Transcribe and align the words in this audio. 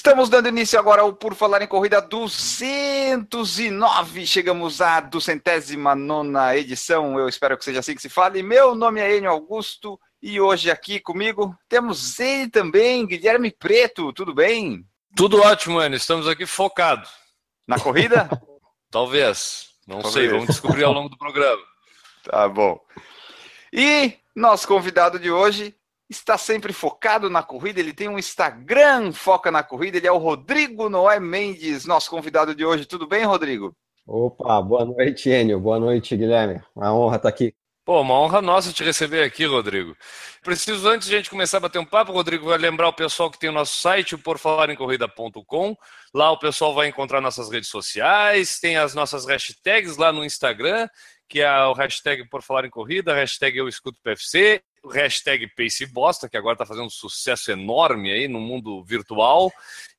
Estamos 0.00 0.30
dando 0.30 0.48
início 0.48 0.78
agora 0.78 1.02
ao 1.02 1.12
Por 1.12 1.34
Falar 1.34 1.60
em 1.60 1.66
Corrida 1.66 2.00
209. 2.00 4.26
Chegamos 4.26 4.80
à 4.80 4.98
duzentésima 4.98 5.94
nona 5.94 6.56
edição. 6.56 7.18
Eu 7.18 7.28
espero 7.28 7.58
que 7.58 7.66
seja 7.66 7.80
assim 7.80 7.94
que 7.94 8.00
se 8.00 8.08
fale. 8.08 8.42
Meu 8.42 8.74
nome 8.74 8.98
é 8.98 9.14
Enio 9.14 9.30
Augusto 9.30 10.00
e 10.22 10.40
hoje 10.40 10.70
aqui 10.70 11.00
comigo 11.00 11.54
temos 11.68 12.18
ele 12.18 12.48
também, 12.48 13.06
Guilherme 13.06 13.50
Preto. 13.50 14.10
Tudo 14.14 14.32
bem? 14.32 14.86
Tudo 15.14 15.42
ótimo, 15.42 15.82
Enio. 15.82 15.98
Estamos 15.98 16.26
aqui 16.26 16.46
focados. 16.46 17.10
Na 17.68 17.78
corrida? 17.78 18.26
Talvez. 18.90 19.68
Não 19.86 20.00
Talvez. 20.00 20.14
sei, 20.14 20.28
vamos 20.28 20.46
descobrir 20.46 20.84
ao 20.84 20.94
longo 20.94 21.10
do 21.10 21.18
programa. 21.18 21.62
Tá 22.24 22.48
bom. 22.48 22.80
E 23.70 24.14
nosso 24.34 24.66
convidado 24.66 25.18
de 25.18 25.30
hoje 25.30 25.74
está 26.10 26.36
sempre 26.36 26.72
focado 26.72 27.30
na 27.30 27.42
corrida. 27.42 27.78
Ele 27.78 27.94
tem 27.94 28.08
um 28.08 28.18
Instagram 28.18 29.12
foca 29.12 29.50
na 29.50 29.62
corrida. 29.62 29.96
Ele 29.96 30.08
é 30.08 30.12
o 30.12 30.18
Rodrigo 30.18 30.88
Noé 30.90 31.20
Mendes, 31.20 31.86
nosso 31.86 32.10
convidado 32.10 32.54
de 32.54 32.64
hoje. 32.64 32.84
Tudo 32.84 33.06
bem, 33.06 33.24
Rodrigo? 33.24 33.74
Opa, 34.04 34.60
boa 34.60 34.84
noite, 34.84 35.30
Enio. 35.30 35.60
Boa 35.60 35.78
noite, 35.78 36.16
Guilherme. 36.16 36.60
Uma 36.74 36.92
honra 36.92 37.16
estar 37.16 37.28
aqui. 37.28 37.54
Pô, 37.84 38.00
uma 38.02 38.14
honra 38.14 38.42
nossa 38.42 38.72
te 38.72 38.84
receber 38.84 39.22
aqui, 39.22 39.46
Rodrigo. 39.46 39.96
Preciso, 40.42 40.86
antes 40.88 41.08
de 41.08 41.14
a 41.14 41.18
gente 41.18 41.30
começar 41.30 41.56
a 41.56 41.60
bater 41.60 41.78
um 41.78 41.84
papo, 41.84 42.12
Rodrigo, 42.12 42.46
vai 42.46 42.58
lembrar 42.58 42.88
o 42.88 42.92
pessoal 42.92 43.30
que 43.30 43.38
tem 43.38 43.48
o 43.48 43.52
nosso 43.52 43.80
site, 43.80 44.14
o 44.14 44.18
porfalarencorrida.com. 44.18 45.76
Lá 46.12 46.30
o 46.30 46.38
pessoal 46.38 46.74
vai 46.74 46.88
encontrar 46.88 47.20
nossas 47.20 47.50
redes 47.50 47.68
sociais, 47.68 48.58
tem 48.60 48.76
as 48.76 48.94
nossas 48.94 49.24
hashtags 49.26 49.96
lá 49.96 50.12
no 50.12 50.24
Instagram, 50.24 50.88
que 51.28 51.40
é 51.40 51.64
o 51.66 51.72
hashtag 51.72 52.28
Por 52.28 52.42
Falar 52.42 52.64
em 52.64 52.70
Corrida, 52.70 53.14
hashtag 53.14 53.56
Eu 53.56 53.68
Escuto 53.68 53.98
PFC, 54.02 54.62
hashtag 54.92 55.46
Pace 55.56 55.86
Bosta, 55.86 56.28
que 56.28 56.36
agora 56.36 56.54
está 56.54 56.66
fazendo 56.66 56.86
um 56.86 56.90
sucesso 56.90 57.50
enorme 57.50 58.10
aí 58.10 58.28
no 58.28 58.40
mundo 58.40 58.82
virtual. 58.84 59.52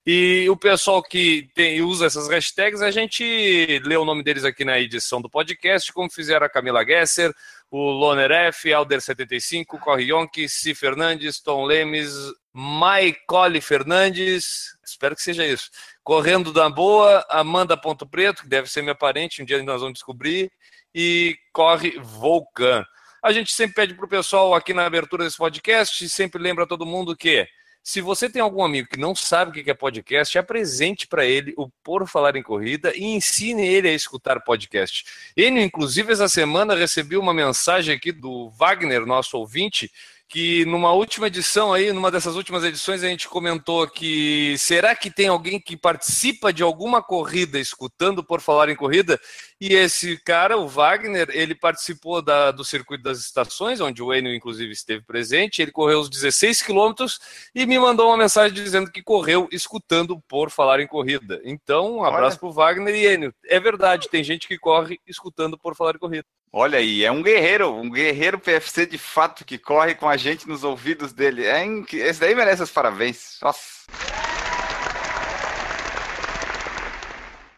E 0.05 0.49
o 0.49 0.57
pessoal 0.57 1.03
que 1.03 1.47
tem, 1.53 1.81
usa 1.83 2.07
essas 2.07 2.27
hashtags, 2.27 2.81
a 2.81 2.89
gente 2.89 3.79
lê 3.85 3.95
o 3.95 4.05
nome 4.05 4.23
deles 4.23 4.43
aqui 4.43 4.65
na 4.65 4.79
edição 4.79 5.21
do 5.21 5.29
podcast, 5.29 5.93
como 5.93 6.09
fizeram 6.09 6.45
a 6.45 6.49
Camila 6.49 6.83
Gesser, 6.83 7.31
o 7.69 7.91
Loner 7.91 8.31
F, 8.31 8.69
Alder75, 8.69 9.79
Corre 9.79 10.05
Yonk, 10.05 10.49
Si 10.49 10.73
Fernandes, 10.73 11.39
Tom 11.39 11.65
Lemes, 11.65 12.11
Maicole 12.51 13.61
Fernandes, 13.61 14.75
espero 14.83 15.15
que 15.15 15.21
seja 15.21 15.45
isso. 15.45 15.69
Correndo 16.03 16.51
da 16.51 16.67
Boa, 16.67 17.23
Amanda 17.29 17.77
Ponto 17.77 18.05
Preto, 18.07 18.41
que 18.41 18.49
deve 18.49 18.69
ser 18.69 18.81
minha 18.81 18.95
parente, 18.95 19.41
um 19.41 19.45
dia 19.45 19.61
nós 19.61 19.81
vamos 19.81 19.93
descobrir, 19.93 20.51
e 20.95 21.37
Corre 21.53 21.99
Volcan. 21.99 22.83
A 23.21 23.31
gente 23.31 23.51
sempre 23.51 23.75
pede 23.75 23.93
para 23.93 24.05
o 24.05 24.09
pessoal 24.09 24.55
aqui 24.55 24.73
na 24.73 24.85
abertura 24.85 25.23
desse 25.23 25.37
podcast, 25.37 26.09
sempre 26.09 26.41
lembra 26.41 26.65
todo 26.65 26.85
mundo 26.85 27.15
que 27.15 27.47
se 27.83 28.01
você 28.01 28.29
tem 28.29 28.41
algum 28.41 28.63
amigo 28.63 28.89
que 28.89 28.99
não 28.99 29.15
sabe 29.15 29.51
o 29.51 29.63
que 29.63 29.69
é 29.69 29.73
podcast, 29.73 30.37
apresente 30.37 31.07
para 31.07 31.25
ele 31.25 31.53
o 31.57 31.67
Por 31.83 32.07
Falar 32.07 32.35
em 32.35 32.43
Corrida 32.43 32.91
e 32.95 33.03
ensine 33.03 33.67
ele 33.67 33.89
a 33.89 33.93
escutar 33.93 34.39
podcast. 34.41 35.03
Ele, 35.35 35.61
inclusive, 35.61 36.11
essa 36.11 36.29
semana 36.29 36.75
recebi 36.75 37.17
uma 37.17 37.33
mensagem 37.33 37.95
aqui 37.95 38.11
do 38.11 38.49
Wagner, 38.51 39.05
nosso 39.05 39.37
ouvinte, 39.37 39.91
que 40.31 40.63
numa 40.63 40.93
última 40.93 41.27
edição 41.27 41.73
aí, 41.73 41.91
numa 41.91 42.09
dessas 42.09 42.37
últimas 42.37 42.63
edições, 42.63 43.03
a 43.03 43.07
gente 43.07 43.27
comentou 43.27 43.85
que 43.85 44.55
será 44.57 44.95
que 44.95 45.11
tem 45.11 45.27
alguém 45.27 45.59
que 45.59 45.75
participa 45.75 46.53
de 46.53 46.63
alguma 46.63 47.03
corrida 47.03 47.59
escutando 47.59 48.23
por 48.23 48.39
falar 48.39 48.69
em 48.69 48.75
corrida? 48.75 49.19
E 49.59 49.73
esse 49.73 50.17
cara, 50.23 50.57
o 50.57 50.69
Wagner, 50.69 51.27
ele 51.31 51.53
participou 51.53 52.21
da, 52.21 52.49
do 52.49 52.63
circuito 52.63 53.03
das 53.03 53.19
estações, 53.19 53.81
onde 53.81 54.01
o 54.01 54.13
Enio 54.13 54.33
inclusive 54.33 54.71
esteve 54.71 55.03
presente. 55.03 55.61
Ele 55.61 55.71
correu 55.71 55.99
os 55.99 56.09
16 56.09 56.61
quilômetros 56.61 57.19
e 57.53 57.65
me 57.65 57.77
mandou 57.77 58.07
uma 58.07 58.17
mensagem 58.17 58.53
dizendo 58.53 58.89
que 58.89 59.03
correu 59.03 59.49
escutando 59.51 60.17
por 60.29 60.49
falar 60.49 60.79
em 60.79 60.87
corrida. 60.87 61.41
Então, 61.43 61.97
um 61.97 62.03
abraço 62.05 62.39
para 62.39 62.47
o 62.47 62.53
Wagner 62.53 62.95
e 62.95 63.05
Enio. 63.05 63.33
É 63.45 63.59
verdade, 63.59 64.07
tem 64.09 64.23
gente 64.23 64.47
que 64.47 64.57
corre 64.57 64.97
escutando 65.05 65.57
por 65.57 65.75
falar 65.75 65.95
em 65.95 65.99
corrida. 65.99 66.25
Olha 66.53 66.79
aí, 66.79 67.05
é 67.05 67.09
um 67.09 67.23
guerreiro, 67.23 67.73
um 67.73 67.89
guerreiro 67.89 68.37
PFC 68.37 68.85
de 68.85 68.97
fato 68.97 69.45
que 69.45 69.57
corre 69.57 69.95
com 69.95 70.09
a 70.09 70.17
gente 70.17 70.49
nos 70.49 70.65
ouvidos 70.65 71.13
dele. 71.13 71.45
É 71.45 71.63
inc... 71.63 71.93
Esse 71.93 72.19
daí 72.19 72.35
merece 72.35 72.61
os 72.61 72.69
parabéns. 72.69 73.39
Nossa. 73.41 73.85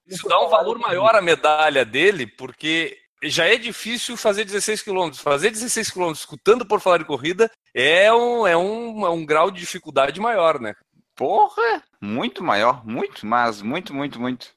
Isso 0.06 0.28
dá 0.30 0.40
um 0.40 0.48
valor 0.48 0.78
maior 0.78 1.16
à 1.16 1.22
medalha 1.24 1.84
dele, 1.84 2.28
porque 2.28 2.96
já 3.24 3.46
é 3.46 3.58
difícil 3.58 4.16
fazer 4.16 4.46
16 4.46 4.84
quilômetros. 4.84 5.24
Fazer 5.24 5.50
16 5.50 5.90
quilômetros 5.90 6.20
escutando 6.20 6.64
por 6.64 6.80
falar 6.80 7.02
em 7.02 7.06
corrida 7.06 7.50
é 7.74 8.14
um, 8.14 8.46
é, 8.46 8.56
um, 8.56 9.08
é 9.08 9.10
um 9.10 9.26
grau 9.26 9.50
de 9.50 9.60
dificuldade 9.60 10.22
maior, 10.22 10.62
né? 10.62 10.76
Porra, 11.16 11.82
muito 12.00 12.44
maior, 12.44 12.86
muito, 12.86 13.26
mas 13.26 13.60
muito, 13.60 13.92
muito, 13.92 14.22
muito. 14.22 14.54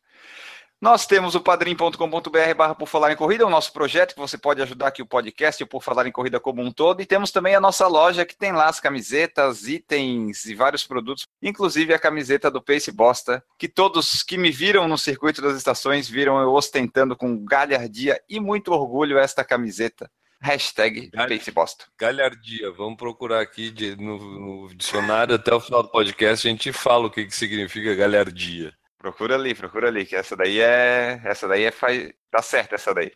Nós 0.80 1.06
temos 1.06 1.34
o 1.34 1.40
padrim.com.br 1.40 2.54
barra 2.54 2.74
por 2.74 2.86
falar 2.86 3.10
em 3.10 3.16
corrida, 3.16 3.46
o 3.46 3.50
nosso 3.50 3.72
projeto 3.72 4.12
que 4.14 4.20
você 4.20 4.36
pode 4.36 4.60
ajudar 4.60 4.88
aqui 4.88 5.00
o 5.00 5.06
podcast 5.06 5.62
o 5.62 5.66
por 5.66 5.82
falar 5.82 6.06
em 6.06 6.12
corrida 6.12 6.38
como 6.38 6.60
um 6.62 6.70
todo, 6.70 7.00
e 7.00 7.06
temos 7.06 7.30
também 7.30 7.54
a 7.54 7.60
nossa 7.60 7.86
loja 7.86 8.26
que 8.26 8.36
tem 8.36 8.52
lá 8.52 8.68
as 8.68 8.78
camisetas, 8.78 9.66
itens 9.66 10.44
e 10.44 10.54
vários 10.54 10.86
produtos, 10.86 11.26
inclusive 11.42 11.94
a 11.94 11.98
camiseta 11.98 12.50
do 12.50 12.60
Pace 12.62 12.92
Bosta, 12.92 13.42
que 13.58 13.68
todos 13.68 14.22
que 14.22 14.36
me 14.36 14.50
viram 14.50 14.86
no 14.86 14.98
circuito 14.98 15.40
das 15.40 15.56
estações 15.56 16.08
viram 16.08 16.38
eu 16.40 16.52
ostentando 16.52 17.16
com 17.16 17.42
galhardia 17.42 18.20
e 18.28 18.38
muito 18.38 18.70
orgulho 18.72 19.18
esta 19.18 19.42
camiseta. 19.42 20.10
Hashtag 20.42 21.08
Gal- 21.08 21.26
Pace 21.26 21.50
Bosta. 21.50 21.86
Galhardia, 21.98 22.70
vamos 22.70 22.98
procurar 22.98 23.40
aqui 23.40 23.70
de- 23.70 23.96
no, 23.96 24.18
no 24.66 24.74
dicionário 24.74 25.34
até 25.34 25.54
o 25.54 25.58
final 25.60 25.82
do 25.82 25.88
podcast 25.88 26.46
a 26.46 26.50
gente 26.50 26.70
fala 26.70 27.06
o 27.06 27.10
que, 27.10 27.24
que 27.24 27.34
significa 27.34 27.94
galhardia. 27.94 28.74
Procura 29.06 29.36
ali, 29.36 29.54
procura 29.54 29.86
ali, 29.86 30.04
que 30.04 30.16
essa 30.16 30.36
daí 30.36 30.58
é. 30.58 31.20
Essa 31.24 31.46
daí 31.46 31.62
é. 31.62 31.70
Faz... 31.70 32.12
Tá 32.28 32.42
certo 32.42 32.74
essa 32.74 32.92
daí. 32.92 33.12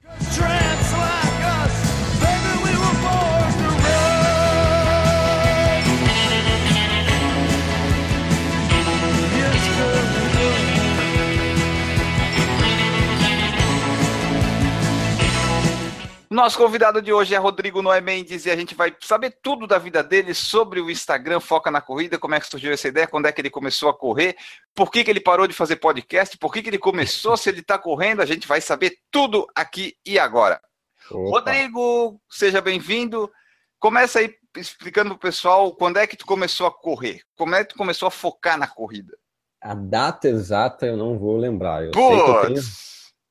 Nosso 16.41 16.56
convidado 16.56 17.03
de 17.03 17.12
hoje 17.12 17.34
é 17.34 17.37
Rodrigo 17.37 17.83
Noé 17.83 18.01
Mendes 18.01 18.47
e 18.47 18.51
a 18.51 18.56
gente 18.56 18.75
vai 18.75 18.97
saber 19.03 19.37
tudo 19.43 19.67
da 19.67 19.77
vida 19.77 20.03
dele 20.03 20.33
sobre 20.33 20.81
o 20.81 20.91
Instagram 20.91 21.39
Foca 21.39 21.71
na 21.71 21.83
Corrida, 21.83 22.19
como 22.19 22.34
é 22.34 22.41
que 22.41 22.47
surgiu 22.47 22.73
essa 22.73 22.89
ideia, 22.89 23.06
quando 23.06 23.27
é 23.27 23.33
que 23.33 23.43
ele 23.43 23.51
começou 23.51 23.91
a 23.91 23.95
correr, 23.95 24.34
por 24.75 24.91
que, 24.91 25.05
que 25.05 25.11
ele 25.11 25.21
parou 25.21 25.47
de 25.47 25.53
fazer 25.53 25.77
podcast, 25.77 26.39
por 26.39 26.51
que, 26.51 26.62
que 26.62 26.71
ele 26.71 26.78
começou, 26.78 27.37
se 27.37 27.51
ele 27.51 27.61
está 27.61 27.78
correndo, 27.78 28.23
a 28.23 28.25
gente 28.25 28.49
vai 28.49 28.59
saber 28.59 28.97
tudo 29.11 29.47
aqui 29.55 29.99
e 30.03 30.19
agora. 30.19 30.59
Opa. 31.11 31.28
Rodrigo, 31.28 32.19
seja 32.31 32.62
bem-vindo. 32.62 33.31
Começa 33.78 34.21
aí 34.21 34.34
explicando 34.57 35.11
pro 35.11 35.28
pessoal 35.28 35.75
quando 35.75 35.99
é 35.99 36.07
que 36.07 36.17
tu 36.17 36.25
começou 36.25 36.67
a 36.67 36.72
correr, 36.72 37.21
como 37.37 37.55
é 37.55 37.65
que 37.65 37.75
tu 37.75 37.77
começou 37.77 38.09
a 38.09 38.11
focar 38.11 38.57
na 38.57 38.67
corrida. 38.67 39.15
A 39.61 39.75
data 39.75 40.27
exata 40.27 40.87
eu 40.87 40.97
não 40.97 41.19
vou 41.19 41.37
lembrar. 41.37 41.84
Eu 41.84 41.93
sei 41.93 42.09
que 42.09 42.31
eu 42.31 42.47
tenho! 42.47 42.62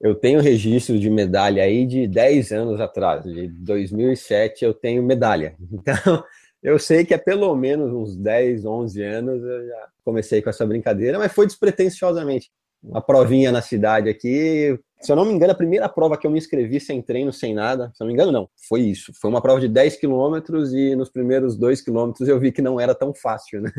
Eu 0.02 0.16
tenho 0.16 0.40
registro 0.42 0.98
de 1.00 1.10
medalha 1.10 1.64
aí 1.64 1.86
de 1.86 2.08
10 2.08 2.52
anos 2.52 2.80
atrás. 2.80 3.24
De 3.24 3.48
2007 3.48 4.64
eu 4.66 4.74
tenho 4.74 5.04
medalha. 5.04 5.56
Então, 5.72 6.24
eu 6.62 6.78
sei 6.78 7.06
que 7.06 7.14
é 7.14 7.18
pelo 7.18 7.56
menos 7.56 7.92
uns 7.94 8.18
10, 8.18 8.66
11 8.66 9.02
anos 9.02 9.42
eu 9.44 9.68
já 9.68 9.88
comecei 10.04 10.42
com 10.42 10.50
essa 10.50 10.66
brincadeira, 10.66 11.18
mas 11.18 11.32
foi 11.32 11.46
despretensiosamente. 11.48 12.52
Uma 12.84 13.02
provinha 13.02 13.52
na 13.52 13.62
cidade 13.62 14.10
aqui. 14.10 14.78
Se 15.02 15.12
eu 15.12 15.16
não 15.16 15.24
me 15.26 15.34
engano, 15.34 15.52
a 15.54 15.56
primeira 15.56 15.88
prova 15.88 16.18
que 16.18 16.26
eu 16.28 16.32
me 16.32 16.38
inscrevi 16.38 16.80
sem 16.80 17.02
treino, 17.02 17.32
sem 17.32 17.54
nada, 17.54 17.92
se 17.94 18.02
eu 18.02 18.06
não 18.06 18.08
me 18.08 18.14
engano, 18.14 18.32
não, 18.32 18.50
foi 18.68 18.82
isso. 18.82 19.14
Foi 19.22 19.30
uma 19.30 19.42
prova 19.42 19.60
de 19.62 19.68
10 19.70 19.98
quilômetros 19.98 20.74
e 20.74 20.96
nos 20.96 21.10
primeiros 21.10 21.58
2 21.58 21.82
quilômetros 21.82 22.28
eu 22.28 22.38
vi 22.40 22.52
que 22.52 22.62
não 22.62 22.80
era 22.80 22.94
tão 22.96 23.14
fácil, 23.14 23.62
né? 23.62 23.72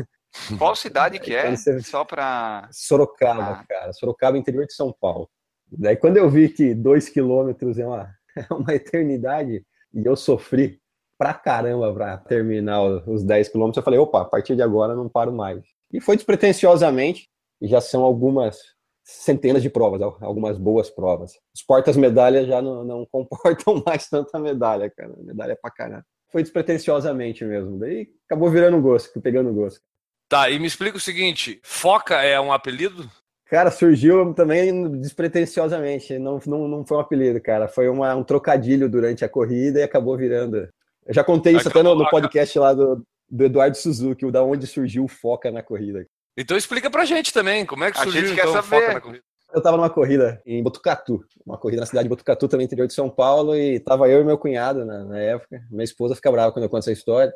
Qual 0.57 0.75
cidade 0.75 1.17
que 1.21 1.35
é? 1.35 1.55
Só 1.81 2.03
para 2.05 2.67
Sorocaba, 2.71 3.59
Ah. 3.61 3.65
cara. 3.67 3.93
Sorocaba, 3.93 4.37
interior 4.37 4.65
de 4.65 4.73
São 4.73 4.91
Paulo. 4.99 5.29
Daí, 5.71 5.95
quando 5.95 6.17
eu 6.17 6.29
vi 6.29 6.49
que 6.49 6.73
dois 6.73 7.07
quilômetros 7.07 7.77
é 7.79 7.87
uma, 7.87 8.09
é 8.35 8.53
uma 8.53 8.73
eternidade 8.73 9.65
e 9.93 10.05
eu 10.05 10.15
sofri 10.15 10.79
pra 11.17 11.33
caramba 11.33 11.93
pra 11.93 12.17
terminar 12.17 12.81
os 12.81 13.23
10 13.23 13.49
quilômetros, 13.49 13.77
eu 13.77 13.83
falei, 13.83 13.99
opa, 13.99 14.21
a 14.21 14.25
partir 14.25 14.55
de 14.55 14.61
agora 14.63 14.95
não 14.95 15.07
paro 15.07 15.31
mais. 15.31 15.63
E 15.93 16.01
foi 16.01 16.15
despretensiosamente, 16.15 17.29
e 17.61 17.67
já 17.67 17.79
são 17.79 18.01
algumas 18.01 18.57
centenas 19.03 19.61
de 19.61 19.69
provas, 19.69 20.01
algumas 20.01 20.57
boas 20.57 20.89
provas. 20.89 21.33
Os 21.53 21.61
portas-medalhas 21.61 22.47
já 22.47 22.61
não, 22.61 22.83
não 22.83 23.05
comportam 23.11 23.83
mais 23.85 24.09
tanta 24.09 24.39
medalha, 24.39 24.89
cara. 24.89 25.13
Medalha 25.19 25.55
pra 25.61 25.69
caramba. 25.69 26.05
foi 26.31 26.41
despretensiosamente 26.41 27.45
mesmo. 27.45 27.77
Daí 27.77 28.07
acabou 28.25 28.49
virando 28.49 28.81
gosto, 28.81 29.21
pegando 29.21 29.53
gosto. 29.53 29.81
Tá, 30.27 30.49
e 30.49 30.57
me 30.57 30.65
explica 30.65 30.97
o 30.97 31.01
seguinte: 31.01 31.59
Foca 31.63 32.21
é 32.23 32.39
um 32.39 32.53
apelido? 32.53 33.09
Cara, 33.51 33.69
surgiu 33.69 34.33
também 34.33 34.89
despretensiosamente. 34.91 36.17
Não, 36.17 36.39
não, 36.47 36.69
não 36.69 36.85
foi 36.85 36.95
um 36.95 37.01
apelido, 37.01 37.41
cara. 37.41 37.67
Foi 37.67 37.89
uma, 37.89 38.15
um 38.15 38.23
trocadilho 38.23 38.89
durante 38.89 39.25
a 39.25 39.29
corrida 39.29 39.81
e 39.81 39.83
acabou 39.83 40.15
virando. 40.15 40.69
Eu 41.05 41.13
já 41.13 41.21
contei 41.21 41.51
isso 41.57 41.67
acabou, 41.67 41.81
até 41.81 41.97
no, 41.97 42.03
no 42.05 42.09
podcast 42.09 42.57
lá 42.57 42.73
do, 42.73 43.05
do 43.29 43.43
Eduardo 43.43 43.75
Suzuki, 43.75 44.25
o 44.25 44.31
da 44.31 44.41
onde 44.41 44.65
surgiu 44.65 45.03
o 45.03 45.09
Foca 45.09 45.51
na 45.51 45.61
corrida. 45.61 46.07
Então 46.37 46.55
explica 46.55 46.89
pra 46.89 47.03
gente 47.03 47.33
também, 47.33 47.65
como 47.65 47.83
é 47.83 47.91
que 47.91 47.97
surgiu 47.99 48.21
a 48.21 48.25
gente 48.25 48.39
então, 48.39 48.53
quer 48.53 48.61
saber. 48.63 48.81
Foca 48.83 48.93
na 48.93 49.01
corrida. 49.01 49.23
Eu 49.53 49.61
tava 49.61 49.75
numa 49.75 49.89
corrida 49.89 50.41
em 50.45 50.63
Botucatu, 50.63 51.21
uma 51.45 51.57
corrida 51.57 51.81
na 51.81 51.85
cidade 51.85 52.05
de 52.05 52.09
Botucatu, 52.09 52.47
também 52.47 52.63
interior 52.63 52.87
de 52.87 52.93
São 52.93 53.09
Paulo, 53.09 53.53
e 53.53 53.81
tava 53.81 54.07
eu 54.07 54.21
e 54.21 54.23
meu 54.23 54.37
cunhado 54.37 54.85
na, 54.85 55.03
na 55.03 55.19
época. 55.19 55.61
Minha 55.69 55.83
esposa 55.83 56.15
fica 56.15 56.31
brava 56.31 56.53
quando 56.53 56.63
eu 56.63 56.69
conto 56.69 56.83
essa 56.83 56.91
história. 56.93 57.33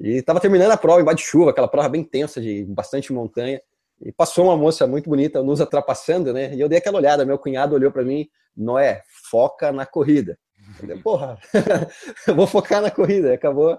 E 0.00 0.22
tava 0.22 0.40
terminando 0.40 0.70
a 0.70 0.78
prova 0.78 1.02
embaixo 1.02 1.22
de 1.22 1.30
chuva, 1.30 1.50
aquela 1.50 1.68
prova 1.68 1.90
bem 1.90 2.02
tensa, 2.02 2.40
de 2.40 2.64
bastante 2.64 3.12
montanha. 3.12 3.60
E 4.00 4.12
passou 4.12 4.44
uma 4.44 4.56
moça 4.56 4.86
muito 4.86 5.08
bonita 5.08 5.42
nos 5.42 5.60
ultrapassando, 5.60 6.32
né? 6.32 6.54
E 6.54 6.60
eu 6.60 6.68
dei 6.68 6.78
aquela 6.78 6.98
olhada. 6.98 7.24
Meu 7.24 7.38
cunhado 7.38 7.74
olhou 7.74 7.90
para 7.90 8.04
mim: 8.04 8.28
Noé, 8.56 9.02
foca 9.30 9.72
na 9.72 9.84
corrida. 9.84 10.38
Eu 10.68 10.74
falei, 10.74 10.98
porra, 10.98 11.38
eu 12.26 12.34
vou 12.34 12.46
focar 12.46 12.80
na 12.80 12.90
corrida. 12.90 13.32
Acabou 13.32 13.78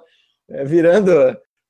é, 0.50 0.66
virando 0.66 1.12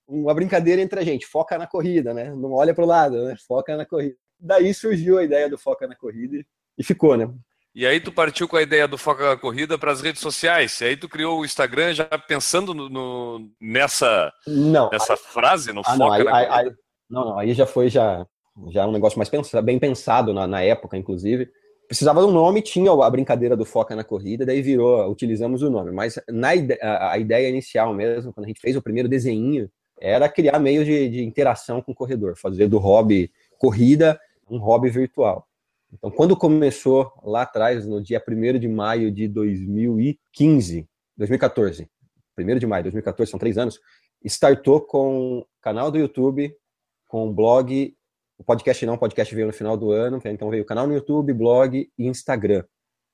uma 0.07 0.33
brincadeira 0.33 0.81
entre 0.81 0.99
a 0.99 1.03
gente: 1.03 1.27
foca 1.27 1.57
na 1.57 1.67
corrida, 1.67 2.13
né? 2.13 2.31
Não 2.31 2.53
olha 2.53 2.73
para 2.73 2.83
o 2.83 2.87
lado, 2.87 3.25
né? 3.25 3.35
Foca 3.47 3.77
na 3.77 3.85
corrida. 3.85 4.15
Daí 4.39 4.73
surgiu 4.73 5.17
a 5.17 5.23
ideia 5.23 5.49
do 5.49 5.57
foca 5.57 5.85
na 5.85 5.95
corrida 5.95 6.43
e 6.77 6.83
ficou, 6.83 7.15
né? 7.15 7.29
E 7.75 7.85
aí 7.85 7.99
tu 7.99 8.11
partiu 8.11 8.47
com 8.47 8.57
a 8.57 8.61
ideia 8.63 8.87
do 8.87 8.97
Foca 8.97 9.29
na 9.29 9.37
Corrida 9.37 9.77
para 9.77 9.91
as 9.91 10.01
redes 10.01 10.21
sociais. 10.21 10.81
E 10.81 10.85
aí 10.85 10.97
tu 10.97 11.07
criou 11.07 11.39
o 11.39 11.45
Instagram 11.45 11.93
já 11.93 12.05
pensando 12.05 12.73
no, 12.73 12.89
no 12.89 13.51
nessa, 13.61 14.33
não, 14.47 14.89
nessa 14.89 15.13
aí, 15.13 15.19
frase, 15.19 15.71
no 15.71 15.81
ah, 15.81 15.83
Foca 15.83 15.97
não, 15.97 16.11
aí, 16.11 16.23
na 16.23 16.31
Corrida? 16.31 16.55
Aí, 16.55 16.75
não, 17.09 17.25
não, 17.25 17.37
aí 17.37 17.53
já 17.53 17.67
foi 17.67 17.89
já 17.89 18.25
já 18.69 18.87
um 18.87 18.91
negócio 18.91 19.17
mais 19.17 19.29
pensado, 19.29 19.65
bem 19.65 19.79
pensado 19.79 20.33
na, 20.33 20.47
na 20.47 20.61
época, 20.61 20.97
inclusive. 20.97 21.49
Precisava 21.87 22.21
de 22.21 22.27
um 22.27 22.31
nome, 22.31 22.61
tinha 22.61 22.91
a 22.91 23.09
brincadeira 23.09 23.57
do 23.57 23.65
Foca 23.65 23.95
na 23.95 24.03
Corrida, 24.03 24.45
daí 24.45 24.61
virou, 24.61 25.09
utilizamos 25.09 25.63
o 25.63 25.69
nome. 25.69 25.91
Mas 25.91 26.19
na 26.29 26.49
a, 26.81 27.13
a 27.13 27.17
ideia 27.17 27.49
inicial 27.49 27.93
mesmo, 27.93 28.31
quando 28.31 28.45
a 28.45 28.47
gente 28.47 28.61
fez 28.61 28.75
o 28.75 28.81
primeiro 28.81 29.09
desenho, 29.09 29.69
era 29.99 30.29
criar 30.29 30.59
meios 30.59 30.85
de, 30.85 31.09
de 31.09 31.23
interação 31.23 31.81
com 31.81 31.91
o 31.91 31.95
corredor, 31.95 32.37
fazer 32.37 32.67
do 32.67 32.77
hobby 32.77 33.31
corrida 33.57 34.19
um 34.49 34.57
hobby 34.57 34.89
virtual. 34.89 35.47
Então, 35.91 36.11
quando 36.11 36.37
começou 36.37 37.11
lá 37.23 37.41
atrás, 37.41 37.85
no 37.85 38.01
dia 38.01 38.23
1 38.25 38.59
de 38.59 38.67
maio 38.67 39.11
de 39.11 39.27
2015, 39.27 40.87
2014, 41.17 41.89
1 42.37 42.57
de 42.57 42.67
maio 42.67 42.83
de 42.83 42.89
2014, 42.89 43.31
são 43.31 43.39
três 43.39 43.57
anos, 43.57 43.79
startou 44.23 44.81
com 44.81 45.45
canal 45.61 45.91
do 45.91 45.97
YouTube, 45.97 46.55
com 47.07 47.33
blog 47.33 47.95
o 48.39 48.43
podcast 48.43 48.85
não, 48.85 48.93
o 48.93 48.97
podcast 48.97 49.35
veio 49.35 49.47
no 49.47 49.53
final 49.53 49.75
do 49.75 49.91
ano, 49.91 50.19
então 50.23 50.49
veio 50.49 50.63
o 50.63 50.65
canal 50.65 50.87
no 50.87 50.93
YouTube, 50.93 51.33
blog 51.33 51.91
e 51.97 52.07
Instagram. 52.07 52.61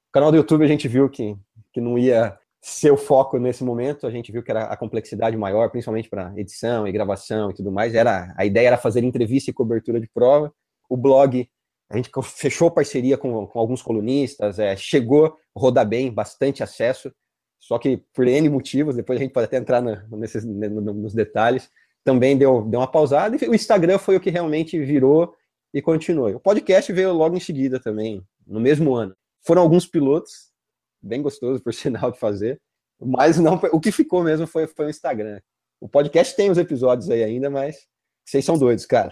O 0.09 0.11
canal 0.13 0.31
do 0.31 0.37
YouTube 0.37 0.63
a 0.63 0.67
gente 0.67 0.87
viu 0.87 1.09
que, 1.09 1.35
que 1.73 1.81
não 1.81 1.97
ia 1.97 2.37
ser 2.61 2.91
o 2.91 2.97
foco 2.97 3.39
nesse 3.39 3.63
momento, 3.63 4.05
a 4.05 4.11
gente 4.11 4.31
viu 4.31 4.43
que 4.43 4.51
era 4.51 4.65
a 4.65 4.77
complexidade 4.77 5.35
maior, 5.35 5.69
principalmente 5.71 6.09
para 6.09 6.31
edição 6.37 6.87
e 6.87 6.91
gravação 6.91 7.49
e 7.49 7.55
tudo 7.55 7.71
mais. 7.71 7.95
Era 7.95 8.33
A 8.37 8.45
ideia 8.45 8.67
era 8.67 8.77
fazer 8.77 9.03
entrevista 9.03 9.49
e 9.49 9.53
cobertura 9.53 9.99
de 9.99 10.07
prova. 10.07 10.53
O 10.87 10.95
blog, 10.95 11.49
a 11.89 11.97
gente 11.97 12.11
fechou 12.23 12.69
parceria 12.69 13.17
com, 13.17 13.47
com 13.47 13.59
alguns 13.59 13.81
colunistas, 13.81 14.59
é, 14.59 14.75
chegou 14.77 15.35
rodar 15.55 15.87
bem, 15.87 16.11
bastante 16.11 16.61
acesso, 16.61 17.11
só 17.59 17.79
que 17.79 17.97
por 18.13 18.27
N 18.27 18.47
motivos, 18.47 18.95
depois 18.95 19.19
a 19.19 19.23
gente 19.23 19.33
pode 19.33 19.45
até 19.45 19.57
entrar 19.57 19.81
no, 19.81 20.17
nesses, 20.17 20.45
nos 20.45 21.15
detalhes, 21.15 21.69
também 22.05 22.37
deu, 22.37 22.61
deu 22.61 22.79
uma 22.79 22.87
pausada, 22.89 23.35
e 23.35 23.49
o 23.49 23.55
Instagram 23.55 23.97
foi 23.97 24.15
o 24.15 24.19
que 24.19 24.29
realmente 24.29 24.79
virou 24.79 25.35
e 25.73 25.81
continuou. 25.81 26.29
O 26.29 26.39
podcast 26.39 26.93
veio 26.93 27.11
logo 27.11 27.35
em 27.35 27.39
seguida 27.39 27.79
também, 27.79 28.23
no 28.45 28.59
mesmo 28.59 28.93
ano. 28.95 29.13
Foram 29.41 29.63
alguns 29.63 29.87
pilotos, 29.87 30.51
bem 31.01 31.21
gostoso, 31.21 31.61
por 31.61 31.73
sinal, 31.75 32.11
de 32.11 32.19
fazer, 32.19 32.61
mas 33.01 33.39
não 33.39 33.59
o 33.73 33.79
que 33.79 33.91
ficou 33.91 34.23
mesmo 34.23 34.45
foi, 34.45 34.67
foi 34.67 34.85
o 34.85 34.89
Instagram. 34.89 35.41
O 35.81 35.89
podcast 35.89 36.35
tem 36.35 36.49
os 36.49 36.59
episódios 36.59 37.09
aí 37.09 37.23
ainda, 37.23 37.49
mas 37.49 37.87
vocês 38.23 38.45
são 38.45 38.57
doidos, 38.57 38.85
cara. 38.85 39.11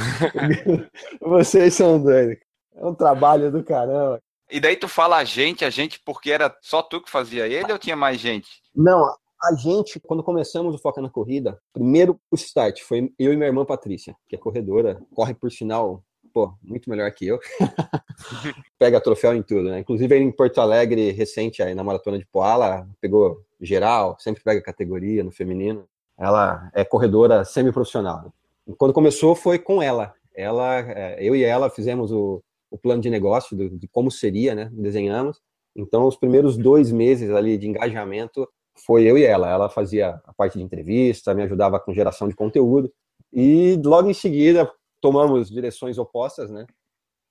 vocês 1.20 1.74
são 1.74 2.02
doidos. 2.02 2.38
É 2.74 2.86
um 2.86 2.94
trabalho 2.94 3.52
do 3.52 3.62
caramba. 3.62 4.18
E 4.50 4.58
daí 4.58 4.76
tu 4.76 4.88
fala 4.88 5.18
a 5.18 5.24
gente, 5.24 5.64
a 5.64 5.70
gente, 5.70 6.00
porque 6.04 6.30
era 6.30 6.54
só 6.62 6.82
tu 6.82 7.02
que 7.02 7.10
fazia 7.10 7.46
ele 7.46 7.70
ou 7.70 7.78
tinha 7.78 7.96
mais 7.96 8.18
gente? 8.18 8.48
Não, 8.74 9.14
a 9.42 9.54
gente, 9.54 9.98
quando 9.98 10.22
começamos 10.22 10.74
o 10.74 10.78
Foca 10.78 11.00
na 11.00 11.10
Corrida, 11.10 11.58
primeiro 11.72 12.18
o 12.30 12.36
start 12.36 12.80
foi 12.82 13.12
eu 13.18 13.32
e 13.32 13.36
minha 13.36 13.48
irmã 13.48 13.64
Patrícia, 13.64 14.14
que 14.28 14.36
é 14.36 14.38
corredora, 14.38 15.02
corre 15.14 15.34
por 15.34 15.50
sinal, 15.50 16.04
pô, 16.32 16.54
muito 16.62 16.88
melhor 16.88 17.10
que 17.10 17.26
eu. 17.26 17.40
Pega 18.78 19.00
troféu 19.00 19.34
em 19.34 19.42
tudo, 19.42 19.64
né? 19.64 19.80
Inclusive 19.80 20.16
em 20.16 20.30
Porto 20.30 20.60
Alegre, 20.60 21.10
recente, 21.10 21.60
aí 21.60 21.74
na 21.74 21.82
Maratona 21.82 22.18
de 22.18 22.26
Poala, 22.26 22.88
pegou 23.00 23.44
geral, 23.60 24.16
sempre 24.20 24.44
pega 24.44 24.62
categoria 24.62 25.24
no 25.24 25.32
feminino. 25.32 25.88
Ela 26.16 26.70
é 26.72 26.84
corredora 26.84 27.44
semi-profissional. 27.44 28.22
Né? 28.66 28.74
Quando 28.78 28.92
começou 28.92 29.34
foi 29.34 29.58
com 29.58 29.82
ela. 29.82 30.14
Ela, 30.34 30.78
é, 30.78 31.16
eu 31.20 31.34
e 31.34 31.42
ela 31.42 31.68
fizemos 31.68 32.12
o, 32.12 32.40
o 32.70 32.78
plano 32.78 33.02
de 33.02 33.10
negócio 33.10 33.56
de, 33.56 33.70
de 33.70 33.88
como 33.88 34.10
seria, 34.10 34.54
né? 34.54 34.70
Desenhamos. 34.72 35.40
Então, 35.74 36.06
os 36.06 36.16
primeiros 36.16 36.56
dois 36.56 36.92
meses 36.92 37.30
ali 37.30 37.58
de 37.58 37.66
engajamento 37.66 38.48
foi 38.74 39.04
eu 39.04 39.16
e 39.16 39.24
ela. 39.24 39.50
Ela 39.50 39.68
fazia 39.68 40.20
a 40.24 40.32
parte 40.32 40.58
de 40.58 40.64
entrevista, 40.64 41.34
me 41.34 41.42
ajudava 41.42 41.78
com 41.80 41.94
geração 41.94 42.28
de 42.28 42.34
conteúdo. 42.34 42.92
E 43.32 43.80
logo 43.84 44.08
em 44.10 44.14
seguida 44.14 44.70
tomamos 45.00 45.50
direções 45.50 45.98
opostas, 45.98 46.50
né? 46.50 46.66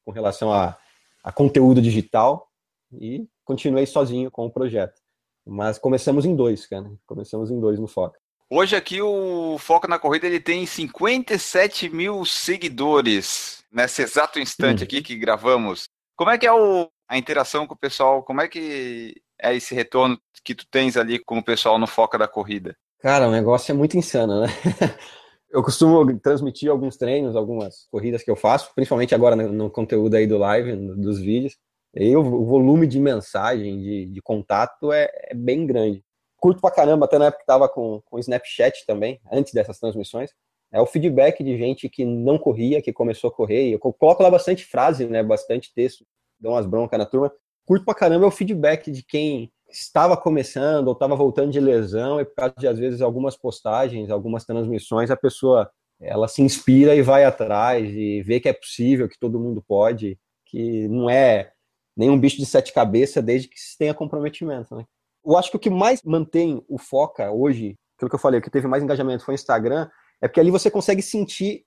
Com 0.03 0.11
relação 0.11 0.51
a, 0.51 0.77
a 1.23 1.31
conteúdo 1.31 1.81
digital 1.81 2.49
e 2.91 3.27
continuei 3.45 3.85
sozinho 3.85 4.29
com 4.29 4.45
o 4.45 4.51
projeto. 4.51 4.99
Mas 5.45 5.77
começamos 5.77 6.25
em 6.25 6.35
dois, 6.35 6.65
cara. 6.67 6.91
Começamos 7.05 7.49
em 7.49 7.59
dois 7.59 7.79
no 7.79 7.87
Foca. 7.87 8.19
Hoje 8.49 8.75
aqui 8.75 9.01
o 9.01 9.57
Foca 9.57 9.87
na 9.87 9.97
Corrida 9.97 10.27
ele 10.27 10.39
tem 10.39 10.65
57 10.65 11.89
mil 11.89 12.25
seguidores 12.25 13.63
nesse 13.71 14.01
exato 14.01 14.39
instante 14.39 14.79
uhum. 14.79 14.83
aqui 14.83 15.01
que 15.01 15.15
gravamos. 15.15 15.85
Como 16.17 16.29
é 16.29 16.37
que 16.37 16.45
é 16.45 16.51
o, 16.51 16.89
a 17.07 17.17
interação 17.17 17.65
com 17.65 17.73
o 17.73 17.79
pessoal? 17.79 18.23
Como 18.23 18.41
é 18.41 18.47
que 18.47 19.15
é 19.41 19.55
esse 19.55 19.73
retorno 19.73 20.19
que 20.43 20.53
tu 20.53 20.65
tens 20.69 20.95
ali 20.95 21.19
com 21.19 21.39
o 21.39 21.43
pessoal 21.43 21.79
no 21.79 21.87
Foca 21.87 22.17
da 22.17 22.27
Corrida? 22.27 22.75
Cara, 22.99 23.27
o 23.27 23.31
negócio 23.31 23.71
é 23.71 23.75
muito 23.75 23.97
insano, 23.97 24.41
né? 24.41 24.47
Eu 25.49 25.61
costumo 25.61 26.17
transmitir 26.19 26.69
alguns 26.69 26.95
treinos, 26.95 27.35
algumas 27.35 27.85
corridas 27.91 28.23
que 28.23 28.31
eu 28.31 28.37
faço, 28.37 28.71
principalmente 28.73 29.13
agora 29.13 29.35
no, 29.35 29.69
conteúdo 29.69 30.15
aí 30.15 30.25
do 30.25 30.37
live, 30.37 30.73
dos 30.95 31.19
vídeos. 31.19 31.57
E 31.93 32.15
o, 32.15 32.23
volume 32.23 32.87
de 32.87 32.97
mensagem, 33.01 33.77
de, 33.77 34.05
de 34.05 34.21
contato 34.21 34.93
é, 34.93 35.11
é, 35.13 35.35
bem 35.35 35.67
grande. 35.67 36.05
Curto 36.37 36.61
pra 36.61 36.71
caramba, 36.71 37.03
até 37.03 37.19
na 37.19 37.25
época 37.25 37.41
que 37.41 37.45
tava 37.45 37.67
com 37.67 38.01
o 38.09 38.17
Snapchat 38.19 38.85
também, 38.87 39.19
antes 39.29 39.53
dessas 39.53 39.77
transmissões. 39.77 40.31
É 40.71 40.79
o 40.79 40.85
feedback 40.85 41.43
de 41.43 41.57
gente 41.57 41.89
que 41.89 42.05
não 42.05 42.37
corria, 42.37 42.81
que 42.81 42.93
começou 42.93 43.29
a 43.29 43.33
correr. 43.33 43.73
Eu 43.73 43.79
coloco 43.79 44.23
lá 44.23 44.31
bastante 44.31 44.63
frase, 44.63 45.05
né? 45.05 45.21
Bastante 45.21 45.73
texto, 45.75 46.05
dou 46.39 46.53
umas 46.53 46.65
broncas 46.65 46.97
na 46.97 47.05
turma 47.05 47.29
curto 47.71 47.85
pra 47.85 47.95
caramba 47.95 48.25
é 48.25 48.27
o 48.27 48.31
feedback 48.31 48.91
de 48.91 49.01
quem 49.01 49.49
estava 49.69 50.17
começando 50.17 50.89
ou 50.89 50.93
estava 50.93 51.15
voltando 51.15 51.53
de 51.53 51.59
lesão 51.61 52.19
e 52.19 52.25
por 52.25 52.35
causa 52.35 52.53
de 52.57 52.67
às 52.67 52.77
vezes 52.77 53.01
algumas 53.01 53.37
postagens, 53.37 54.09
algumas 54.09 54.43
transmissões, 54.43 55.09
a 55.09 55.15
pessoa 55.15 55.71
ela 56.01 56.27
se 56.27 56.41
inspira 56.41 56.93
e 56.97 57.01
vai 57.01 57.23
atrás 57.23 57.89
e 57.89 58.21
vê 58.23 58.41
que 58.41 58.49
é 58.49 58.53
possível, 58.53 59.07
que 59.07 59.17
todo 59.17 59.39
mundo 59.39 59.63
pode, 59.65 60.19
que 60.47 60.85
não 60.89 61.09
é 61.09 61.53
nenhum 61.95 62.19
bicho 62.19 62.35
de 62.35 62.45
sete 62.45 62.73
cabeças 62.73 63.23
desde 63.23 63.47
que 63.47 63.57
se 63.57 63.77
tenha 63.77 63.93
comprometimento, 63.93 64.75
né? 64.75 64.83
Eu 65.25 65.37
acho 65.37 65.49
que 65.49 65.55
o 65.55 65.59
que 65.59 65.69
mais 65.69 66.03
mantém 66.03 66.61
o 66.67 66.77
foca 66.77 67.31
hoje, 67.31 67.77
aquilo 67.95 68.09
que 68.09 68.15
eu 68.15 68.19
falei, 68.19 68.41
o 68.41 68.43
que 68.43 68.49
teve 68.49 68.67
mais 68.67 68.83
engajamento 68.83 69.23
foi 69.23 69.33
o 69.33 69.35
Instagram, 69.35 69.89
é 70.19 70.27
porque 70.27 70.41
ali 70.41 70.51
você 70.51 70.69
consegue 70.69 71.01
sentir 71.01 71.63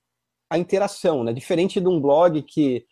a 0.51 0.59
interação, 0.59 1.23
né? 1.23 1.33
Diferente 1.33 1.81
de 1.81 1.87
um 1.87 1.99
blog 1.99 2.43
que 2.43 2.85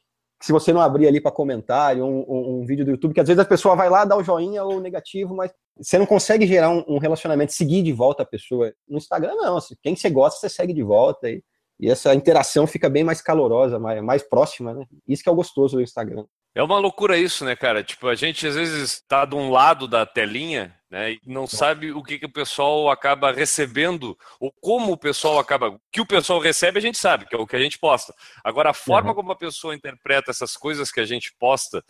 se 0.43 0.51
você 0.51 0.73
não 0.73 0.81
abrir 0.81 1.07
ali 1.07 1.21
para 1.21 1.31
comentário, 1.31 2.03
um, 2.03 2.25
um, 2.27 2.59
um, 2.59 2.65
vídeo 2.65 2.83
do 2.83 2.91
YouTube, 2.91 3.13
que 3.13 3.21
às 3.21 3.27
vezes 3.27 3.39
a 3.39 3.45
pessoa 3.45 3.77
vai 3.77 3.89
lá, 3.89 4.03
dá 4.03 4.17
o 4.17 4.23
joinha 4.23 4.61
ou 4.65 4.81
negativo, 4.81 5.33
mas 5.33 5.53
você 5.77 5.97
não 5.97 6.05
consegue 6.05 6.45
gerar 6.45 6.69
um, 6.69 6.83
um, 6.85 6.97
relacionamento, 6.97 7.53
seguir 7.53 7.81
de 7.81 7.93
volta 7.93 8.23
a 8.23 8.25
pessoa. 8.25 8.73
No 8.85 8.97
Instagram, 8.97 9.35
não. 9.35 9.55
Assim, 9.55 9.73
quem 9.81 9.95
você 9.95 10.09
gosta, 10.09 10.41
você 10.41 10.53
segue 10.53 10.73
de 10.73 10.83
volta. 10.83 11.29
E, 11.29 11.41
e 11.79 11.89
essa 11.89 12.13
interação 12.13 12.67
fica 12.67 12.89
bem 12.89 13.05
mais 13.05 13.21
calorosa, 13.21 13.79
mais, 13.79 14.03
mais 14.03 14.21
próxima, 14.21 14.73
né? 14.73 14.85
Isso 15.07 15.23
que 15.23 15.29
é 15.29 15.31
o 15.31 15.35
gostoso 15.35 15.77
do 15.77 15.81
Instagram. 15.81 16.25
É 16.55 16.61
uma 16.61 16.77
loucura 16.77 17.17
isso, 17.17 17.43
né, 17.43 17.55
cara? 17.55 17.83
Tipo, 17.83 18.07
a 18.07 18.15
gente 18.15 18.45
às 18.45 18.53
vezes 18.55 18.93
está 18.93 19.25
de 19.25 19.33
um 19.33 19.49
lado 19.49 19.87
da 19.87 20.05
telinha, 20.05 20.77
né, 20.91 21.13
e 21.13 21.19
não 21.25 21.47
sabe 21.47 21.91
o 21.91 22.03
que, 22.03 22.19
que 22.19 22.27
o 22.27 22.31
pessoal 22.31 22.91
acaba 22.91 23.31
recebendo, 23.31 24.15
ou 24.39 24.53
como 24.61 24.91
o 24.91 24.97
pessoal 24.97 25.39
acaba. 25.39 25.69
O 25.69 25.79
que 25.91 25.99
o 25.99 26.05
pessoal 26.05 26.39
recebe, 26.39 26.77
a 26.77 26.81
gente 26.81 26.99
sabe, 26.99 27.25
que 27.25 27.35
é 27.35 27.39
o 27.39 27.47
que 27.47 27.55
a 27.55 27.59
gente 27.59 27.79
posta. 27.79 28.13
Agora, 28.43 28.69
a 28.69 28.73
forma 28.73 29.09
uhum. 29.09 29.15
como 29.15 29.31
a 29.31 29.35
pessoa 29.35 29.73
interpreta 29.73 30.29
essas 30.29 30.55
coisas 30.55 30.91
que 30.91 30.99
a 30.99 31.05
gente 31.05 31.33
posta, 31.39 31.83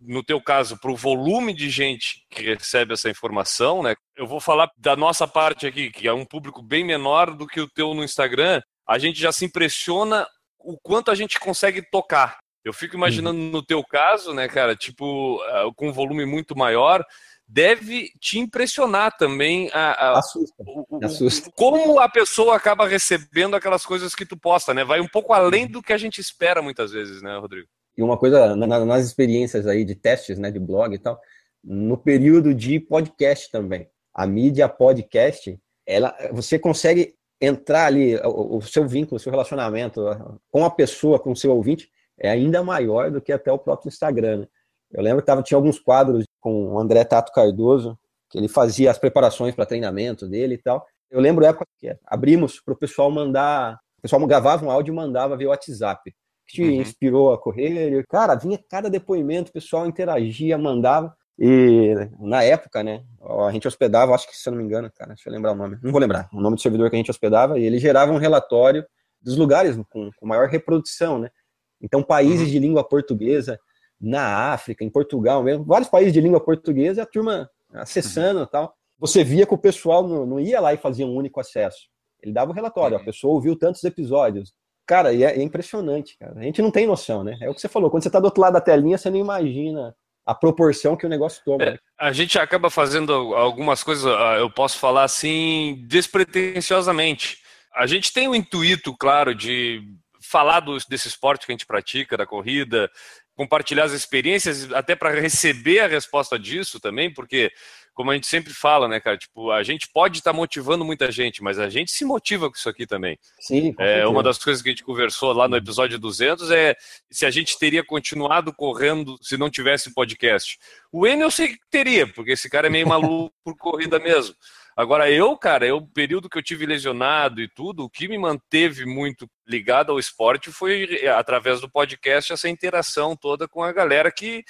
no 0.00 0.24
teu 0.24 0.42
caso, 0.42 0.76
para 0.80 0.90
o 0.90 0.96
volume 0.96 1.54
de 1.54 1.70
gente 1.70 2.26
que 2.28 2.42
recebe 2.42 2.94
essa 2.94 3.08
informação, 3.08 3.84
né? 3.84 3.94
Eu 4.16 4.26
vou 4.26 4.40
falar 4.40 4.68
da 4.76 4.96
nossa 4.96 5.28
parte 5.28 5.64
aqui, 5.64 5.92
que 5.92 6.08
é 6.08 6.12
um 6.12 6.24
público 6.24 6.60
bem 6.60 6.82
menor 6.82 7.36
do 7.36 7.46
que 7.46 7.60
o 7.60 7.70
teu 7.70 7.94
no 7.94 8.02
Instagram. 8.02 8.60
A 8.84 8.98
gente 8.98 9.20
já 9.20 9.30
se 9.30 9.44
impressiona 9.44 10.26
o 10.58 10.76
quanto 10.82 11.12
a 11.12 11.14
gente 11.14 11.38
consegue 11.38 11.80
tocar. 11.88 12.38
Eu 12.68 12.72
fico 12.72 12.96
imaginando 12.96 13.38
uhum. 13.38 13.50
no 13.50 13.62
teu 13.62 13.82
caso, 13.82 14.34
né, 14.34 14.46
cara, 14.46 14.76
tipo, 14.76 15.36
uh, 15.36 15.72
com 15.74 15.88
um 15.88 15.92
volume 15.92 16.26
muito 16.26 16.56
maior, 16.56 17.04
deve 17.48 18.10
te 18.20 18.38
impressionar 18.38 19.16
também 19.16 19.70
a, 19.72 19.92
a 19.92 20.18
assusta, 20.18 20.62
o, 20.66 21.00
assusta. 21.02 21.50
como 21.56 21.98
a 21.98 22.08
pessoa 22.08 22.54
acaba 22.54 22.86
recebendo 22.86 23.56
aquelas 23.56 23.86
coisas 23.86 24.14
que 24.14 24.26
tu 24.26 24.36
posta, 24.36 24.74
né? 24.74 24.84
Vai 24.84 25.00
um 25.00 25.08
pouco 25.08 25.32
além 25.32 25.66
do 25.66 25.82
que 25.82 25.94
a 25.94 25.96
gente 25.96 26.20
espera 26.20 26.60
muitas 26.60 26.92
vezes, 26.92 27.22
né, 27.22 27.38
Rodrigo? 27.38 27.66
E 27.96 28.02
uma 28.02 28.18
coisa, 28.18 28.54
na, 28.54 28.84
nas 28.84 29.06
experiências 29.06 29.66
aí 29.66 29.82
de 29.82 29.94
testes, 29.94 30.38
né, 30.38 30.50
de 30.50 30.58
blog 30.58 30.94
e 30.94 30.98
tal, 30.98 31.18
no 31.64 31.96
período 31.96 32.54
de 32.54 32.78
podcast 32.78 33.50
também. 33.50 33.88
A 34.14 34.26
mídia 34.26 34.68
podcast, 34.68 35.58
ela, 35.86 36.14
você 36.32 36.58
consegue 36.58 37.14
entrar 37.40 37.86
ali, 37.86 38.16
o, 38.16 38.58
o 38.58 38.62
seu 38.62 38.86
vínculo, 38.86 39.16
o 39.16 39.20
seu 39.20 39.30
relacionamento 39.30 40.04
com 40.50 40.66
a 40.66 40.70
pessoa, 40.70 41.18
com 41.18 41.32
o 41.32 41.36
seu 41.36 41.52
ouvinte, 41.52 41.90
é 42.18 42.30
ainda 42.30 42.62
maior 42.62 43.10
do 43.10 43.20
que 43.20 43.32
até 43.32 43.52
o 43.52 43.58
próprio 43.58 43.88
Instagram. 43.88 44.38
Né? 44.38 44.46
Eu 44.90 45.02
lembro 45.02 45.20
que 45.20 45.26
tava, 45.26 45.42
tinha 45.42 45.56
alguns 45.56 45.78
quadros 45.78 46.24
com 46.40 46.74
o 46.74 46.78
André 46.78 47.04
Tato 47.04 47.32
Cardoso, 47.32 47.98
que 48.30 48.38
ele 48.38 48.48
fazia 48.48 48.90
as 48.90 48.98
preparações 48.98 49.54
para 49.54 49.66
treinamento 49.66 50.26
dele 50.26 50.54
e 50.54 50.58
tal. 50.58 50.86
Eu 51.10 51.20
lembro 51.20 51.42
da 51.42 51.50
época 51.50 51.66
que 51.78 51.94
abrimos 52.04 52.60
para 52.60 52.74
o 52.74 52.76
pessoal 52.76 53.10
mandar, 53.10 53.78
o 53.98 54.02
pessoal 54.02 54.26
gravava 54.26 54.64
um 54.64 54.70
áudio 54.70 54.92
e 54.92 54.96
mandava 54.96 55.36
via 55.36 55.48
WhatsApp. 55.48 56.14
Que 56.46 56.62
uhum. 56.62 56.80
inspirou 56.80 57.32
a 57.32 57.38
correr. 57.38 58.04
Cara, 58.08 58.34
vinha 58.34 58.58
cada 58.70 58.88
depoimento, 58.88 59.50
o 59.50 59.52
pessoal 59.52 59.86
interagia, 59.86 60.56
mandava. 60.56 61.14
E 61.38 61.94
na 62.18 62.42
época, 62.42 62.82
né, 62.82 63.04
a 63.46 63.52
gente 63.52 63.68
hospedava, 63.68 64.14
acho 64.14 64.26
que 64.26 64.36
se 64.36 64.48
eu 64.48 64.52
não 64.52 64.58
me 64.58 64.64
engano, 64.64 64.90
cara, 64.90 65.14
deixa 65.14 65.28
eu 65.28 65.32
lembrar 65.32 65.52
o 65.52 65.54
nome, 65.54 65.78
não 65.80 65.92
vou 65.92 66.00
lembrar, 66.00 66.28
o 66.32 66.40
nome 66.40 66.56
do 66.56 66.62
servidor 66.62 66.90
que 66.90 66.96
a 66.96 66.98
gente 66.98 67.10
hospedava, 67.10 67.60
e 67.60 67.64
ele 67.64 67.78
gerava 67.78 68.10
um 68.10 68.16
relatório 68.16 68.84
dos 69.22 69.36
lugares 69.36 69.76
com, 69.88 70.10
com 70.18 70.26
maior 70.26 70.48
reprodução, 70.48 71.18
né? 71.18 71.30
Então, 71.80 72.02
países 72.02 72.46
uhum. 72.46 72.52
de 72.52 72.58
língua 72.58 72.84
portuguesa, 72.84 73.58
na 74.00 74.52
África, 74.52 74.84
em 74.84 74.90
Portugal 74.90 75.42
mesmo, 75.42 75.64
vários 75.64 75.88
países 75.88 76.12
de 76.12 76.20
língua 76.20 76.40
portuguesa, 76.40 77.02
a 77.02 77.06
turma 77.06 77.50
acessando 77.72 78.42
e 78.42 78.46
tal. 78.46 78.74
Você 78.98 79.22
via 79.22 79.46
que 79.46 79.54
o 79.54 79.58
pessoal 79.58 80.06
não, 80.06 80.26
não, 80.26 80.40
ia 80.40 80.60
lá 80.60 80.74
e 80.74 80.78
fazia 80.78 81.06
um 81.06 81.14
único 81.14 81.40
acesso. 81.40 81.88
Ele 82.22 82.32
dava 82.32 82.50
o 82.50 82.52
um 82.52 82.54
relatório, 82.54 82.96
a 82.96 83.04
pessoa 83.04 83.34
ouviu 83.34 83.56
tantos 83.56 83.82
episódios. 83.84 84.52
Cara, 84.86 85.12
e 85.12 85.22
é, 85.22 85.36
é, 85.38 85.42
impressionante, 85.42 86.16
cara. 86.18 86.38
A 86.38 86.42
gente 86.42 86.62
não 86.62 86.70
tem 86.70 86.86
noção, 86.86 87.22
né? 87.22 87.36
É 87.40 87.50
o 87.50 87.54
que 87.54 87.60
você 87.60 87.68
falou, 87.68 87.90
quando 87.90 88.02
você 88.02 88.08
está 88.08 88.18
do 88.18 88.24
outro 88.24 88.40
lado 88.40 88.54
da 88.54 88.60
telinha, 88.60 88.96
você 88.96 89.10
não 89.10 89.18
imagina 89.18 89.94
a 90.24 90.34
proporção 90.34 90.96
que 90.96 91.06
o 91.06 91.08
negócio 91.08 91.42
toma. 91.44 91.64
É, 91.64 91.78
a 91.98 92.12
gente 92.12 92.38
acaba 92.38 92.70
fazendo 92.70 93.12
algumas 93.12 93.82
coisas, 93.82 94.06
ah, 94.06 94.36
eu 94.38 94.50
posso 94.50 94.78
falar 94.78 95.04
assim, 95.04 95.84
despretensiosamente. 95.86 97.38
A 97.74 97.86
gente 97.86 98.12
tem 98.12 98.28
o 98.28 98.34
intuito, 98.34 98.96
claro, 98.96 99.34
de 99.34 99.82
falar 100.28 100.60
do, 100.60 100.76
desse 100.88 101.08
esporte 101.08 101.46
que 101.46 101.52
a 101.52 101.54
gente 101.54 101.66
pratica, 101.66 102.16
da 102.16 102.26
corrida, 102.26 102.90
compartilhar 103.34 103.84
as 103.84 103.92
experiências, 103.92 104.70
até 104.72 104.96
para 104.96 105.18
receber 105.20 105.80
a 105.80 105.86
resposta 105.86 106.38
disso 106.38 106.80
também, 106.80 107.12
porque, 107.12 107.52
como 107.94 108.10
a 108.10 108.14
gente 108.14 108.26
sempre 108.26 108.52
fala, 108.52 108.88
né, 108.88 108.98
cara, 108.98 109.16
tipo, 109.16 109.50
a 109.52 109.62
gente 109.62 109.88
pode 109.92 110.18
estar 110.18 110.32
tá 110.32 110.36
motivando 110.36 110.84
muita 110.84 111.10
gente, 111.10 111.42
mas 111.42 111.58
a 111.58 111.70
gente 111.70 111.92
se 111.92 112.04
motiva 112.04 112.50
com 112.50 112.56
isso 112.56 112.68
aqui 112.68 112.84
também. 112.84 113.16
Sim, 113.40 113.74
é, 113.78 114.06
uma 114.06 114.22
das 114.22 114.38
coisas 114.38 114.60
que 114.60 114.68
a 114.68 114.72
gente 114.72 114.82
conversou 114.82 115.32
lá 115.32 115.48
no 115.48 115.56
episódio 115.56 115.98
200 115.98 116.50
é 116.50 116.74
se 117.10 117.24
a 117.24 117.30
gente 117.30 117.56
teria 117.58 117.84
continuado 117.84 118.52
correndo 118.52 119.16
se 119.22 119.36
não 119.36 119.48
tivesse 119.48 119.94
podcast. 119.94 120.58
O 120.92 121.06
Enio 121.06 121.26
eu 121.26 121.30
sei 121.30 121.48
que 121.48 121.58
teria, 121.70 122.06
porque 122.12 122.32
esse 122.32 122.50
cara 122.50 122.66
é 122.66 122.70
meio 122.70 122.88
maluco 122.88 123.32
por 123.44 123.56
corrida 123.56 123.98
mesmo. 124.00 124.34
Agora, 124.78 125.10
eu, 125.10 125.36
cara, 125.36 125.66
eu, 125.66 125.78
o 125.78 125.88
período 125.88 126.30
que 126.30 126.38
eu 126.38 126.42
tive 126.42 126.64
lesionado 126.64 127.42
e 127.42 127.48
tudo, 127.48 127.82
o 127.82 127.90
que 127.90 128.06
me 128.06 128.16
manteve 128.16 128.86
muito 128.86 129.28
ligado 129.44 129.90
ao 129.90 129.98
esporte 129.98 130.52
foi 130.52 131.04
através 131.08 131.60
do 131.60 131.68
podcast, 131.68 132.32
essa 132.32 132.48
interação 132.48 133.16
toda 133.16 133.48
com 133.48 133.60
a 133.60 133.72
galera 133.72 134.08
que, 134.12 134.44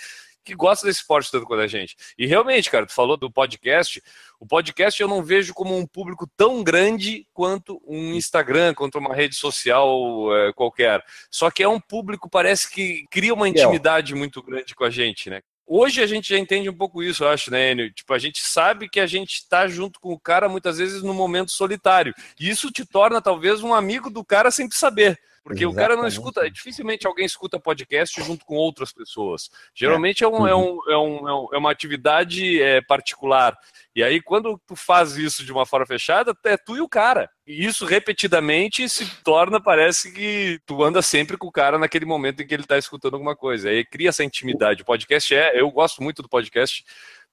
que 0.44 0.54
gosta 0.54 0.86
desse 0.86 1.00
esporte 1.00 1.30
tanto 1.30 1.46
quanto 1.46 1.62
a 1.62 1.66
gente. 1.66 1.96
E 2.18 2.26
realmente, 2.26 2.70
cara, 2.70 2.84
tu 2.84 2.92
falou 2.92 3.16
do 3.16 3.30
podcast. 3.30 4.02
O 4.38 4.46
podcast 4.46 5.00
eu 5.00 5.08
não 5.08 5.22
vejo 5.22 5.54
como 5.54 5.74
um 5.74 5.86
público 5.86 6.28
tão 6.36 6.62
grande 6.62 7.26
quanto 7.32 7.80
um 7.86 8.12
Instagram, 8.12 8.74
quanto 8.74 8.98
uma 8.98 9.14
rede 9.14 9.34
social 9.34 9.98
é, 10.36 10.52
qualquer. 10.52 11.02
Só 11.30 11.50
que 11.50 11.62
é 11.62 11.68
um 11.68 11.80
público, 11.80 12.28
parece 12.28 12.70
que 12.70 13.06
cria 13.10 13.32
uma 13.32 13.48
intimidade 13.48 14.14
muito 14.14 14.42
grande 14.42 14.74
com 14.74 14.84
a 14.84 14.90
gente, 14.90 15.30
né? 15.30 15.40
Hoje 15.70 16.02
a 16.02 16.06
gente 16.06 16.30
já 16.30 16.38
entende 16.38 16.70
um 16.70 16.74
pouco 16.74 17.02
isso, 17.02 17.24
eu 17.24 17.28
acho, 17.28 17.50
né, 17.50 17.72
Enio? 17.72 17.92
Tipo, 17.92 18.14
a 18.14 18.18
gente 18.18 18.40
sabe 18.40 18.88
que 18.88 18.98
a 18.98 19.06
gente 19.06 19.34
está 19.34 19.68
junto 19.68 20.00
com 20.00 20.14
o 20.14 20.18
cara 20.18 20.48
muitas 20.48 20.78
vezes 20.78 21.02
no 21.02 21.12
momento 21.12 21.52
solitário. 21.52 22.14
E 22.40 22.48
isso 22.48 22.70
te 22.70 22.86
torna 22.86 23.20
talvez 23.20 23.62
um 23.62 23.74
amigo 23.74 24.08
do 24.08 24.24
cara 24.24 24.50
sem 24.50 24.70
saber. 24.70 25.20
Porque 25.48 25.64
Exatamente. 25.64 25.84
o 25.84 25.88
cara 25.88 25.96
não 25.96 26.06
escuta, 26.06 26.50
dificilmente 26.50 27.06
alguém 27.06 27.24
escuta 27.24 27.58
podcast 27.58 28.22
junto 28.22 28.44
com 28.44 28.54
outras 28.54 28.92
pessoas. 28.92 29.48
Geralmente 29.74 30.22
é, 30.22 30.26
é, 30.26 30.28
um, 30.28 30.46
é, 30.46 30.54
um, 30.54 30.90
é, 30.90 30.98
um, 30.98 31.48
é 31.54 31.58
uma 31.58 31.70
atividade 31.70 32.60
é, 32.62 32.82
particular. 32.82 33.56
E 33.96 34.02
aí, 34.02 34.20
quando 34.20 34.60
tu 34.66 34.76
faz 34.76 35.16
isso 35.16 35.42
de 35.42 35.50
uma 35.50 35.64
forma 35.64 35.86
fechada, 35.86 36.36
é 36.44 36.58
tu 36.58 36.76
e 36.76 36.82
o 36.82 36.88
cara. 36.88 37.30
E 37.46 37.64
isso 37.64 37.86
repetidamente 37.86 38.86
se 38.90 39.06
torna, 39.22 39.58
parece 39.58 40.12
que 40.12 40.60
tu 40.66 40.84
anda 40.84 41.00
sempre 41.00 41.38
com 41.38 41.46
o 41.46 41.52
cara 41.52 41.78
naquele 41.78 42.04
momento 42.04 42.42
em 42.42 42.46
que 42.46 42.54
ele 42.54 42.64
está 42.64 42.76
escutando 42.76 43.14
alguma 43.14 43.34
coisa. 43.34 43.70
Aí 43.70 43.86
cria 43.86 44.10
essa 44.10 44.22
intimidade. 44.22 44.82
O 44.82 44.84
podcast 44.84 45.34
é, 45.34 45.58
eu 45.58 45.70
gosto 45.70 46.02
muito 46.02 46.20
do 46.20 46.28
podcast 46.28 46.84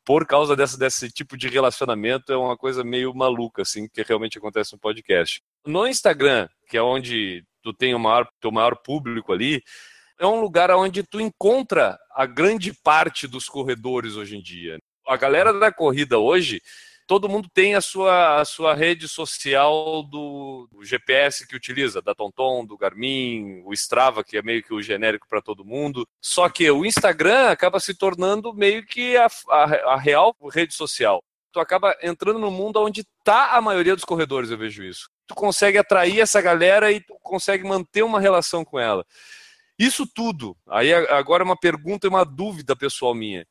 por 0.05 0.25
causa 0.25 0.55
dessa, 0.55 0.77
desse 0.77 1.10
tipo 1.10 1.36
de 1.36 1.50
relacionamento, 1.50 2.31
é 2.31 2.38
uma 2.38 2.55
coisa 2.55 2.84
meio 2.84 3.13
maluca, 3.13 3.63
assim, 3.63 3.89
que 3.89 4.03
realmente 4.03 4.38
acontece 4.38 4.72
no 4.72 4.79
podcast. 4.79 5.41
No 5.65 5.88
Instagram, 5.88 6.48
que 6.69 6.77
é 6.77 6.81
onde 6.81 7.43
tu 7.65 7.74
tem 7.74 7.93
o 7.93 8.00
maior, 8.00 8.27
teu 8.39 8.51
maior 8.51 8.75
público 8.77 9.34
ali, 9.34 9.62
é 10.19 10.25
um 10.25 10.39
lugar 10.39 10.72
onde 10.72 11.03
tu 11.03 11.19
encontra 11.19 11.98
a 12.12 12.25
grande 12.25 12.74
parte 12.74 13.27
dos 13.27 13.50
corredores 13.50 14.15
hoje 14.15 14.38
em 14.38 14.41
dia 14.41 14.79
a 15.07 15.15
galera 15.15 15.53
da 15.53 15.72
corrida 15.72 16.17
hoje, 16.17 16.62
todo 17.07 17.29
mundo 17.29 17.48
tem 17.53 17.75
a 17.75 17.81
sua, 17.81 18.41
a 18.41 18.45
sua 18.45 18.74
rede 18.74 19.07
social 19.07 20.03
do, 20.03 20.67
do 20.72 20.84
GPS 20.84 21.48
que 21.48 21.55
utiliza, 21.55 22.01
da 22.01 22.15
TomTom, 22.15 22.65
do 22.65 22.77
Garmin, 22.77 23.62
o 23.63 23.74
Strava, 23.74 24.24
que 24.24 24.38
é 24.38 24.41
meio 24.41 24.63
que 24.63 24.74
o 24.74 24.81
genérico 24.81 25.27
para 25.27 25.41
todo 25.41 25.65
mundo. 25.65 26.07
Só 26.19 26.50
que 26.50 26.69
o 26.69 26.86
Instagram 26.86 27.50
acaba 27.50 27.79
se 27.79 27.93
tornando 27.93 28.53
meio 28.53 28.86
que 28.86 29.15
a, 29.17 29.27
a, 29.50 29.63
a 29.93 29.98
real 29.98 30.36
rede 30.51 30.74
social. 30.74 31.24
Tu 31.51 31.60
acaba 31.60 31.95
entrando 32.01 32.39
no 32.39 32.51
mundo 32.51 32.81
onde 32.81 33.01
está 33.01 33.51
a 33.55 33.62
maioria 33.62 33.95
dos 33.95 34.03
corredores, 34.03 34.50
eu 34.50 34.57
vejo 34.57 34.84
isso. 34.84 35.07
Tu 35.27 35.36
consegue 35.36 35.77
atrair 35.77 36.20
essa 36.20 36.41
galera 36.41 36.91
e 36.91 37.01
tu 37.01 37.17
consegue 37.22 37.63
manter 37.63 38.03
uma 38.03 38.20
relação 38.20 38.63
com 38.63 38.79
ela. 38.79 39.05
Isso 39.77 40.08
tudo, 40.08 40.55
aí 40.70 40.94
agora 40.94 41.44
é 41.44 41.46
uma 41.46 41.60
pergunta 41.60 42.08
e 42.08 42.10
uma 42.10 42.24
dúvida 42.24 42.75
pessoal 42.77 43.13
minha 43.13 43.46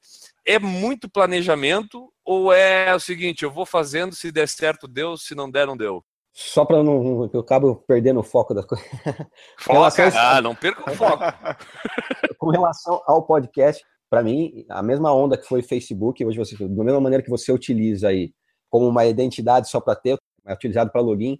é 0.44 0.58
muito 0.58 1.08
planejamento 1.08 2.12
ou 2.24 2.52
é 2.52 2.94
o 2.94 3.00
seguinte, 3.00 3.44
eu 3.44 3.50
vou 3.50 3.64
fazendo, 3.64 4.14
se 4.14 4.30
der 4.30 4.48
certo, 4.48 4.86
deu, 4.86 5.16
se 5.16 5.34
não 5.34 5.50
der, 5.50 5.66
não 5.66 5.76
deu? 5.76 6.04
Só 6.32 6.64
para 6.64 6.82
não 6.82 7.30
eu 7.32 7.40
acabo 7.40 7.76
perdendo 7.86 8.20
o 8.20 8.24
foco 8.24 8.52
da 8.52 8.62
coisa. 8.62 8.84
Foca, 9.58 10.12
ah, 10.14 10.42
não 10.42 10.54
perca 10.54 10.90
o 10.90 10.94
foco. 10.94 11.22
Com 12.38 12.50
relação 12.50 13.00
ao 13.06 13.24
podcast, 13.24 13.84
para 14.10 14.22
mim, 14.22 14.66
a 14.68 14.82
mesma 14.82 15.12
onda 15.12 15.38
que 15.38 15.46
foi 15.46 15.62
Facebook, 15.62 16.24
hoje 16.24 16.36
você, 16.36 16.56
da 16.56 16.84
mesma 16.84 17.00
maneira 17.00 17.22
que 17.22 17.30
você 17.30 17.52
utiliza 17.52 18.08
aí 18.08 18.32
como 18.68 18.88
uma 18.88 19.06
identidade 19.06 19.70
só 19.70 19.80
para 19.80 19.94
ter, 19.94 20.18
é 20.44 20.52
utilizado 20.52 20.90
para 20.90 21.00
login, 21.00 21.38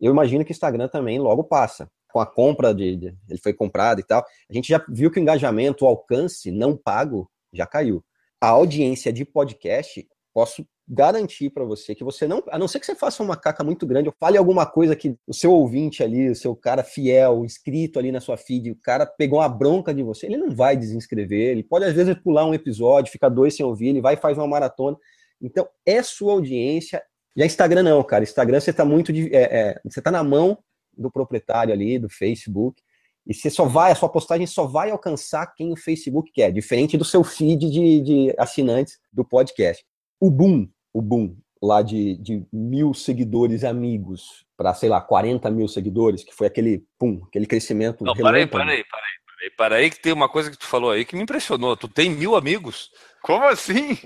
eu 0.00 0.12
imagino 0.12 0.44
que 0.44 0.50
o 0.50 0.52
Instagram 0.52 0.88
também 0.88 1.18
logo 1.18 1.44
passa. 1.44 1.88
Com 2.12 2.20
a 2.20 2.26
compra 2.26 2.72
de, 2.72 2.96
de, 2.96 3.06
ele 3.28 3.40
foi 3.42 3.52
comprado 3.52 4.00
e 4.00 4.04
tal, 4.04 4.24
a 4.48 4.52
gente 4.52 4.68
já 4.68 4.84
viu 4.88 5.10
que 5.10 5.18
o 5.18 5.22
engajamento, 5.22 5.84
o 5.84 5.88
alcance 5.88 6.52
não 6.52 6.76
pago 6.76 7.28
já 7.52 7.66
caiu 7.66 8.04
a 8.44 8.48
audiência 8.48 9.10
de 9.10 9.24
podcast, 9.24 10.06
posso 10.34 10.66
garantir 10.86 11.48
para 11.48 11.64
você 11.64 11.94
que 11.94 12.04
você 12.04 12.28
não, 12.28 12.42
a 12.50 12.58
não 12.58 12.68
ser 12.68 12.78
que 12.78 12.84
você 12.84 12.94
faça 12.94 13.22
uma 13.22 13.38
caca 13.38 13.64
muito 13.64 13.86
grande, 13.86 14.10
ou 14.10 14.14
fale 14.20 14.36
alguma 14.36 14.66
coisa 14.66 14.94
que 14.94 15.16
o 15.26 15.32
seu 15.32 15.50
ouvinte 15.50 16.02
ali, 16.02 16.28
o 16.28 16.36
seu 16.36 16.54
cara 16.54 16.84
fiel, 16.84 17.42
inscrito 17.42 17.98
ali 17.98 18.12
na 18.12 18.20
sua 18.20 18.36
feed, 18.36 18.70
o 18.70 18.76
cara 18.76 19.06
pegou 19.06 19.38
uma 19.38 19.48
bronca 19.48 19.94
de 19.94 20.02
você, 20.02 20.26
ele 20.26 20.36
não 20.36 20.54
vai 20.54 20.76
desinscrever, 20.76 21.52
ele 21.52 21.62
pode 21.62 21.86
às 21.86 21.94
vezes 21.94 22.14
pular 22.16 22.44
um 22.44 22.52
episódio, 22.52 23.10
ficar 23.10 23.30
dois 23.30 23.56
sem 23.56 23.64
ouvir, 23.64 23.88
ele 23.88 24.02
vai 24.02 24.12
e 24.12 24.18
faz 24.18 24.36
uma 24.36 24.46
maratona. 24.46 24.98
Então, 25.40 25.66
é 25.86 26.02
sua 26.02 26.32
audiência. 26.32 27.02
Já 27.36 27.46
Instagram 27.46 27.82
não, 27.82 28.02
cara. 28.02 28.24
Instagram 28.24 28.60
você 28.60 28.72
tá 28.72 28.84
muito 28.84 29.12
de, 29.12 29.34
é, 29.34 29.42
é, 29.42 29.80
você 29.84 30.00
tá 30.00 30.10
na 30.10 30.22
mão 30.22 30.58
do 30.96 31.10
proprietário 31.10 31.72
ali, 31.72 31.98
do 31.98 32.08
Facebook. 32.08 32.80
E 33.26 33.32
você 33.32 33.48
só 33.48 33.64
vai, 33.64 33.90
a 33.90 33.94
sua 33.94 34.08
postagem 34.08 34.46
só 34.46 34.66
vai 34.66 34.90
alcançar 34.90 35.46
quem 35.54 35.72
o 35.72 35.76
Facebook 35.76 36.30
quer, 36.30 36.52
diferente 36.52 36.98
do 36.98 37.04
seu 37.04 37.24
feed 37.24 37.70
de, 37.70 38.00
de 38.00 38.34
assinantes 38.38 38.98
do 39.12 39.24
podcast. 39.24 39.84
O 40.20 40.30
boom, 40.30 40.68
o 40.92 41.00
boom 41.00 41.34
lá 41.62 41.80
de, 41.80 42.16
de 42.18 42.44
mil 42.52 42.92
seguidores 42.92 43.64
amigos 43.64 44.44
para, 44.56 44.74
sei 44.74 44.90
lá, 44.90 45.00
40 45.00 45.50
mil 45.50 45.66
seguidores, 45.66 46.22
que 46.22 46.34
foi 46.34 46.46
aquele, 46.46 46.84
pum, 46.98 47.22
aquele 47.26 47.46
crescimento. 47.46 48.04
Não, 48.04 48.14
parei, 48.14 48.46
parei, 48.46 48.84
parei. 48.84 49.23
E 49.44 49.50
para 49.50 49.76
aí 49.76 49.90
que 49.90 50.00
tem 50.00 50.12
uma 50.12 50.28
coisa 50.28 50.50
que 50.50 50.56
tu 50.58 50.66
falou 50.66 50.90
aí 50.90 51.04
que 51.04 51.14
me 51.14 51.22
impressionou. 51.22 51.76
Tu 51.76 51.86
tem 51.88 52.08
mil 52.10 52.34
amigos? 52.34 52.90
Como 53.22 53.44
assim? 53.46 53.98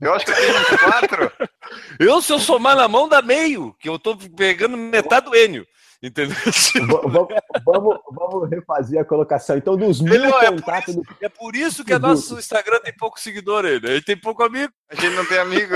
Eu 0.00 0.14
acho 0.14 0.24
que 0.24 0.30
eu 0.32 0.36
tenho 0.36 0.58
uns 0.58 0.80
quatro. 0.80 1.32
Eu, 1.98 2.22
se 2.22 2.32
eu 2.32 2.38
somar 2.38 2.76
na 2.76 2.86
mão, 2.86 3.08
dá 3.08 3.20
meio, 3.20 3.74
que 3.80 3.88
eu 3.88 3.98
tô 3.98 4.16
pegando 4.16 4.76
metade 4.76 5.26
do 5.26 5.34
Enio. 5.36 5.66
Entendeu? 6.00 6.36
Vamos, 7.08 7.28
vamos, 7.64 7.98
vamos 8.12 8.48
refazer 8.50 9.00
a 9.00 9.04
colocação. 9.04 9.56
Então, 9.56 9.76
dos 9.76 10.00
mil 10.00 10.30
ó, 10.30 10.40
é, 10.42 10.46
por 10.52 10.60
contatos 10.60 10.94
isso, 10.94 11.02
do 11.02 11.16
é 11.20 11.28
por 11.28 11.56
isso 11.56 11.84
que 11.84 11.92
o 11.94 11.98
nosso 11.98 12.38
Instagram 12.38 12.78
tem 12.80 12.94
pouco 12.96 13.18
seguidor 13.18 13.64
ainda. 13.64 13.90
Ele 13.90 14.02
tem 14.02 14.16
pouco 14.16 14.42
amigo. 14.44 14.72
A 14.90 14.94
gente 14.94 15.16
não 15.16 15.24
tem 15.26 15.38
amigo. 15.38 15.74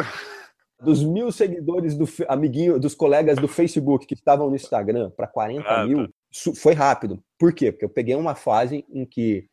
dos 0.80 1.02
mil 1.02 1.32
seguidores 1.32 1.96
do 1.96 2.06
amiguinho, 2.28 2.78
dos 2.78 2.94
colegas 2.94 3.36
do 3.38 3.48
Facebook 3.48 4.06
que 4.06 4.14
estavam 4.14 4.48
no 4.48 4.54
Instagram 4.56 5.10
para 5.10 5.26
40 5.26 5.68
Ah, 5.68 5.84
mil, 5.84 6.04
su- 6.04 6.12
foi 6.56 6.74
rápido. 6.74 7.22
Por 7.38 7.52
quê? 7.52 7.72
Porque 7.72 7.84
eu 7.84 7.90
peguei 7.90 8.14
uma 8.14 8.34
fase 8.34 8.84
em 8.90 9.04
que 9.04 9.48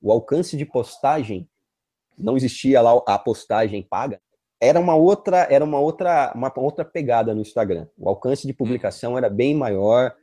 o 0.00 0.12
alcance 0.12 0.56
de 0.56 0.64
postagem 0.64 1.48
não 2.16 2.36
existia 2.36 2.80
lá 2.80 3.02
a 3.06 3.18
postagem 3.18 3.82
paga. 3.82 4.20
Era 4.60 4.78
uma 4.78 4.94
outra, 4.94 5.46
era 5.50 5.64
uma 5.64 5.80
outra, 5.80 6.32
uma 6.34 6.52
outra 6.56 6.84
pegada 6.84 7.34
no 7.34 7.40
Instagram. 7.40 7.86
O 7.96 8.08
alcance 8.08 8.46
de 8.46 8.52
publicação 8.52 9.16
era 9.16 9.30
bem 9.30 9.54
maior. 9.54 10.14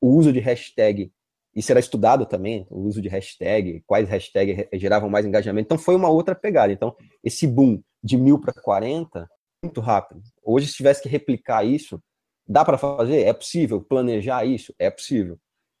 O 0.00 0.08
uso 0.08 0.32
de 0.32 0.40
hashtag, 0.40 1.10
isso 1.54 1.72
era 1.72 1.80
estudado 1.80 2.26
também, 2.26 2.66
o 2.70 2.80
uso 2.80 3.00
de 3.00 3.08
hashtag, 3.08 3.82
quais 3.86 4.08
hashtags 4.08 4.68
geravam 4.74 5.08
mais 5.08 5.24
engajamento. 5.24 5.66
Então 5.66 5.78
foi 5.78 5.96
uma 5.96 6.10
outra 6.10 6.34
pegada. 6.34 6.72
Então 6.72 6.94
esse 7.24 7.46
boom 7.46 7.82
de 8.02 8.16
mil 8.16 8.38
para 8.38 8.52
40 8.52 9.28
muito 9.62 9.80
rápido. 9.80 10.22
Hoje, 10.42 10.68
se 10.68 10.74
tivesse 10.74 11.02
que 11.02 11.08
replicar 11.08 11.64
isso, 11.64 12.00
dá 12.46 12.64
para 12.64 12.78
fazer? 12.78 13.22
É 13.22 13.32
possível. 13.32 13.80
Planejar 13.80 14.44
isso? 14.44 14.72
É 14.78 14.90
possível. 14.90 15.38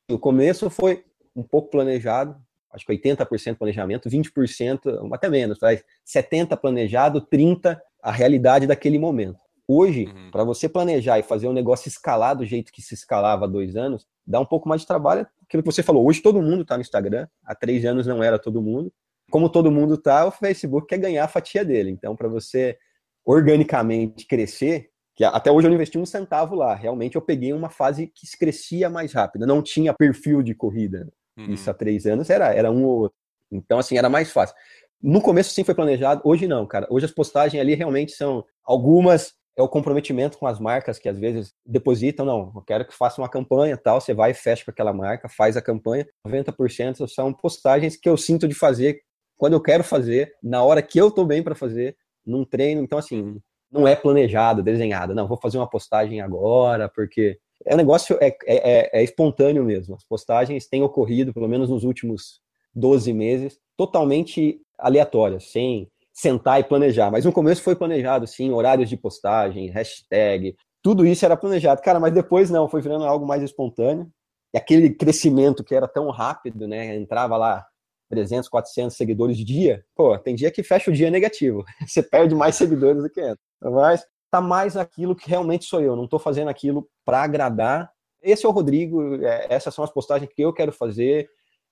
No 0.08 0.18
começo 0.18 0.70
foi 0.70 1.04
um 1.36 1.42
pouco 1.42 1.70
planejado, 1.70 2.34
acho 2.72 2.86
que 2.86 2.92
80% 2.92 3.56
planejamento, 3.58 4.08
20%, 4.08 5.12
até 5.12 5.28
menos, 5.28 5.58
faz 5.58 5.84
70% 6.06 6.56
planejado, 6.56 7.20
30% 7.20 7.78
a 8.02 8.10
realidade 8.10 8.66
daquele 8.66 8.98
momento. 8.98 9.38
Hoje, 9.70 10.06
Uhum. 10.06 10.30
para 10.30 10.44
você 10.44 10.66
planejar 10.66 11.18
e 11.18 11.22
fazer 11.22 11.46
um 11.46 11.52
negócio 11.52 11.88
escalar 11.88 12.34
do 12.34 12.46
jeito 12.46 12.72
que 12.72 12.80
se 12.80 12.94
escalava 12.94 13.44
há 13.44 13.48
dois 13.48 13.76
anos, 13.76 14.06
dá 14.26 14.40
um 14.40 14.46
pouco 14.46 14.66
mais 14.66 14.80
de 14.80 14.86
trabalho. 14.86 15.26
Aquilo 15.42 15.62
que 15.62 15.70
você 15.70 15.82
falou, 15.82 16.06
hoje 16.08 16.22
todo 16.22 16.40
mundo 16.40 16.62
está 16.62 16.76
no 16.76 16.80
Instagram, 16.80 17.28
há 17.44 17.54
três 17.54 17.84
anos 17.84 18.06
não 18.06 18.22
era 18.22 18.38
todo 18.38 18.62
mundo. 18.62 18.90
Como 19.30 19.50
todo 19.50 19.70
mundo 19.70 19.94
está, 19.94 20.24
o 20.24 20.30
Facebook 20.30 20.86
quer 20.86 20.96
ganhar 20.96 21.24
a 21.24 21.28
fatia 21.28 21.62
dele. 21.62 21.90
Então, 21.90 22.16
para 22.16 22.28
você 22.28 22.78
organicamente 23.26 24.26
crescer, 24.26 24.88
que 25.18 25.24
até 25.24 25.50
hoje 25.50 25.66
eu 25.66 25.70
não 25.70 25.74
investi 25.74 25.98
um 25.98 26.06
centavo 26.06 26.54
lá. 26.54 26.76
Realmente 26.76 27.16
eu 27.16 27.20
peguei 27.20 27.52
uma 27.52 27.68
fase 27.68 28.06
que 28.06 28.24
crescia 28.38 28.88
mais 28.88 29.12
rápido. 29.12 29.48
Não 29.48 29.60
tinha 29.60 29.92
perfil 29.92 30.44
de 30.44 30.54
corrida. 30.54 31.12
Uhum. 31.36 31.54
Isso 31.54 31.68
há 31.68 31.74
três 31.74 32.06
anos 32.06 32.30
era, 32.30 32.54
era 32.54 32.70
um 32.70 32.84
ou 32.84 33.00
outro. 33.00 33.16
Então, 33.50 33.80
assim, 33.80 33.98
era 33.98 34.08
mais 34.08 34.30
fácil. 34.30 34.54
No 35.02 35.20
começo 35.20 35.52
sim 35.52 35.64
foi 35.64 35.74
planejado, 35.74 36.22
hoje 36.24 36.46
não, 36.46 36.64
cara. 36.64 36.86
Hoje 36.88 37.06
as 37.06 37.10
postagens 37.10 37.60
ali 37.60 37.74
realmente 37.74 38.12
são 38.12 38.44
algumas 38.62 39.34
é 39.56 39.62
o 39.62 39.68
comprometimento 39.68 40.38
com 40.38 40.46
as 40.46 40.60
marcas 40.60 41.00
que 41.00 41.08
às 41.08 41.18
vezes 41.18 41.52
depositam, 41.66 42.24
não, 42.24 42.52
eu 42.54 42.62
quero 42.62 42.86
que 42.86 42.94
faça 42.94 43.20
uma 43.20 43.28
campanha 43.28 43.76
tal, 43.76 44.00
você 44.00 44.14
vai 44.14 44.30
e 44.30 44.34
fecha 44.34 44.64
com 44.64 44.70
aquela 44.70 44.92
marca, 44.92 45.28
faz 45.28 45.56
a 45.56 45.62
campanha. 45.62 46.06
90% 46.24 47.08
são 47.08 47.34
postagens 47.34 47.96
que 47.96 48.08
eu 48.08 48.16
sinto 48.16 48.46
de 48.46 48.54
fazer 48.54 49.00
quando 49.36 49.54
eu 49.54 49.60
quero 49.60 49.82
fazer, 49.82 50.32
na 50.40 50.62
hora 50.62 50.80
que 50.80 50.96
eu 50.96 51.10
tô 51.10 51.24
bem 51.24 51.42
para 51.42 51.56
fazer, 51.56 51.96
num 52.24 52.44
treino. 52.44 52.80
Então, 52.84 53.00
assim, 53.00 53.40
não 53.70 53.86
é 53.86 53.94
planejado, 53.94 54.62
desenhado. 54.62 55.14
Não, 55.14 55.28
vou 55.28 55.36
fazer 55.36 55.58
uma 55.58 55.68
postagem 55.68 56.20
agora, 56.20 56.88
porque 56.88 57.38
é 57.64 57.74
um 57.74 57.76
negócio, 57.76 58.16
é, 58.20 58.36
é, 58.46 59.00
é 59.00 59.02
espontâneo 59.02 59.64
mesmo. 59.64 59.94
As 59.94 60.04
postagens 60.04 60.66
têm 60.66 60.82
ocorrido, 60.82 61.32
pelo 61.32 61.48
menos 61.48 61.68
nos 61.68 61.84
últimos 61.84 62.40
12 62.74 63.12
meses, 63.12 63.58
totalmente 63.76 64.60
aleatórias, 64.78 65.50
sem 65.50 65.90
sentar 66.12 66.60
e 66.60 66.64
planejar. 66.64 67.10
Mas 67.10 67.24
no 67.24 67.32
começo 67.32 67.62
foi 67.62 67.76
planejado, 67.76 68.26
sim, 68.26 68.50
horários 68.50 68.88
de 68.88 68.96
postagem, 68.96 69.70
hashtag, 69.70 70.56
tudo 70.82 71.06
isso 71.06 71.24
era 71.24 71.36
planejado. 71.36 71.82
Cara, 71.82 72.00
mas 72.00 72.12
depois 72.12 72.50
não, 72.50 72.68
foi 72.68 72.80
virando 72.80 73.04
algo 73.04 73.26
mais 73.26 73.42
espontâneo. 73.42 74.10
E 74.54 74.58
aquele 74.58 74.90
crescimento 74.90 75.62
que 75.62 75.74
era 75.74 75.86
tão 75.86 76.08
rápido, 76.10 76.66
né? 76.66 76.96
Entrava 76.96 77.36
lá 77.36 77.66
300, 78.08 78.48
400 78.48 78.96
seguidores 78.96 79.36
dia, 79.36 79.84
pô, 79.94 80.18
tem 80.18 80.34
dia 80.34 80.50
que 80.50 80.62
fecha 80.62 80.90
o 80.90 80.94
dia 80.94 81.10
negativo. 81.10 81.64
Você 81.86 82.02
perde 82.02 82.34
mais 82.34 82.56
seguidores 82.56 83.02
do 83.02 83.10
que 83.10 83.20
entra. 83.20 83.38
Mas 83.60 84.04
tá 84.30 84.40
mais 84.40 84.76
aquilo 84.76 85.16
que 85.16 85.28
realmente 85.28 85.64
sou 85.64 85.80
eu. 85.80 85.96
Não 85.96 86.06
tô 86.06 86.18
fazendo 86.18 86.48
aquilo 86.48 86.88
para 87.04 87.22
agradar. 87.22 87.90
Esse 88.22 88.44
é 88.44 88.48
o 88.48 88.52
Rodrigo, 88.52 89.14
é, 89.24 89.46
essas 89.48 89.74
são 89.74 89.84
as 89.84 89.92
postagens 89.92 90.30
que 90.34 90.42
eu 90.42 90.52
quero 90.52 90.72
fazer. 90.72 91.28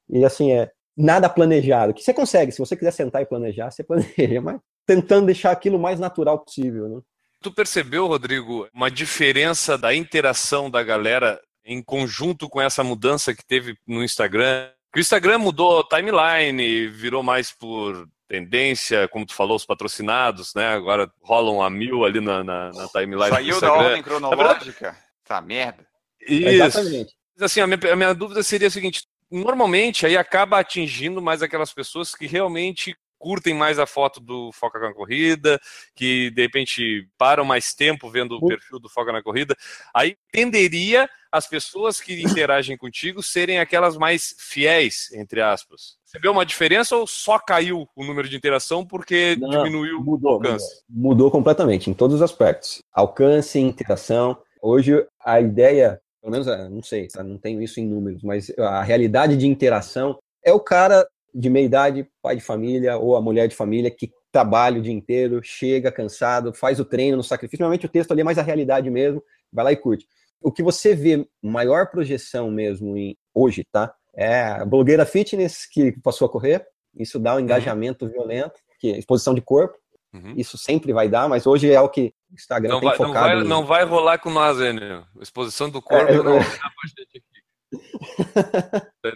E 0.08 0.24
assim, 0.24 0.52
é 0.52 0.70
nada 0.96 1.28
planejado. 1.28 1.92
Que 1.92 2.02
você 2.02 2.14
consegue, 2.14 2.52
se 2.52 2.58
você 2.58 2.76
quiser 2.76 2.92
sentar 2.92 3.22
e 3.22 3.26
planejar, 3.26 3.70
você 3.70 3.82
planeja, 3.84 4.40
mas 4.40 4.60
tentando 4.86 5.26
deixar 5.26 5.50
aquilo 5.50 5.78
mais 5.78 5.98
natural 5.98 6.38
possível, 6.38 6.88
né? 6.88 7.00
Tu 7.42 7.52
percebeu, 7.52 8.06
Rodrigo, 8.06 8.68
uma 8.72 8.90
diferença 8.90 9.76
da 9.76 9.94
interação 9.94 10.70
da 10.70 10.82
galera 10.82 11.40
em 11.64 11.82
conjunto 11.82 12.48
com 12.48 12.60
essa 12.60 12.82
mudança 12.82 13.34
que 13.34 13.44
teve 13.44 13.76
no 13.86 14.02
Instagram? 14.02 14.70
O 14.94 14.98
Instagram 14.98 15.38
mudou 15.38 15.86
timeline, 15.86 16.88
virou 16.88 17.22
mais 17.22 17.52
por 17.52 18.08
tendência, 18.28 19.08
como 19.08 19.26
tu 19.26 19.34
falou, 19.34 19.56
os 19.56 19.66
patrocinados, 19.66 20.54
né? 20.54 20.68
Agora 20.68 21.10
rolam 21.22 21.62
a 21.62 21.70
mil 21.70 22.04
ali 22.04 22.20
na, 22.20 22.42
na, 22.42 22.70
na 22.72 22.88
timeline 22.88 23.30
do 23.30 23.34
Saiu 23.34 23.60
da 23.60 23.72
ordem 23.72 24.02
cronológica. 24.02 24.96
Essa 25.24 25.40
merda. 25.40 25.86
Isso. 26.20 26.48
Exatamente. 26.48 27.14
Mas, 27.34 27.42
assim, 27.42 27.60
a 27.60 27.66
minha, 27.66 27.92
a 27.92 27.96
minha 27.96 28.14
dúvida 28.14 28.42
seria 28.42 28.68
a 28.68 28.70
seguinte: 28.70 29.04
normalmente 29.30 30.06
aí 30.06 30.16
acaba 30.16 30.58
atingindo 30.58 31.20
mais 31.20 31.42
aquelas 31.42 31.72
pessoas 31.72 32.14
que 32.14 32.26
realmente 32.26 32.96
curtem 33.18 33.54
mais 33.54 33.78
a 33.78 33.86
foto 33.86 34.20
do 34.20 34.52
Foca 34.52 34.78
na 34.78 34.92
Corrida, 34.92 35.60
que 35.94 36.30
de 36.30 36.42
repente 36.42 37.08
param 37.16 37.44
mais 37.44 37.74
tempo 37.74 38.10
vendo 38.10 38.36
o 38.36 38.46
perfil 38.46 38.78
do 38.78 38.88
Foca 38.88 39.12
na 39.12 39.22
Corrida. 39.22 39.56
Aí 39.94 40.16
tenderia 40.30 41.08
as 41.32 41.46
pessoas 41.46 42.00
que 42.00 42.22
interagem 42.22 42.76
contigo 42.76 43.22
serem 43.22 43.58
aquelas 43.58 43.96
mais 43.96 44.34
fiéis, 44.38 45.10
entre 45.12 45.40
aspas. 45.40 45.96
Você 46.16 46.20
vê 46.20 46.28
uma 46.28 46.46
diferença 46.46 46.96
ou 46.96 47.06
só 47.06 47.38
caiu 47.38 47.86
o 47.94 48.02
número 48.02 48.26
de 48.26 48.36
interação 48.36 48.86
porque 48.86 49.36
Não, 49.38 49.50
diminuiu 49.50 50.02
mudou, 50.02 50.30
o 50.30 50.34
alcance? 50.34 50.82
Mudou, 50.88 51.10
mudou 51.10 51.30
completamente, 51.30 51.90
em 51.90 51.94
todos 51.94 52.16
os 52.16 52.22
aspectos. 52.22 52.78
Alcance, 52.90 53.58
interação. 53.58 54.38
Hoje, 54.62 55.06
a 55.22 55.40
ideia, 55.42 56.00
pelo 56.22 56.32
menos, 56.32 56.46
é, 56.48 56.70
não 56.70 56.82
sei, 56.82 57.06
tá? 57.08 57.22
não 57.22 57.36
tenho 57.36 57.60
isso 57.60 57.80
em 57.80 57.86
números, 57.86 58.22
mas 58.22 58.50
a 58.58 58.82
realidade 58.82 59.36
de 59.36 59.46
interação 59.46 60.18
é 60.42 60.52
o 60.52 60.60
cara 60.60 61.06
de 61.34 61.50
meia 61.50 61.66
idade, 61.66 62.08
pai 62.22 62.36
de 62.36 62.42
família, 62.42 62.96
ou 62.96 63.14
a 63.14 63.20
mulher 63.20 63.46
de 63.46 63.54
família 63.54 63.90
que 63.90 64.10
trabalha 64.32 64.78
o 64.78 64.82
dia 64.82 64.94
inteiro, 64.94 65.40
chega 65.42 65.92
cansado, 65.92 66.54
faz 66.54 66.80
o 66.80 66.84
treino 66.84 67.18
no 67.18 67.22
sacrifício. 67.22 67.62
Normalmente 67.62 67.84
o 67.84 67.90
texto 67.90 68.12
ali 68.12 68.22
é 68.22 68.24
mais 68.24 68.38
a 68.38 68.42
realidade 68.42 68.88
mesmo, 68.88 69.22
vai 69.52 69.66
lá 69.66 69.72
e 69.72 69.76
curte. 69.76 70.06
O 70.40 70.50
que 70.50 70.62
você 70.62 70.94
vê 70.94 71.26
maior 71.42 71.90
projeção 71.90 72.50
mesmo 72.50 72.96
em, 72.96 73.18
hoje, 73.34 73.64
tá? 73.70 73.94
É 74.16 74.42
a 74.44 74.64
blogueira 74.64 75.04
fitness 75.04 75.66
que 75.66 75.92
passou 76.00 76.26
a 76.26 76.30
correr, 76.30 76.66
isso 76.96 77.18
dá 77.18 77.34
um 77.36 77.40
engajamento 77.40 78.08
violento, 78.08 78.58
que 78.80 78.92
é 78.92 78.98
exposição 78.98 79.34
de 79.34 79.40
corpo, 79.42 79.76
Uhum. 80.14 80.32
isso 80.36 80.56
sempre 80.56 80.92
vai 80.94 81.08
dar, 81.10 81.28
mas 81.28 81.46
hoje 81.46 81.70
é 81.70 81.78
o 81.80 81.88
que 81.90 82.14
o 82.30 82.34
Instagram 82.34 82.70
Não 82.70 82.80
tem 82.80 82.88
vai, 82.88 82.98
não, 82.98 83.06
focado. 83.08 83.26
vai, 83.26 83.36
em- 83.40 83.44
não 83.48 83.66
vai 83.66 83.84
rolar 83.84 84.18
com 84.18 84.30
nós, 84.30 84.58
Enio. 84.58 85.04
Exposição 85.20 85.68
do 85.68 85.82
corpo 85.82 86.10
É, 86.10 86.16
não 86.16 86.38
vai. 86.40 86.58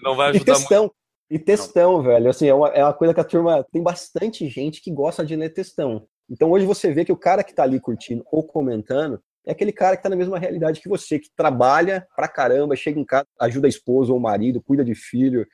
Não 0.02 0.16
vai 0.16 0.28
E 0.34 0.36
ajudar 0.36 0.52
muito. 0.54 0.68
textão. 0.68 0.92
E 1.30 1.38
textão, 1.38 2.02
velho. 2.02 2.28
Assim, 2.28 2.48
é 2.48 2.54
uma, 2.54 2.68
é 2.68 2.82
uma 2.84 2.92
coisa 2.92 3.14
que 3.14 3.20
a 3.20 3.24
turma. 3.24 3.64
Tem 3.72 3.82
bastante 3.82 4.48
gente 4.48 4.80
que 4.82 4.90
gosta 4.92 5.24
de 5.24 5.36
ler 5.36 5.50
textão. 5.50 6.06
Então 6.28 6.50
hoje 6.50 6.66
você 6.66 6.92
vê 6.92 7.04
que 7.04 7.12
o 7.12 7.16
cara 7.16 7.42
que 7.44 7.54
tá 7.54 7.62
ali 7.62 7.80
curtindo 7.80 8.24
ou 8.30 8.42
comentando 8.42 9.22
é 9.46 9.52
aquele 9.52 9.72
cara 9.72 9.96
que 9.96 10.02
tá 10.02 10.08
na 10.08 10.16
mesma 10.16 10.38
realidade 10.38 10.80
que 10.80 10.88
você, 10.88 11.18
que 11.18 11.30
trabalha 11.34 12.06
pra 12.14 12.28
caramba, 12.28 12.76
chega 12.76 13.00
em 13.00 13.04
casa, 13.04 13.26
ajuda 13.40 13.66
a 13.66 13.70
esposa 13.70 14.12
ou 14.12 14.18
o 14.18 14.22
marido, 14.22 14.62
cuida 14.62 14.84
de 14.84 14.94
filho, 14.94 15.46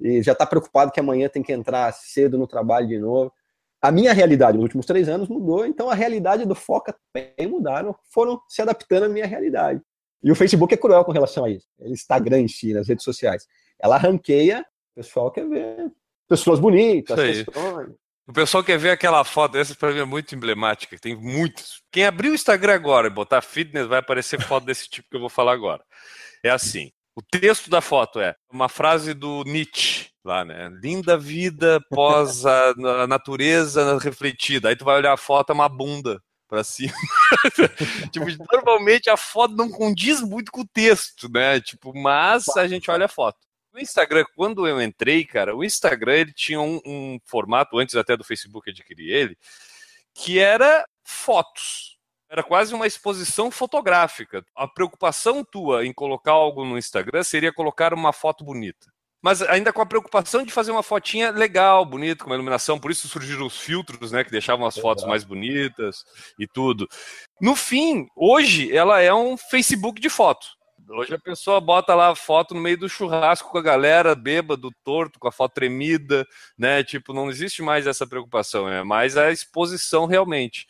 e 0.00 0.22
já 0.22 0.34
tá 0.34 0.46
preocupado 0.46 0.92
que 0.92 1.00
amanhã 1.00 1.28
tem 1.28 1.42
que 1.42 1.52
entrar 1.52 1.92
cedo 1.92 2.38
no 2.38 2.46
trabalho 2.46 2.86
de 2.86 2.98
novo. 2.98 3.32
A 3.80 3.90
minha 3.90 4.12
realidade 4.12 4.56
nos 4.56 4.62
últimos 4.62 4.86
três 4.86 5.08
anos 5.08 5.28
mudou, 5.28 5.66
então 5.66 5.90
a 5.90 5.94
realidade 5.94 6.44
do 6.44 6.54
Foca 6.54 6.94
também 7.12 7.48
mudaram, 7.48 7.94
foram 8.12 8.40
se 8.48 8.62
adaptando 8.62 9.04
à 9.04 9.08
minha 9.08 9.26
realidade. 9.26 9.80
E 10.22 10.30
o 10.30 10.36
Facebook 10.36 10.72
é 10.72 10.76
cruel 10.76 11.04
com 11.04 11.10
relação 11.10 11.44
a 11.44 11.50
isso. 11.50 11.66
O 11.80 11.88
Instagram 11.88 12.42
em 12.42 12.48
si, 12.48 12.72
nas 12.72 12.88
redes 12.88 13.04
sociais. 13.04 13.46
Ela 13.80 13.96
ranqueia, 13.96 14.64
o 14.92 15.00
pessoal 15.00 15.32
quer 15.32 15.48
ver 15.48 15.90
pessoas 16.28 16.60
bonitas, 16.60 17.18
questões. 17.18 17.90
O 18.26 18.32
pessoal 18.32 18.62
quer 18.62 18.78
ver 18.78 18.90
aquela 18.90 19.24
foto, 19.24 19.58
essa 19.58 19.74
pra 19.74 19.90
mim 19.90 19.98
é 19.98 20.04
muito 20.04 20.34
emblemática, 20.34 20.96
tem 20.98 21.16
muitos. 21.16 21.82
Quem 21.90 22.06
abrir 22.06 22.30
o 22.30 22.34
Instagram 22.34 22.74
agora 22.74 23.08
e 23.08 23.10
botar 23.10 23.42
fitness, 23.42 23.88
vai 23.88 23.98
aparecer 23.98 24.40
foto 24.40 24.64
desse 24.64 24.88
tipo 24.88 25.08
que 25.10 25.16
eu 25.16 25.20
vou 25.20 25.28
falar 25.28 25.52
agora. 25.52 25.82
É 26.44 26.50
assim, 26.50 26.92
o 27.16 27.22
texto 27.22 27.68
da 27.68 27.80
foto 27.80 28.20
é 28.20 28.34
uma 28.50 28.68
frase 28.68 29.12
do 29.12 29.42
Nietzsche, 29.44 30.08
lá, 30.24 30.44
né? 30.44 30.70
Linda 30.82 31.18
vida 31.18 31.80
pós 31.90 32.46
a, 32.46 32.74
natureza 33.08 33.98
refletida. 33.98 34.68
Aí 34.68 34.76
tu 34.76 34.84
vai 34.84 34.96
olhar 34.96 35.12
a 35.12 35.18
foto, 35.18 35.50
é 35.50 35.54
uma 35.54 35.68
bunda 35.68 36.22
pra 36.48 36.62
cima. 36.62 36.92
tipo, 38.12 38.26
normalmente 38.52 39.10
a 39.10 39.16
foto 39.16 39.54
não 39.54 39.68
condiz 39.68 40.20
muito 40.20 40.52
com 40.52 40.60
o 40.60 40.68
texto, 40.68 41.28
né? 41.28 41.60
Tipo, 41.60 41.92
mas 41.92 42.48
a 42.56 42.68
gente 42.68 42.90
olha 42.90 43.06
a 43.06 43.08
foto. 43.08 43.38
O 43.72 43.78
Instagram, 43.78 44.24
quando 44.36 44.66
eu 44.66 44.80
entrei, 44.80 45.24
cara, 45.24 45.56
o 45.56 45.64
Instagram 45.64 46.14
ele 46.14 46.32
tinha 46.32 46.60
um, 46.60 46.80
um 46.84 47.18
formato, 47.24 47.78
antes 47.78 47.96
até 47.96 48.16
do 48.16 48.24
Facebook 48.24 48.68
adquirir 48.68 49.10
ele, 49.10 49.38
que 50.14 50.38
era 50.38 50.86
fotos. 51.02 51.98
Era 52.28 52.42
quase 52.42 52.74
uma 52.74 52.86
exposição 52.86 53.50
fotográfica. 53.50 54.44
A 54.54 54.68
preocupação 54.68 55.44
tua 55.44 55.86
em 55.86 55.92
colocar 55.92 56.32
algo 56.32 56.64
no 56.64 56.78
Instagram 56.78 57.22
seria 57.22 57.52
colocar 57.52 57.94
uma 57.94 58.12
foto 58.12 58.44
bonita 58.44 58.92
mas 59.22 59.40
ainda 59.40 59.72
com 59.72 59.80
a 59.80 59.86
preocupação 59.86 60.44
de 60.44 60.52
fazer 60.52 60.72
uma 60.72 60.82
fotinha 60.82 61.30
legal, 61.30 61.86
bonita, 61.86 62.24
com 62.24 62.30
uma 62.30 62.34
iluminação. 62.34 62.78
Por 62.78 62.90
isso 62.90 63.06
surgiram 63.06 63.46
os 63.46 63.56
filtros, 63.56 64.10
né, 64.10 64.24
que 64.24 64.32
deixavam 64.32 64.66
as 64.66 64.76
fotos 64.76 65.04
mais 65.04 65.22
bonitas 65.22 66.04
e 66.36 66.46
tudo. 66.46 66.88
No 67.40 67.54
fim, 67.54 68.08
hoje 68.16 68.76
ela 68.76 69.00
é 69.00 69.14
um 69.14 69.36
Facebook 69.36 70.00
de 70.00 70.10
foto. 70.10 70.48
Hoje 70.88 71.14
a 71.14 71.18
pessoa 71.18 71.60
bota 71.60 71.94
lá 71.94 72.10
a 72.10 72.14
foto 72.14 72.54
no 72.54 72.60
meio 72.60 72.76
do 72.76 72.88
churrasco 72.88 73.50
com 73.50 73.58
a 73.58 73.62
galera, 73.62 74.14
bêbado, 74.14 74.70
torto, 74.84 75.18
com 75.18 75.28
a 75.28 75.32
foto 75.32 75.54
tremida, 75.54 76.26
né? 76.58 76.82
Tipo, 76.82 77.12
não 77.12 77.30
existe 77.30 77.62
mais 77.62 77.86
essa 77.86 78.06
preocupação, 78.06 78.68
é 78.68 78.82
mais 78.82 79.16
a 79.16 79.30
exposição 79.30 80.06
realmente. 80.06 80.66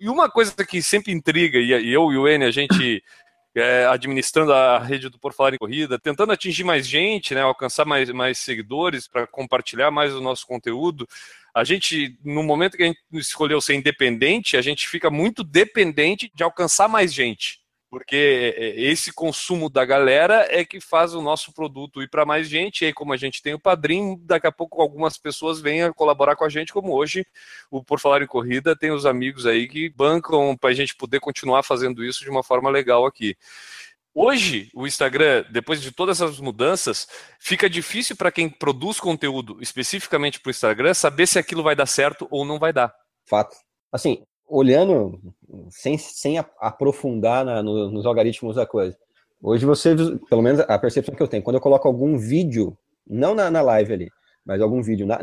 E 0.00 0.08
uma 0.08 0.30
coisa 0.30 0.54
que 0.64 0.80
sempre 0.82 1.12
intriga, 1.12 1.58
e 1.58 1.92
eu 1.92 2.12
e 2.12 2.16
o 2.16 2.28
N, 2.28 2.44
a 2.44 2.50
gente 2.50 3.02
é, 3.54 3.86
administrando 3.86 4.52
a 4.52 4.78
rede 4.78 5.08
do 5.08 5.18
Por 5.18 5.32
Falar 5.32 5.54
em 5.54 5.58
Corrida, 5.58 5.98
tentando 5.98 6.32
atingir 6.32 6.64
mais 6.64 6.86
gente, 6.86 7.34
né, 7.34 7.40
alcançar 7.42 7.84
mais, 7.84 8.10
mais 8.10 8.38
seguidores 8.38 9.08
para 9.08 9.26
compartilhar 9.26 9.90
mais 9.90 10.14
o 10.14 10.20
nosso 10.20 10.46
conteúdo. 10.46 11.08
A 11.54 11.64
gente, 11.64 12.18
no 12.24 12.42
momento 12.42 12.76
que 12.76 12.82
a 12.82 12.86
gente 12.86 13.00
escolheu 13.14 13.60
ser 13.60 13.74
independente, 13.74 14.56
a 14.56 14.62
gente 14.62 14.86
fica 14.88 15.10
muito 15.10 15.42
dependente 15.42 16.30
de 16.34 16.42
alcançar 16.44 16.88
mais 16.88 17.12
gente 17.12 17.65
porque 17.88 18.54
é, 18.56 18.64
é, 18.64 18.80
esse 18.80 19.12
consumo 19.12 19.70
da 19.70 19.84
galera 19.84 20.46
é 20.50 20.64
que 20.64 20.80
faz 20.80 21.14
o 21.14 21.22
nosso 21.22 21.52
produto 21.52 22.02
ir 22.02 22.08
para 22.08 22.26
mais 22.26 22.48
gente. 22.48 22.82
E 22.82 22.86
aí, 22.86 22.92
como 22.92 23.12
a 23.12 23.16
gente 23.16 23.42
tem 23.42 23.54
o 23.54 23.60
padrinho, 23.60 24.18
daqui 24.22 24.46
a 24.46 24.52
pouco 24.52 24.82
algumas 24.82 25.16
pessoas 25.16 25.60
venham 25.60 25.92
colaborar 25.92 26.36
com 26.36 26.44
a 26.44 26.48
gente, 26.48 26.72
como 26.72 26.92
hoje 26.92 27.24
o 27.70 27.82
Por 27.82 28.00
Falar 28.00 28.22
em 28.22 28.26
Corrida 28.26 28.76
tem 28.76 28.90
os 28.90 29.06
amigos 29.06 29.46
aí 29.46 29.68
que 29.68 29.88
bancam 29.90 30.56
para 30.56 30.70
a 30.70 30.74
gente 30.74 30.96
poder 30.96 31.20
continuar 31.20 31.62
fazendo 31.62 32.04
isso 32.04 32.24
de 32.24 32.30
uma 32.30 32.42
forma 32.42 32.70
legal 32.70 33.06
aqui. 33.06 33.36
Hoje, 34.18 34.70
o 34.74 34.86
Instagram, 34.86 35.44
depois 35.50 35.82
de 35.82 35.92
todas 35.92 36.22
essas 36.22 36.40
mudanças, 36.40 37.06
fica 37.38 37.68
difícil 37.68 38.16
para 38.16 38.32
quem 38.32 38.48
produz 38.48 38.98
conteúdo 38.98 39.58
especificamente 39.60 40.40
para 40.40 40.48
o 40.48 40.50
Instagram 40.50 40.94
saber 40.94 41.26
se 41.26 41.38
aquilo 41.38 41.62
vai 41.62 41.76
dar 41.76 41.84
certo 41.84 42.26
ou 42.30 42.42
não 42.42 42.58
vai 42.58 42.72
dar. 42.72 42.94
Fato. 43.26 43.54
Assim, 43.92 44.24
olhando, 44.48 45.20
sem, 45.70 45.98
sem 45.98 46.38
aprofundar 46.38 47.44
na, 47.44 47.62
no, 47.62 47.90
nos 47.90 48.06
algoritmos 48.06 48.56
da 48.56 48.66
coisa. 48.66 48.96
Hoje 49.42 49.66
você, 49.66 49.94
pelo 50.28 50.42
menos 50.42 50.60
a 50.60 50.78
percepção 50.78 51.14
que 51.14 51.22
eu 51.22 51.28
tenho, 51.28 51.42
quando 51.42 51.56
eu 51.56 51.60
coloco 51.60 51.86
algum 51.86 52.16
vídeo, 52.16 52.76
não 53.06 53.34
na, 53.34 53.50
na 53.50 53.60
live 53.62 53.92
ali, 53.92 54.10
mas 54.44 54.60
algum 54.60 54.82
vídeo, 54.82 55.06
na, 55.06 55.20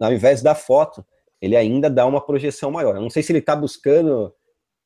ao 0.00 0.12
invés 0.12 0.42
da 0.42 0.54
foto, 0.54 1.04
ele 1.40 1.56
ainda 1.56 1.88
dá 1.88 2.06
uma 2.06 2.20
projeção 2.20 2.70
maior. 2.70 2.96
Eu 2.96 3.02
não 3.02 3.10
sei 3.10 3.22
se 3.22 3.32
ele 3.32 3.38
está 3.38 3.56
buscando 3.56 4.32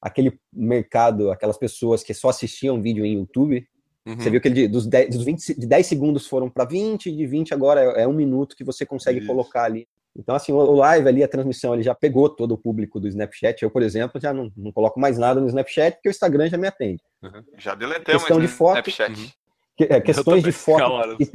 aquele 0.01 0.38
mercado, 0.53 1.31
aquelas 1.31 1.57
pessoas 1.57 2.03
que 2.03 2.12
só 2.12 2.29
assistiam 2.29 2.81
vídeo 2.81 3.05
em 3.05 3.14
YouTube. 3.14 3.66
Uhum. 4.05 4.18
Você 4.18 4.31
viu 4.31 4.40
que 4.40 4.49
ele, 4.49 4.68
dos 4.68 4.87
10, 4.87 5.14
dos 5.14 5.25
20, 5.25 5.61
de 5.61 5.66
10 5.66 5.87
segundos 5.87 6.27
foram 6.27 6.51
para 6.51 6.64
20, 6.64 7.12
de 7.12 7.27
20 7.27 7.55
agora 7.55 7.81
é, 7.81 8.03
é, 8.03 8.09
um 8.09 8.12
minuto 8.12 8.57
que 8.57 8.64
você 8.64 8.85
consegue 8.85 9.18
Isso. 9.18 9.29
colocar 9.29 9.64
ali 9.64 9.87
então, 10.14 10.35
assim, 10.35 10.53
o 10.53 10.75
live 10.75 11.09
ali, 11.09 11.22
a 11.22 11.29
transmissão, 11.29 11.72
ele 11.72 11.83
já 11.83 11.94
pegou 11.94 12.29
todo 12.29 12.53
o 12.53 12.59
público 12.59 13.01
do 13.01 13.09
Snapchat. 13.09 13.62
Eu, 13.62 13.70
por 13.70 13.83
exemplo, 13.83 14.20
já 14.20 14.33
não, 14.33 14.53
não 14.57 14.70
coloco 14.70 15.01
mais 15.01 15.16
nada 15.16 15.40
no 15.40 15.46
Snapchat, 15.46 15.96
porque 15.96 16.09
o 16.09 16.11
Instagram 16.11 16.48
já 16.48 16.59
me 16.59 16.68
atende. 16.68 17.03
Uhum. 17.22 17.42
Já 17.57 17.75
deletei 17.75 18.14
questão 18.14 18.38
de 18.38 18.48
foto, 18.48 18.90
Snapchat. 18.90 19.18
Uhum. 19.18 19.31
Que, 19.75 19.85
é, 19.85 20.01
questões 20.03 20.42
de 20.42 20.53
foto, 20.53 21.16
e 21.18 21.27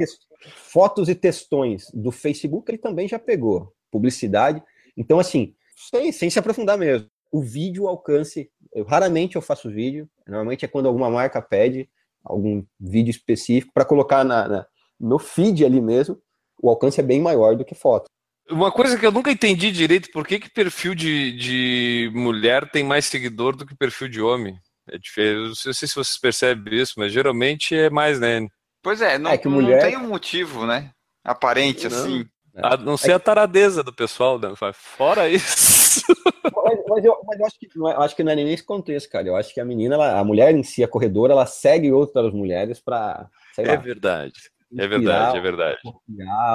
fotos 0.45 1.09
e 1.09 1.15
textões 1.15 1.87
do 1.91 2.11
Facebook, 2.11 2.69
ele 2.69 2.77
também 2.77 3.07
já 3.07 3.17
pegou. 3.17 3.73
Publicidade. 3.89 4.61
Então, 4.95 5.17
assim, 5.17 5.55
sem, 5.75 6.11
sem 6.11 6.29
se 6.29 6.37
aprofundar 6.37 6.77
mesmo. 6.77 7.09
O 7.31 7.41
vídeo 7.41 7.87
alcance, 7.87 8.51
eu, 8.73 8.85
raramente 8.85 9.35
eu 9.35 9.41
faço 9.41 9.71
vídeo, 9.71 10.07
normalmente 10.27 10.65
é 10.65 10.67
quando 10.67 10.85
alguma 10.85 11.09
marca 11.09 11.41
pede 11.41 11.89
algum 12.23 12.63
vídeo 12.79 13.09
específico 13.09 13.71
para 13.73 13.85
colocar 13.85 14.23
na, 14.23 14.47
na, 14.47 14.67
no 14.99 15.17
feed 15.17 15.65
ali 15.65 15.81
mesmo, 15.81 16.21
o 16.61 16.69
alcance 16.69 16.99
é 16.99 17.03
bem 17.03 17.21
maior 17.21 17.55
do 17.55 17.65
que 17.65 17.73
foto. 17.73 18.09
Uma 18.49 18.71
coisa 18.71 18.97
que 18.97 19.05
eu 19.05 19.11
nunca 19.11 19.31
entendi 19.31 19.71
direito, 19.71 20.09
por 20.11 20.25
que, 20.25 20.39
que 20.39 20.49
perfil 20.49 20.95
de, 20.95 21.33
de 21.33 22.11
mulher 22.13 22.69
tem 22.69 22.83
mais 22.83 23.05
seguidor 23.05 23.55
do 23.55 23.65
que 23.65 23.75
perfil 23.75 24.07
de 24.07 24.21
homem? 24.21 24.57
É 24.89 24.97
diferente. 24.97 25.35
Eu 25.35 25.47
não 25.47 25.55
sei 25.55 25.73
se 25.73 25.95
vocês 25.95 26.17
percebem 26.17 26.79
isso, 26.79 26.93
mas 26.97 27.11
geralmente 27.11 27.75
é 27.75 27.89
mais, 27.89 28.19
né? 28.19 28.47
Pois 28.81 29.01
é, 29.01 29.17
não, 29.17 29.31
é 29.31 29.37
que 29.37 29.49
mulher... 29.49 29.81
não 29.81 29.89
tem 29.89 29.97
um 29.97 30.07
motivo, 30.07 30.65
né? 30.65 30.91
Aparente, 31.23 31.89
não. 31.89 31.97
assim. 31.97 32.25
A 32.55 32.77
não 32.77 32.97
ser 32.97 33.11
a 33.11 33.19
taradeza 33.19 33.83
do 33.83 33.93
pessoal, 33.93 34.39
né? 34.39 34.49
Fora 34.73 35.29
isso. 35.29 36.01
Mas, 36.63 36.79
mas, 36.87 37.05
eu, 37.05 37.17
mas 37.25 37.39
eu, 37.39 37.45
acho 37.45 37.59
que 37.59 37.67
não 37.75 37.89
é, 37.89 37.95
acho 37.95 38.15
que 38.15 38.23
não 38.23 38.31
é 38.31 38.35
nem 38.35 38.45
nesse 38.45 38.63
contexto, 38.63 39.09
cara. 39.09 39.27
Eu 39.27 39.35
acho 39.37 39.53
que 39.53 39.59
a 39.59 39.65
menina, 39.65 39.95
ela, 39.95 40.19
a 40.19 40.23
mulher 40.23 40.53
em 40.53 40.63
si, 40.63 40.83
a 40.83 40.87
corredora, 40.87 41.31
ela 41.31 41.45
segue 41.45 41.91
outras 41.93 42.33
mulheres 42.33 42.79
para. 42.79 43.29
É 43.57 43.77
verdade. 43.77 44.33
É 44.77 44.87
verdade, 44.87 45.37
é 45.37 45.41
verdade. 45.41 45.79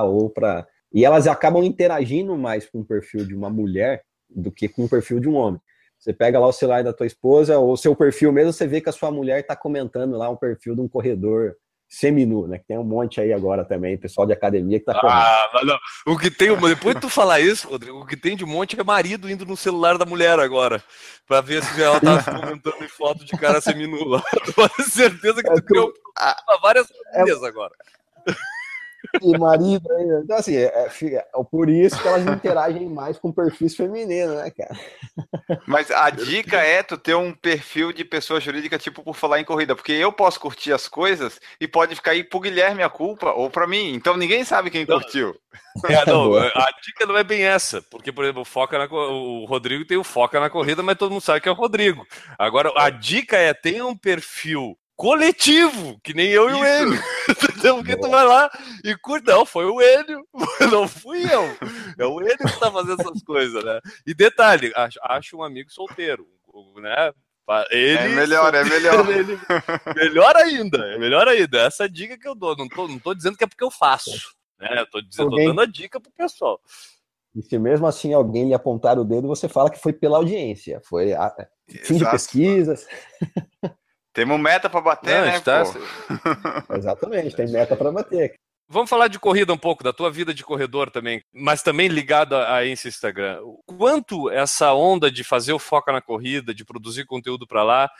Ou 0.04 0.28
para 0.28 0.66
e 0.92 1.04
elas 1.04 1.26
acabam 1.26 1.64
interagindo 1.64 2.36
mais 2.36 2.66
com 2.66 2.80
o 2.80 2.84
perfil 2.84 3.24
de 3.24 3.34
uma 3.34 3.48
mulher 3.48 4.02
do 4.28 4.50
que 4.50 4.68
com 4.68 4.84
o 4.84 4.88
perfil 4.88 5.20
de 5.20 5.28
um 5.28 5.34
homem. 5.34 5.60
Você 5.98 6.12
pega 6.12 6.38
lá 6.38 6.48
o 6.48 6.52
celular 6.52 6.82
da 6.82 6.92
tua 6.92 7.06
esposa, 7.06 7.58
ou 7.58 7.76
seu 7.76 7.94
perfil 7.94 8.32
mesmo, 8.32 8.52
você 8.52 8.66
vê 8.66 8.80
que 8.80 8.88
a 8.88 8.92
sua 8.92 9.10
mulher 9.10 9.40
está 9.40 9.54
comentando 9.54 10.16
lá 10.16 10.28
um 10.28 10.36
perfil 10.36 10.74
de 10.74 10.80
um 10.80 10.88
corredor 10.88 11.54
seminu, 11.88 12.48
né? 12.48 12.58
Que 12.58 12.66
tem 12.66 12.78
um 12.78 12.84
monte 12.84 13.20
aí 13.20 13.32
agora 13.32 13.64
também, 13.64 13.96
pessoal 13.96 14.26
de 14.26 14.32
academia 14.32 14.80
que 14.80 14.86
tá 14.86 14.98
correndo. 14.98 15.14
Ah, 15.14 15.60
não. 15.64 15.78
O 16.12 16.18
que 16.18 16.30
tem, 16.30 16.48
depois 16.56 16.96
de 16.96 17.00
tu 17.02 17.08
falar 17.08 17.38
isso, 17.38 17.68
Rodrigo, 17.68 18.00
o 18.00 18.06
que 18.06 18.16
tem 18.16 18.34
de 18.34 18.44
monte 18.44 18.80
é 18.80 18.82
marido 18.82 19.30
indo 19.30 19.46
no 19.46 19.56
celular 19.56 19.96
da 19.96 20.06
mulher 20.06 20.40
agora, 20.40 20.82
para 21.28 21.40
ver 21.40 21.62
se 21.62 21.80
ela 21.80 22.00
tá 22.00 22.20
comentando 22.24 22.82
em 22.82 22.88
foto 22.88 23.24
de 23.24 23.32
cara 23.32 23.60
seminu 23.60 24.04
lá. 24.04 24.22
Tu 24.44 24.52
tenho 24.54 24.88
certeza 24.88 25.42
que 25.42 25.50
tu 25.50 25.58
é, 25.58 25.62
criou 25.62 25.92
várias 26.60 26.88
famílias 26.88 27.42
é, 27.42 27.46
agora 27.46 27.72
e 29.20 29.38
marido 29.38 29.90
ainda. 29.92 30.20
Então, 30.24 30.36
assim, 30.36 30.56
é, 30.56 30.64
é, 30.64 30.86
é, 30.86 31.44
por 31.50 31.68
isso 31.68 32.00
que 32.00 32.08
elas 32.08 32.26
interagem 32.26 32.88
mais 32.88 33.18
com 33.18 33.32
perfis 33.32 33.76
femininos, 33.76 34.36
né, 34.36 34.50
cara? 34.50 34.78
Mas 35.66 35.90
a 35.90 36.08
dica 36.10 36.58
é 36.58 36.82
tu 36.82 36.96
ter 36.96 37.14
um 37.14 37.32
perfil 37.32 37.92
de 37.92 38.04
pessoa 38.04 38.40
jurídica, 38.40 38.78
tipo, 38.78 39.02
por 39.02 39.14
falar 39.14 39.40
em 39.40 39.44
corrida, 39.44 39.74
porque 39.74 39.92
eu 39.92 40.12
posso 40.12 40.40
curtir 40.40 40.72
as 40.72 40.88
coisas 40.88 41.40
e 41.60 41.68
pode 41.68 41.94
ficar 41.94 42.12
aí 42.12 42.24
pro 42.24 42.40
Guilherme 42.40 42.82
a 42.82 42.88
culpa 42.88 43.32
ou 43.32 43.50
para 43.50 43.66
mim. 43.66 43.92
Então 43.94 44.16
ninguém 44.16 44.44
sabe 44.44 44.70
quem 44.70 44.86
não, 44.86 44.98
curtiu. 44.98 45.34
É, 45.88 46.04
não, 46.06 46.34
a 46.36 46.68
dica 46.82 47.06
não 47.06 47.16
é 47.16 47.24
bem 47.24 47.42
essa, 47.42 47.82
porque, 47.82 48.12
por 48.12 48.24
exemplo, 48.24 48.44
foca 48.44 48.78
na, 48.78 48.84
o 48.84 49.44
Rodrigo 49.44 49.84
tem 49.84 49.96
o 49.96 50.04
foca 50.04 50.40
na 50.40 50.50
corrida, 50.50 50.82
mas 50.82 50.96
todo 50.96 51.10
mundo 51.10 51.22
sabe 51.22 51.40
que 51.40 51.48
é 51.48 51.52
o 51.52 51.56
Rodrigo. 51.56 52.06
Agora, 52.38 52.72
a 52.76 52.90
dica 52.90 53.36
é 53.36 53.52
tenha 53.52 53.86
um 53.86 53.96
perfil 53.96 54.76
coletivo, 54.96 55.98
que 56.02 56.14
nem 56.14 56.28
eu 56.28 56.48
e 56.50 56.52
o 56.52 56.64
Enio. 56.64 57.02
Entendeu? 57.28 57.76
Porque 57.76 57.96
tu 57.96 58.08
vai 58.08 58.24
lá 58.24 58.50
e 58.84 58.96
curte. 58.96 59.26
Não, 59.26 59.44
foi 59.44 59.64
o 59.66 59.80
Enio, 59.80 60.26
não 60.70 60.86
fui 60.86 61.22
eu. 61.24 61.44
É 61.98 62.06
o 62.06 62.20
Enio 62.20 62.38
que 62.38 62.60
tá 62.60 62.70
fazendo 62.70 63.00
essas 63.00 63.22
coisas, 63.24 63.64
né? 63.64 63.80
E 64.06 64.14
detalhe, 64.14 64.72
acho, 64.74 64.98
acho 65.02 65.36
um 65.36 65.42
amigo 65.42 65.70
solteiro, 65.70 66.26
né? 66.76 67.12
Ele, 67.70 67.98
é 67.98 68.08
melhor, 68.08 68.54
é 68.54 68.64
melhor. 68.64 69.10
Ele, 69.10 69.38
melhor 69.94 70.36
ainda, 70.36 70.78
é 70.78 70.98
melhor 70.98 71.28
ainda. 71.28 71.62
Essa 71.62 71.88
dica 71.88 72.16
que 72.16 72.26
eu 72.26 72.34
dou. 72.34 72.56
Não 72.56 72.68
tô, 72.68 72.88
não 72.88 72.98
tô 72.98 73.12
dizendo 73.12 73.36
que 73.36 73.44
é 73.44 73.46
porque 73.46 73.64
eu 73.64 73.70
faço. 73.70 74.10
Né? 74.58 74.68
Eu 74.78 74.86
tô, 74.88 75.00
dizendo, 75.02 75.30
alguém... 75.30 75.46
tô 75.46 75.50
dando 75.50 75.60
a 75.60 75.66
dica 75.66 76.00
pro 76.00 76.10
pessoal. 76.12 76.60
E 77.34 77.42
se 77.42 77.58
mesmo 77.58 77.86
assim 77.86 78.14
alguém 78.14 78.48
lhe 78.48 78.54
apontar 78.54 78.98
o 78.98 79.04
dedo, 79.04 79.26
você 79.26 79.48
fala 79.48 79.70
que 79.70 79.78
foi 79.78 79.92
pela 79.92 80.18
audiência. 80.18 80.80
Foi 80.84 81.12
a... 81.12 81.34
fim 81.66 81.98
de 81.98 82.10
pesquisas. 82.10 82.86
Temos 84.12 84.38
meta 84.38 84.68
para 84.68 84.80
bater, 84.80 85.20
Não, 85.20 85.26
né? 85.26 85.40
Tá... 85.40 85.62
Exatamente, 86.76 87.34
tem 87.34 87.48
meta 87.50 87.74
para 87.76 87.90
bater. 87.90 88.34
Vamos 88.68 88.88
falar 88.88 89.08
de 89.08 89.18
corrida 89.18 89.52
um 89.52 89.58
pouco, 89.58 89.84
da 89.84 89.92
tua 89.92 90.10
vida 90.10 90.32
de 90.32 90.42
corredor 90.42 90.90
também, 90.90 91.22
mas 91.32 91.62
também 91.62 91.88
ligado 91.88 92.34
a 92.34 92.64
esse 92.64 92.88
Instagram. 92.88 93.38
Quanto 93.66 94.30
essa 94.30 94.72
onda 94.72 95.10
de 95.10 95.22
fazer 95.22 95.52
o 95.52 95.58
foco 95.58 95.92
na 95.92 96.00
corrida, 96.00 96.54
de 96.54 96.64
produzir 96.64 97.04
conteúdo 97.04 97.46
para 97.46 97.62
lá, 97.62 97.90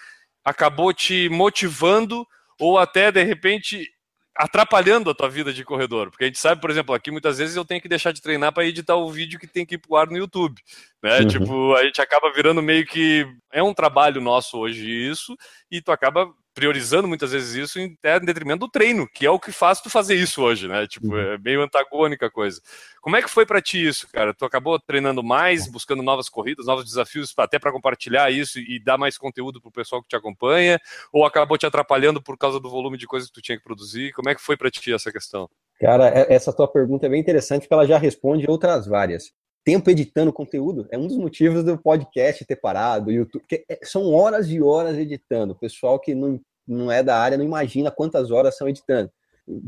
acabou 0.45 0.93
te 0.93 1.29
motivando 1.29 2.27
ou 2.59 2.79
até 2.79 3.13
de 3.13 3.23
repente 3.23 3.87
atrapalhando 4.35 5.11
a 5.11 5.15
tua 5.15 5.29
vida 5.29 5.53
de 5.53 5.65
corredor, 5.65 6.11
porque 6.11 6.25
a 6.25 6.27
gente 6.27 6.39
sabe, 6.39 6.61
por 6.61 6.71
exemplo, 6.71 6.95
aqui 6.95 7.11
muitas 7.11 7.39
vezes 7.39 7.55
eu 7.55 7.65
tenho 7.65 7.81
que 7.81 7.89
deixar 7.89 8.13
de 8.13 8.23
treinar 8.23 8.53
para 8.53 8.65
editar 8.65 8.97
o 8.97 9.11
vídeo 9.11 9.39
que 9.39 9.47
tem 9.47 9.67
que 9.67 9.75
ir 9.75 9.79
pro 9.79 9.97
ar 9.97 10.07
no 10.07 10.17
YouTube, 10.17 10.61
né? 11.03 11.21
Uhum. 11.21 11.29
Tipo, 11.29 11.75
a 11.75 11.85
gente 11.85 12.01
acaba 12.01 12.33
virando 12.33 12.63
meio 12.63 12.87
que 12.87 13.27
é 13.53 13.63
um 13.63 13.75
trabalho 13.75 14.21
nosso 14.21 14.59
hoje 14.59 14.89
isso, 14.89 15.37
e 15.71 15.83
tu 15.83 15.93
acaba 15.93 16.33
priorizando 16.55 17.09
muitas 17.09 17.33
vezes 17.33 17.55
isso 17.55 17.81
em, 17.81 17.97
em 18.05 18.25
detrimento 18.25 18.61
do 18.61 18.71
treino, 18.71 19.09
que 19.09 19.25
é 19.27 19.31
o 19.31 19.39
que 19.39 19.53
faz 19.53 19.81
tu 19.81 19.89
fazer 19.89 20.15
isso 20.15 20.43
hoje, 20.43 20.69
né? 20.69 20.87
Tipo, 20.87 21.09
uhum. 21.09 21.19
é 21.19 21.39
meio 21.39 21.63
antagônica 21.63 22.27
a 22.27 22.31
coisa. 22.31 22.61
Como 23.01 23.17
é 23.17 23.23
que 23.23 23.29
foi 23.29 23.47
para 23.47 23.61
ti 23.61 23.85
isso, 23.85 24.09
cara? 24.13 24.35
Tu 24.35 24.45
acabou 24.45 24.79
treinando 24.79 25.23
mais, 25.23 25.71
buscando 25.71 26.03
novas 26.03 26.29
corridas, 26.29 26.67
novos 26.67 26.85
desafios, 26.85 27.33
até 27.37 27.59
para 27.59 27.73
compartilhar 27.73 28.31
isso 28.31 28.59
e 28.59 28.79
dar 28.83 28.99
mais 28.99 29.19
conteúdo 29.19 29.61
pro 29.61 29.73
pessoal 29.73 30.03
que 30.03 30.09
te 30.09 30.17
acompanha, 30.17 30.79
ou 31.13 31.25
acabou 31.25 31.59
te 31.59 31.67
atrapalhando 31.67 32.23
por 32.23 32.37
causa 32.37 32.61
do 32.61 32.71
volume 32.71 32.97
de 32.99 33.07
coisas 33.07 33.29
que 33.29 33.35
tu 33.35 33.43
tinha 33.43 33.59
que 33.59 33.65
produzir? 33.65 34.13
Como 34.13 34.29
é 34.29 34.35
que 34.35 34.41
foi 34.41 34.57
para 34.57 34.71
ti 34.71 34.93
essa 34.93 35.11
questão? 35.11 35.49
Cara, 35.81 36.09
é- 36.09 36.33
essa 36.33 36.53
tua 36.53 36.69
pergunta 36.69 37.07
é 37.07 37.09
bem 37.09 37.21
interessante 37.21 37.63
porque 37.63 37.75
ela 37.75 37.87
já 37.87 37.99
responde 37.99 38.49
outras 38.49 38.87
várias. 38.87 39.33
Tempo 39.65 39.89
editando 39.91 40.33
conteúdo 40.33 40.89
é 40.91 40.99
um 40.99 41.07
dos 41.07 41.17
motivos 41.17 41.63
do 41.63 41.79
podcast 41.79 42.45
ter 42.45 42.57
parado, 42.57 43.07
do 43.07 43.13
YouTube, 43.13 43.45
é- 43.51 43.79
são 43.85 44.13
horas 44.13 44.49
e 44.51 44.61
horas 44.61 44.97
editando. 44.99 45.53
O 45.53 45.59
pessoal 45.59 46.01
que 46.01 46.15
não, 46.15 46.41
não 46.67 46.91
é 46.91 47.03
da 47.03 47.17
área 47.17 47.39
não 47.39 47.45
imagina 47.45 47.91
quantas 47.91 48.31
horas 48.31 48.57
são 48.57 48.69
editando. 48.69 49.11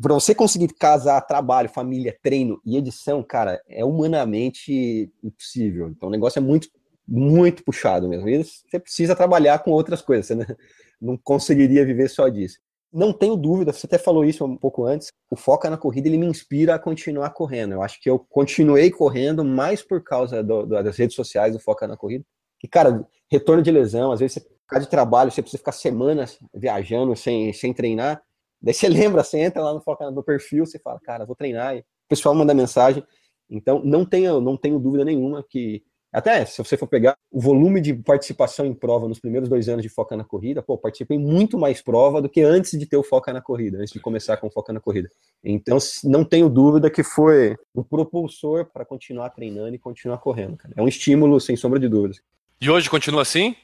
Para 0.00 0.14
você 0.14 0.35
conseguir 0.35 0.68
casar 0.68 1.20
trabalho, 1.22 1.68
família, 1.68 2.16
treino 2.22 2.61
e 2.64 2.76
edição, 2.76 3.22
cara, 3.22 3.61
é 3.68 3.85
humanamente 3.85 5.12
impossível. 5.22 5.88
Então 5.88 6.09
o 6.09 6.12
negócio 6.12 6.38
é 6.38 6.42
muito, 6.42 6.68
muito 7.07 7.64
puxado 7.64 8.09
mesmo. 8.09 8.28
E 8.28 8.42
você 8.42 8.78
precisa 8.80 9.14
trabalhar 9.14 9.61
com 9.61 9.70
outras 9.70 10.02
coisas, 10.02 10.26
você 10.26 10.57
não 11.00 11.16
conseguiria 11.16 11.85
viver 11.85 12.09
só 12.09 12.28
disso. 12.28 12.59
Não 12.94 13.12
tenho 13.12 13.37
dúvida, 13.37 13.72
você 13.72 13.87
até 13.87 13.98
falou 13.98 14.24
isso 14.24 14.44
um 14.44 14.57
pouco 14.57 14.85
antes, 14.87 15.09
o 15.28 15.35
Foca 15.37 15.68
na 15.68 15.76
Corrida, 15.76 16.07
ele 16.09 16.16
me 16.16 16.26
inspira 16.26 16.76
a 16.76 16.78
continuar 16.78 17.30
correndo. 17.30 17.72
Eu 17.72 17.83
acho 17.83 18.00
que 18.00 18.09
eu 18.09 18.20
continuei 18.20 18.88
correndo 18.90 19.44
mais 19.44 19.83
por 19.83 20.00
causa 20.04 20.44
do- 20.44 20.64
do- 20.64 20.83
das 20.83 20.96
redes 20.96 21.16
sociais 21.16 21.52
do 21.54 21.59
Foca 21.61 21.88
na 21.88 21.96
Corrida. 21.96 22.24
E, 22.62 22.68
cara, 22.68 23.04
retorno 23.30 23.62
de 23.62 23.70
lesão, 23.72 24.12
às 24.12 24.20
vezes 24.20 24.35
você, 24.35 24.46
causa 24.68 24.85
de 24.87 24.90
trabalho, 24.90 25.30
você 25.33 25.42
precisa 25.42 25.59
ficar 25.59 25.72
semanas 25.72 26.38
viajando 26.54 27.16
sem, 27.16 27.52
sem 27.52 27.74
treinar. 27.74 28.22
Daí 28.62 28.72
você 28.72 28.88
lembra, 29.18 29.24
você 29.24 29.38
entra 29.40 29.61
lá 29.62 29.74
no 29.74 29.80
Foca 29.83 30.09
no 30.11 30.22
perfil, 30.22 30.64
você 30.64 30.78
fala, 30.78 31.00
cara, 31.00 31.26
vou 31.26 31.35
treinar. 31.37 31.76
E 31.76 31.80
o 31.80 31.85
pessoal 32.09 32.35
manda 32.35 32.54
mensagem. 32.54 33.04
Então, 33.50 33.83
não 33.85 34.04
tenho, 34.07 34.40
não 34.40 34.57
tenho 34.57 34.78
dúvida 34.78 35.04
nenhuma 35.04 35.44
que 35.48 35.83
até 36.14 36.44
se 36.44 36.59
você 36.59 36.77
for 36.77 36.87
pegar 36.87 37.16
o 37.31 37.40
volume 37.40 37.81
de 37.81 37.92
participação 37.92 38.64
em 38.64 38.72
prova 38.72 39.09
nos 39.09 39.18
primeiros 39.18 39.48
dois 39.48 39.68
anos 39.68 39.83
de 39.83 39.88
Foca 39.88 40.16
na 40.16 40.22
Corrida, 40.22 40.62
pô, 40.62 40.79
participei 40.79 41.18
muito 41.18 41.59
mais 41.59 41.83
prova 41.83 42.22
do 42.22 42.29
que 42.29 42.40
antes 42.40 42.79
de 42.79 42.87
ter 42.87 42.96
o 42.96 43.03
Foca 43.03 43.33
na 43.33 43.40
Corrida, 43.40 43.79
antes 43.79 43.92
de 43.92 43.98
começar 43.98 44.37
com 44.37 44.46
o 44.46 44.50
Foca 44.50 44.72
na 44.72 44.79
Corrida. 44.79 45.11
Então, 45.42 45.77
não 46.05 46.24
tenho 46.24 46.48
dúvida 46.48 46.88
que 46.88 47.03
foi 47.03 47.57
um 47.74 47.83
propulsor 47.83 48.66
para 48.72 48.85
continuar 48.85 49.31
treinando 49.31 49.74
e 49.74 49.79
continuar 49.79 50.18
correndo. 50.18 50.57
Cara. 50.57 50.72
É 50.77 50.81
um 50.81 50.87
estímulo, 50.87 51.40
sem 51.40 51.57
sombra 51.57 51.81
de 51.81 51.88
dúvidas. 51.88 52.22
E 52.61 52.70
hoje 52.70 52.88
continua 52.88 53.22
assim? 53.22 53.57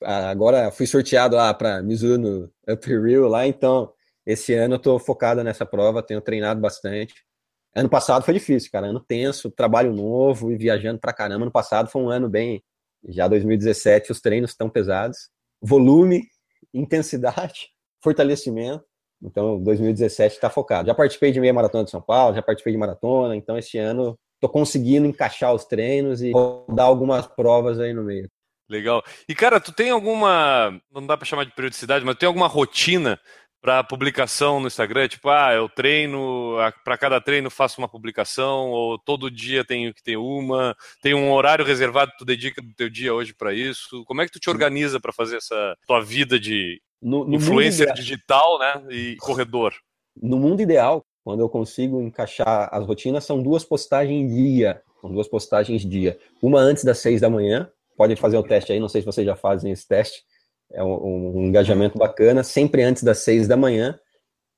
Ah, 0.00 0.30
Agora 0.30 0.70
fui 0.70 0.86
sorteado 0.86 1.34
lá 1.34 1.52
para 1.52 1.82
Mizuno 1.82 2.48
Up 2.68 2.86
Rio 2.88 3.26
lá, 3.26 3.46
então 3.48 3.92
esse 4.24 4.54
ano 4.54 4.76
eu 4.76 4.78
tô 4.78 4.98
focado 4.98 5.42
nessa 5.42 5.66
prova, 5.66 6.02
tenho 6.02 6.20
treinado 6.20 6.60
bastante. 6.60 7.25
Ano 7.76 7.90
passado 7.90 8.24
foi 8.24 8.32
difícil, 8.32 8.70
cara, 8.72 8.86
ano 8.86 9.00
tenso, 9.00 9.50
trabalho 9.50 9.92
novo 9.92 10.50
e 10.50 10.56
viajando 10.56 10.98
pra 10.98 11.12
caramba. 11.12 11.44
Ano 11.44 11.52
passado 11.52 11.90
foi 11.90 12.00
um 12.00 12.08
ano 12.08 12.26
bem, 12.26 12.64
já 13.06 13.28
2017 13.28 14.10
os 14.10 14.20
treinos 14.20 14.52
estão 14.52 14.70
pesados, 14.70 15.28
volume, 15.60 16.22
intensidade, 16.72 17.68
fortalecimento. 18.02 18.82
Então 19.22 19.62
2017 19.62 20.36
está 20.36 20.48
focado. 20.48 20.86
Já 20.86 20.94
participei 20.94 21.30
de 21.32 21.38
meia 21.38 21.52
maratona 21.52 21.84
de 21.84 21.90
São 21.90 22.00
Paulo, 22.00 22.34
já 22.34 22.40
participei 22.40 22.72
de 22.72 22.78
maratona, 22.78 23.36
então 23.36 23.58
esse 23.58 23.76
ano 23.76 24.18
tô 24.40 24.48
conseguindo 24.48 25.06
encaixar 25.06 25.52
os 25.52 25.66
treinos 25.66 26.22
e 26.22 26.32
dar 26.74 26.84
algumas 26.84 27.26
provas 27.26 27.78
aí 27.78 27.92
no 27.92 28.02
meio. 28.02 28.30
Legal. 28.68 29.02
E, 29.28 29.34
cara, 29.34 29.60
tu 29.60 29.72
tem 29.72 29.90
alguma. 29.90 30.80
Não 30.90 31.06
dá 31.06 31.16
pra 31.16 31.26
chamar 31.26 31.44
de 31.44 31.54
periodicidade, 31.54 32.04
mas 32.04 32.16
tem 32.16 32.26
alguma 32.26 32.48
rotina 32.48 33.20
para 33.66 33.82
publicação 33.82 34.60
no 34.60 34.68
Instagram? 34.68 35.08
Tipo, 35.08 35.28
ah, 35.28 35.52
eu 35.52 35.68
treino, 35.68 36.54
para 36.84 36.96
cada 36.96 37.20
treino 37.20 37.50
faço 37.50 37.80
uma 37.80 37.88
publicação, 37.88 38.70
ou 38.70 38.96
todo 38.96 39.28
dia 39.28 39.64
tenho 39.64 39.92
que 39.92 40.00
ter 40.00 40.16
uma, 40.16 40.76
tem 41.02 41.14
um 41.14 41.32
horário 41.32 41.64
reservado 41.64 42.12
que 42.12 42.18
tu 42.18 42.24
dedica 42.24 42.62
do 42.62 42.72
teu 42.74 42.88
dia 42.88 43.12
hoje 43.12 43.34
para 43.34 43.52
isso. 43.52 44.04
Como 44.04 44.22
é 44.22 44.24
que 44.24 44.30
tu 44.30 44.38
te 44.38 44.48
organiza 44.48 45.00
para 45.00 45.12
fazer 45.12 45.38
essa 45.38 45.76
tua 45.84 46.00
vida 46.00 46.38
de 46.38 46.80
No, 47.02 47.24
no 47.24 47.34
influencer 47.34 47.92
digital, 47.92 48.60
né? 48.60 48.84
E 48.88 49.16
corredor? 49.16 49.74
no 50.22 50.38
mundo 50.38 50.62
ideal, 50.62 51.04
quando 51.24 51.40
eu 51.40 51.48
consigo 51.48 52.00
encaixar 52.00 52.68
as 52.72 52.86
rotinas, 52.86 53.24
são 53.24 53.42
duas 53.42 53.64
postagens 53.64 54.32
dia. 54.32 54.80
São 55.00 55.12
duas 55.12 55.26
postagens 55.26 55.84
dia. 55.84 56.16
Uma 56.40 56.60
antes 56.60 56.84
das 56.84 56.98
seis 56.98 57.20
da 57.20 57.28
manhã. 57.28 57.68
Pode 57.96 58.14
fazer 58.14 58.36
o 58.36 58.42
teste 58.42 58.72
aí, 58.72 58.78
não 58.78 58.88
sei 58.88 59.00
se 59.00 59.06
vocês 59.06 59.26
já 59.26 59.34
fazem 59.34 59.72
esse 59.72 59.88
teste. 59.88 60.22
É 60.72 60.82
um, 60.82 61.38
um 61.38 61.46
engajamento 61.46 61.98
bacana, 61.98 62.42
sempre 62.42 62.82
antes 62.82 63.02
das 63.02 63.18
seis 63.18 63.46
da 63.46 63.56
manhã. 63.56 63.98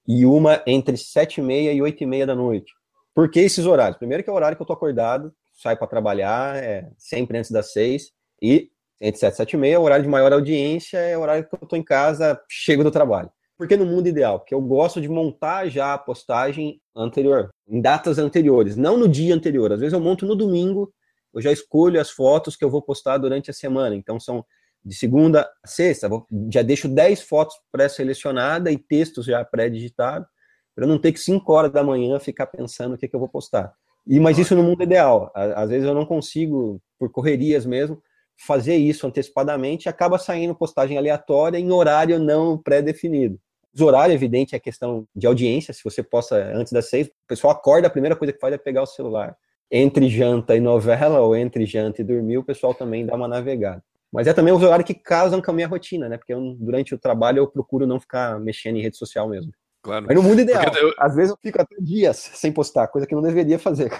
E 0.06 0.24
uma 0.24 0.62
entre 0.66 0.96
sete 0.96 1.40
e 1.40 1.44
meia 1.44 1.72
e 1.72 1.82
oito 1.82 2.02
e 2.02 2.06
meia 2.06 2.26
da 2.26 2.34
noite. 2.34 2.72
Por 3.14 3.30
que 3.30 3.40
esses 3.40 3.66
horários? 3.66 3.98
Primeiro 3.98 4.22
que 4.22 4.30
é 4.30 4.32
o 4.32 4.36
horário 4.36 4.56
que 4.56 4.62
eu 4.62 4.66
tô 4.66 4.72
acordado, 4.72 5.32
saio 5.52 5.76
para 5.76 5.86
trabalhar, 5.86 6.56
é 6.56 6.88
sempre 6.96 7.36
antes 7.36 7.50
das 7.50 7.72
seis. 7.72 8.12
E 8.40 8.70
entre 9.00 9.20
sete 9.20 9.34
e 9.34 9.36
sete 9.36 9.52
e 9.54 9.56
meia, 9.56 9.78
o 9.78 9.82
horário 9.82 10.04
de 10.04 10.08
maior 10.08 10.32
audiência 10.32 10.98
é 10.98 11.16
o 11.16 11.20
horário 11.20 11.46
que 11.46 11.54
eu 11.54 11.68
tô 11.68 11.76
em 11.76 11.82
casa, 11.82 12.40
chego 12.48 12.82
do 12.82 12.90
trabalho. 12.90 13.30
Porque 13.56 13.76
no 13.76 13.84
mundo 13.84 14.06
ideal, 14.06 14.38
porque 14.38 14.54
eu 14.54 14.60
gosto 14.60 15.00
de 15.00 15.08
montar 15.08 15.68
já 15.68 15.94
a 15.94 15.98
postagem 15.98 16.80
anterior, 16.96 17.50
em 17.68 17.80
datas 17.80 18.18
anteriores, 18.18 18.76
não 18.76 18.96
no 18.96 19.08
dia 19.08 19.34
anterior. 19.34 19.72
Às 19.72 19.80
vezes 19.80 19.92
eu 19.92 20.00
monto 20.00 20.24
no 20.24 20.36
domingo, 20.36 20.92
eu 21.34 21.42
já 21.42 21.50
escolho 21.50 22.00
as 22.00 22.10
fotos 22.10 22.56
que 22.56 22.64
eu 22.64 22.70
vou 22.70 22.80
postar 22.80 23.18
durante 23.18 23.50
a 23.50 23.54
semana. 23.54 23.96
Então 23.96 24.18
são 24.20 24.44
de 24.88 24.94
segunda 24.96 25.48
a 25.62 25.68
sexta, 25.68 26.08
vou- 26.08 26.26
já 26.52 26.62
deixo 26.62 26.88
10 26.88 27.20
fotos 27.22 27.54
pré-selecionadas 27.70 28.72
e 28.72 28.78
textos 28.78 29.26
já 29.26 29.44
pré-digitados, 29.44 30.26
para 30.74 30.86
não 30.86 30.98
ter 30.98 31.12
que 31.12 31.18
5 31.20 31.52
horas 31.52 31.72
da 31.72 31.82
manhã 31.82 32.18
ficar 32.20 32.46
pensando 32.46 32.94
o 32.94 32.98
que, 32.98 33.08
que 33.08 33.14
eu 33.14 33.20
vou 33.20 33.28
postar. 33.28 33.72
E, 34.06 34.18
mas 34.20 34.38
isso 34.38 34.54
no 34.54 34.62
mundo 34.62 34.82
ideal. 34.82 35.30
À- 35.34 35.62
Às 35.62 35.70
vezes 35.70 35.86
eu 35.86 35.94
não 35.94 36.06
consigo, 36.06 36.80
por 36.98 37.10
correrias 37.10 37.66
mesmo, 37.66 38.00
fazer 38.46 38.76
isso 38.76 39.06
antecipadamente 39.06 39.88
acaba 39.88 40.16
saindo 40.18 40.54
postagem 40.54 40.96
aleatória 40.96 41.58
em 41.58 41.72
horário 41.72 42.18
não 42.18 42.56
pré-definido. 42.56 43.38
Os 43.74 43.80
horários, 43.80 44.14
evidente, 44.14 44.54
é 44.54 44.58
questão 44.60 45.04
de 45.14 45.26
audiência. 45.26 45.74
Se 45.74 45.82
você 45.84 46.02
posta 46.02 46.36
antes 46.54 46.72
das 46.72 46.88
seis, 46.88 47.08
o 47.08 47.10
pessoal 47.26 47.52
acorda, 47.52 47.88
a 47.88 47.90
primeira 47.90 48.16
coisa 48.16 48.32
que 48.32 48.40
faz 48.40 48.54
é 48.54 48.58
pegar 48.58 48.82
o 48.82 48.86
celular. 48.86 49.36
Entre 49.70 50.08
janta 50.08 50.56
e 50.56 50.60
novela, 50.60 51.20
ou 51.20 51.36
entre 51.36 51.66
janta 51.66 52.00
e 52.00 52.04
dormir, 52.04 52.38
o 52.38 52.44
pessoal 52.44 52.72
também 52.72 53.04
dá 53.04 53.14
uma 53.14 53.28
navegada. 53.28 53.82
Mas 54.12 54.26
é 54.26 54.32
também 54.32 54.52
os 54.54 54.62
horários 54.62 54.86
que 54.86 54.94
casam 54.94 55.40
com 55.42 55.50
a 55.50 55.54
minha 55.54 55.68
rotina, 55.68 56.08
né? 56.08 56.16
Porque 56.16 56.32
eu, 56.32 56.56
durante 56.58 56.94
o 56.94 56.98
trabalho 56.98 57.38
eu 57.38 57.46
procuro 57.46 57.86
não 57.86 58.00
ficar 58.00 58.38
mexendo 58.40 58.76
em 58.76 58.82
rede 58.82 58.96
social 58.96 59.28
mesmo. 59.28 59.52
Claro. 59.82 60.06
Mas 60.08 60.16
no 60.16 60.22
mundo 60.22 60.40
ideal, 60.40 60.64
eu- 60.76 60.94
às 60.98 61.14
vezes 61.14 61.30
eu 61.30 61.38
fico 61.42 61.60
até 61.60 61.76
dias 61.80 62.16
sem 62.34 62.50
postar, 62.52 62.88
coisa 62.88 63.06
que 63.06 63.14
eu 63.14 63.20
não 63.20 63.28
deveria 63.28 63.58
fazer. 63.58 63.92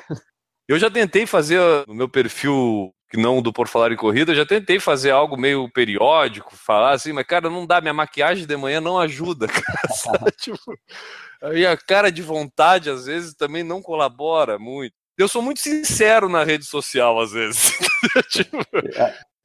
Eu 0.66 0.78
já 0.78 0.90
tentei 0.90 1.24
fazer 1.26 1.60
no 1.86 1.94
meu 1.94 2.08
perfil, 2.08 2.92
que 3.10 3.16
não 3.16 3.40
do 3.40 3.52
Por 3.52 3.68
Falar 3.68 3.92
em 3.92 3.96
Corrida, 3.96 4.32
eu 4.32 4.36
já 4.36 4.44
tentei 4.44 4.78
fazer 4.80 5.10
algo 5.10 5.36
meio 5.36 5.70
periódico, 5.72 6.54
falar 6.56 6.92
assim, 6.92 7.12
mas 7.12 7.26
cara, 7.26 7.48
não 7.48 7.66
dá, 7.66 7.80
minha 7.80 7.94
maquiagem 7.94 8.46
de 8.46 8.56
manhã 8.56 8.80
não 8.80 8.98
ajuda, 8.98 9.46
cara? 9.48 9.78
Tipo, 10.38 10.58
a 11.40 11.50
minha 11.50 11.76
cara 11.76 12.10
de 12.10 12.20
vontade, 12.22 12.90
às 12.90 13.06
vezes, 13.06 13.34
também 13.34 13.62
não 13.62 13.80
colabora 13.80 14.58
muito. 14.58 14.92
Eu 15.16 15.26
sou 15.28 15.40
muito 15.42 15.60
sincero 15.60 16.28
na 16.28 16.44
rede 16.44 16.64
social, 16.64 17.18
às 17.20 17.32
vezes. 17.32 17.72
Tipo, 18.30 18.58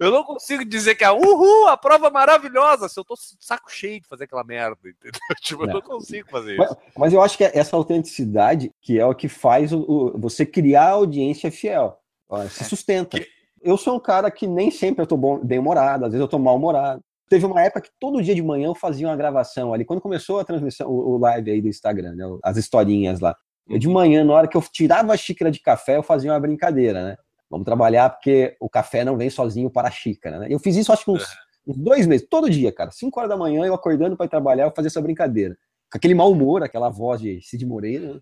eu 0.06 0.12
não 0.12 0.24
consigo 0.24 0.64
dizer 0.66 0.96
que 0.96 1.04
é 1.04 1.12
uhul, 1.12 1.68
a 1.68 1.78
prova 1.78 2.10
maravilhosa, 2.10 2.88
se 2.90 3.00
eu 3.00 3.04
tô 3.06 3.16
saco 3.40 3.72
cheio 3.72 4.02
de 4.02 4.08
fazer 4.08 4.26
aquela 4.26 4.44
merda, 4.44 4.78
entendeu? 4.86 5.20
Tipo, 5.42 5.64
eu 5.64 5.74
não 5.74 5.82
consigo 5.82 6.30
fazer 6.30 6.58
Mas, 6.58 6.70
isso. 6.72 6.78
mas 6.98 7.14
eu 7.14 7.22
acho 7.22 7.38
que 7.38 7.44
é 7.44 7.52
essa 7.58 7.76
autenticidade 7.76 8.72
que 8.82 9.00
é 9.00 9.06
o 9.06 9.16
que 9.16 9.28
faz 9.28 9.72
o, 9.72 9.80
o- 9.82 10.18
você 10.20 10.46
criar 10.46 10.86
a 10.88 10.92
audiência 10.92 11.52
fiel. 11.52 11.98
Ó, 12.30 12.42
Se 12.48 12.64
sustenta. 12.66 13.20
Eu 13.62 13.78
sou 13.78 13.96
um 13.96 14.00
cara 14.00 14.30
que 14.30 14.46
nem 14.46 14.70
sempre 14.70 15.02
eu 15.02 15.08
tô 15.08 15.16
bem-humorado, 15.44 16.06
às 16.06 16.12
vezes 16.12 16.22
eu 16.22 16.28
tô 16.28 16.38
mal-humorado. 16.38 17.02
Teve 17.30 17.46
uma 17.46 17.62
época 17.62 17.82
que 17.82 17.90
todo 18.00 18.22
dia 18.22 18.36
de 18.36 18.44
manhã 18.44 18.68
eu 18.68 18.76
fazia 18.76 19.08
uma 19.08 19.16
gravação 19.16 19.74
ali, 19.74 19.86
quando 19.86 20.02
começou 20.02 20.40
a 20.40 20.44
transmissão, 20.44 20.88
o, 20.90 21.14
o 21.16 21.18
live 21.18 21.50
aí 21.52 21.62
do 21.62 21.68
Instagram, 21.70 22.14
né, 22.14 22.26
as 22.44 22.58
historinhas 22.58 23.20
lá. 23.22 23.36
Eu 23.70 23.80
de 23.80 23.88
manhã, 23.88 24.26
na 24.26 24.34
hora 24.34 24.48
que 24.48 24.58
eu 24.58 24.62
tirava 24.62 25.14
a 25.14 25.18
xícara 25.18 25.50
de 25.50 25.60
café, 25.62 25.96
eu 25.96 26.04
fazia 26.04 26.30
uma 26.32 26.40
brincadeira, 26.40 27.02
né? 27.06 27.18
Vamos 27.54 27.66
trabalhar 27.66 28.10
porque 28.10 28.58
o 28.60 28.68
café 28.68 29.06
não 29.06 29.16
vem 29.16 29.30
sozinho 29.30 29.70
para 29.70 29.88
a 29.88 29.92
xícara, 29.92 30.40
né? 30.40 30.48
Eu 30.50 30.58
fiz 30.58 30.76
isso 30.76 30.92
acho 30.92 31.06
que 31.06 31.12
uns, 31.12 31.24
uns 31.68 31.78
dois 31.78 32.08
meses, 32.08 32.26
todo 32.28 32.50
dia, 32.50 32.72
cara. 32.72 32.90
Cinco 32.90 33.20
horas 33.20 33.30
da 33.30 33.38
manhã, 33.38 33.64
eu 33.64 33.76
acordando 33.76 34.18
para 34.18 34.26
ir 34.26 34.30
trabalhar, 34.30 34.64
eu 34.64 34.74
fazia 34.76 34.88
essa 34.88 35.00
brincadeira. 35.00 35.56
Com 35.92 36.00
aquele 36.00 36.16
mau 36.16 36.32
humor, 36.32 36.64
aquela 36.64 36.90
voz 36.90 37.22
de 37.22 37.40
Cid 37.44 37.64
Moreira. 37.64 38.20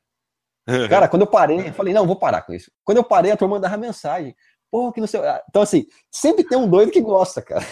né? 0.67 0.89
Cara, 0.89 1.07
quando 1.07 1.21
eu 1.21 1.27
parei, 1.27 1.69
eu 1.69 1.73
falei, 1.73 1.93
não, 1.93 2.05
vou 2.05 2.17
parar 2.17 2.41
com 2.41 2.53
isso. 2.53 2.69
Quando 2.83 2.97
eu 2.97 3.05
parei, 3.05 3.31
a 3.31 3.37
turma 3.37 3.55
mandava 3.55 3.77
mensagem. 3.77 4.35
Pô, 4.69 4.91
que 4.91 4.99
não 4.99 5.07
sei. 5.07 5.21
Então, 5.47 5.61
assim, 5.61 5.85
sempre 6.11 6.43
tem 6.43 6.57
um 6.57 6.69
doido 6.69 6.91
que 6.91 6.99
gosta, 6.99 7.41
cara. 7.41 7.65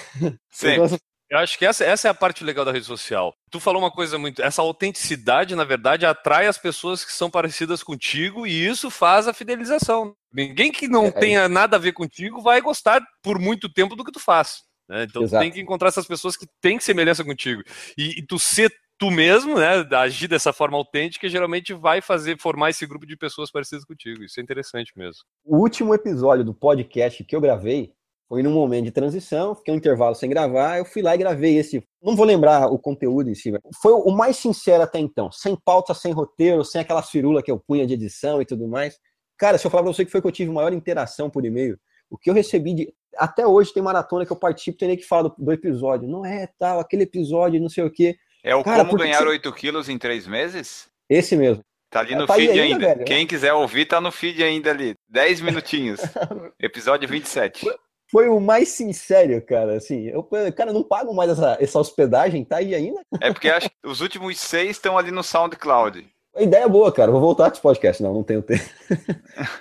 Sempre. 0.50 0.86
Então, 0.88 0.98
Eu 1.30 1.38
acho 1.38 1.60
que 1.60 1.66
essa, 1.66 1.86
essa 1.86 2.08
é 2.08 2.12
a 2.12 2.14
parte 2.14 2.44
legal 2.44 2.66
da 2.66 2.72
rede 2.72 2.86
social. 2.86 3.34
Tu 3.52 3.60
falou 3.60 3.82
uma 3.82 3.92
coisa 3.92 4.18
muito. 4.18 4.42
Essa 4.42 4.62
autenticidade, 4.62 5.56
na 5.56 5.64
verdade, 5.64 6.06
atrai 6.06 6.48
as 6.48 6.58
pessoas 6.58 7.06
que 7.06 7.14
são 7.14 7.30
parecidas 7.30 7.84
contigo 7.84 8.48
e 8.48 8.66
isso 8.66 8.90
faz 8.90 9.28
a 9.28 9.34
fidelização. 9.34 10.16
Ninguém 10.34 10.72
que 10.72 10.88
não 10.88 11.06
É, 11.06 11.08
é 11.10 11.12
tenha 11.12 11.48
nada 11.48 11.76
a 11.76 11.80
ver 11.80 11.94
contigo 11.94 12.42
vai 12.42 12.60
gostar 12.62 13.02
por 13.22 13.38
muito 13.40 13.72
tempo 13.72 13.96
do 13.96 14.04
que 14.04 14.12
tu 14.12 14.20
faz. 14.20 14.64
né? 14.88 15.04
Então 15.04 15.24
tu 15.24 15.38
tem 15.38 15.52
que 15.52 15.62
encontrar 15.62 15.90
essas 15.90 16.08
pessoas 16.08 16.36
que 16.36 16.48
têm 16.60 16.80
semelhança 16.80 17.24
contigo. 17.24 17.62
E, 17.96 18.20
e 18.20 18.26
tu 18.26 18.40
ser 18.40 18.74
tu 19.00 19.10
mesmo, 19.10 19.58
né? 19.58 19.88
Agir 19.96 20.28
dessa 20.28 20.52
forma 20.52 20.78
autêntica, 20.78 21.30
geralmente 21.30 21.74
vai 21.74 22.02
fazer 22.02 22.38
formar 22.40 22.72
esse 22.72 22.86
grupo 22.86 23.08
de 23.08 23.16
pessoas 23.16 23.50
parecidas 23.50 23.86
contigo. 23.86 24.24
Isso 24.24 24.40
é 24.40 24.44
interessante 24.44 24.92
mesmo. 24.96 25.22
o 25.46 25.58
último 25.58 25.94
episódio 25.94 26.44
do 26.44 26.54
podcast 26.54 27.24
que 27.24 27.36
eu 27.36 27.42
gravei 27.42 27.94
Foi 28.30 28.44
num 28.44 28.52
momento 28.52 28.86
de 28.86 28.92
transição, 28.92 29.56
fiquei 29.56 29.74
um 29.74 29.78
intervalo 29.78 30.14
sem 30.14 30.30
gravar, 30.30 30.78
eu 30.78 30.86
fui 30.86 31.02
lá 31.02 31.16
e 31.16 31.18
gravei 31.18 31.58
esse. 31.58 31.84
Não 32.02 32.16
vou 32.16 32.26
lembrar 32.26 32.68
o 32.72 32.78
conteúdo 32.78 33.28
em 33.30 33.34
si, 33.34 33.52
mas 33.52 33.60
foi 33.82 33.92
o 33.92 34.12
mais 34.12 34.38
sincero 34.38 34.84
até 34.84 35.00
então. 35.00 35.32
Sem 35.32 35.56
pauta, 35.66 35.96
sem 35.96 36.12
roteiro, 36.14 36.64
sem 36.64 36.80
aquela 36.80 37.02
firula 37.02 37.42
que 37.42 37.50
eu 37.50 37.60
punha 37.60 37.88
de 37.88 37.96
edição 37.96 38.40
e 38.40 38.46
tudo 38.46 38.68
mais. 38.68 39.00
Cara, 39.36 39.58
se 39.58 39.66
eu 39.66 39.72
falar 39.72 39.82
pra 39.84 39.92
você 39.92 40.06
que 40.06 40.12
foi 40.12 40.22
que 40.22 40.28
eu 40.28 40.32
tive 40.32 40.52
maior 40.52 40.72
interação 40.74 41.28
por 41.28 41.44
e-mail, 41.44 41.76
o 42.08 42.18
que 42.18 42.30
eu 42.30 42.34
recebi 42.36 42.74
de. 42.76 42.94
Até 43.18 43.48
hoje 43.48 43.74
tem 43.74 43.82
maratona 43.82 44.24
que 44.26 44.32
eu 44.32 44.38
participo, 44.38 44.78
tem 44.78 44.90
nem 44.90 44.98
que 44.98 45.04
fala 45.06 45.30
do, 45.30 45.36
do 45.38 45.52
episódio. 45.52 46.08
Não 46.08 46.24
é 46.24 46.48
tal, 46.60 46.80
aquele 46.80 47.04
episódio, 47.04 47.60
não 47.60 47.68
sei 47.70 47.84
o 47.84 47.90
quê. 47.92 48.16
É 48.44 48.54
o 48.56 48.64
Cara, 48.64 48.86
Como 48.86 49.00
Ganhar 49.00 49.18
você- 49.24 49.28
8 49.30 49.52
quilos 49.54 49.90
em 49.90 49.98
3 49.98 50.28
meses? 50.28 50.88
Esse 51.10 51.36
mesmo. 51.36 51.64
Tá 51.90 52.02
ali 52.02 52.14
É, 52.14 52.18
no 52.18 52.28
tá 52.28 52.36
feed 52.36 52.52
ainda, 52.52 52.64
ainda. 52.64 52.88
velho. 52.94 53.06
Quem 53.06 53.26
quiser 53.26 53.54
ouvir, 53.54 53.86
tá 53.86 54.00
no 54.00 54.12
feed 54.12 54.44
ainda 54.44 54.70
ali. 54.70 54.94
10 55.10 55.42
minutinhos. 55.42 56.00
Episódio 56.62 57.10
27. 57.10 57.66
Foi 58.12 58.28
o 58.30 58.40
mais 58.40 58.70
sincero, 58.70 59.42
cara. 59.46 59.78
Assim, 59.78 60.08
eu, 60.08 60.28
cara, 60.56 60.74
não 60.74 60.84
pago 60.84 61.14
mais 61.14 61.30
essa, 61.32 61.58
essa 61.60 61.80
hospedagem, 61.80 62.44
tá 62.44 62.58
aí 62.58 62.74
ainda. 62.74 63.02
É 63.22 63.32
porque 63.32 63.50
acho 63.50 63.70
que 63.70 63.76
os 63.88 64.02
últimos 64.02 64.40
seis 64.40 64.72
estão 64.72 64.98
ali 64.98 65.12
no 65.12 65.24
SoundCloud. 65.24 66.08
A 66.36 66.42
ideia 66.42 66.64
é 66.64 66.70
boa, 66.70 66.92
cara. 66.92 67.12
Vou 67.12 67.22
voltar 67.22 67.50
desse 67.50 67.62
podcast. 67.62 68.02
Não, 68.02 68.14
não 68.14 68.24
tenho 68.24 68.42
tempo. 68.42 68.64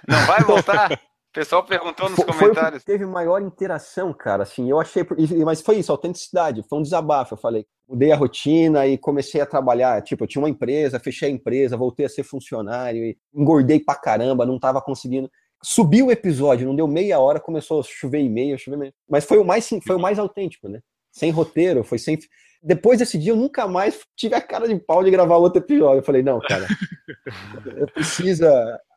Não 0.06 0.26
vai 0.26 0.40
voltar? 0.44 0.92
O 0.92 1.32
pessoal 1.32 1.62
perguntou 1.64 2.08
nos 2.08 2.16
Foi- 2.16 2.24
Foi 2.32 2.34
comentários. 2.48 2.80
que 2.82 2.86
teve 2.86 3.04
maior 3.06 3.40
interação, 3.42 4.12
cara. 4.12 4.42
Assim, 4.44 4.68
eu 4.70 4.80
achei. 4.80 5.04
Mas 5.44 5.60
foi 5.60 5.76
isso, 5.76 5.92
autenticidade. 5.92 6.64
Foi 6.68 6.78
um 6.78 6.82
desabafo. 6.82 7.34
Eu 7.34 7.38
falei, 7.38 7.66
mudei 7.88 8.12
a 8.12 8.16
rotina 8.16 8.86
e 8.86 8.96
comecei 8.98 9.40
a 9.40 9.46
trabalhar. 9.46 10.00
Tipo, 10.02 10.24
eu 10.24 10.28
tinha 10.28 10.42
uma 10.42 10.48
empresa, 10.48 10.98
fechei 10.98 11.28
a 11.28 11.32
empresa, 11.32 11.76
voltei 11.76 12.06
a 12.06 12.08
ser 12.08 12.22
funcionário 12.22 13.04
e 13.04 13.16
engordei 13.34 13.78
pra 13.80 13.94
caramba, 13.94 14.46
não 14.46 14.58
tava 14.58 14.80
conseguindo. 14.80 15.30
Subiu 15.62 16.06
o 16.06 16.12
episódio, 16.12 16.66
não 16.66 16.76
deu 16.76 16.86
meia 16.86 17.18
hora, 17.18 17.40
começou 17.40 17.80
a 17.80 17.82
chover 17.82 18.20
e-mail, 18.20 18.58
chover 18.58 18.76
e-mail. 18.76 18.92
Mas 19.08 19.24
foi 19.24 19.38
o 19.38 19.44
mais, 19.44 19.64
sim- 19.64 19.80
foi 19.80 19.96
o 19.96 20.00
mais 20.00 20.18
autêntico, 20.18 20.68
né? 20.68 20.80
Sem 21.10 21.30
roteiro, 21.30 21.82
foi 21.82 21.98
sem. 21.98 22.18
Depois 22.62 22.98
desse 22.98 23.18
dia, 23.18 23.32
eu 23.32 23.36
nunca 23.36 23.66
mais 23.66 24.00
tive 24.16 24.34
a 24.34 24.40
cara 24.40 24.68
de 24.68 24.76
pau 24.78 25.02
de 25.02 25.10
gravar 25.10 25.36
outro 25.36 25.60
episódio. 25.62 25.98
Eu 26.00 26.04
falei, 26.04 26.22
não, 26.22 26.40
cara, 26.40 26.66
eu 27.76 27.86
preciso 27.88 28.44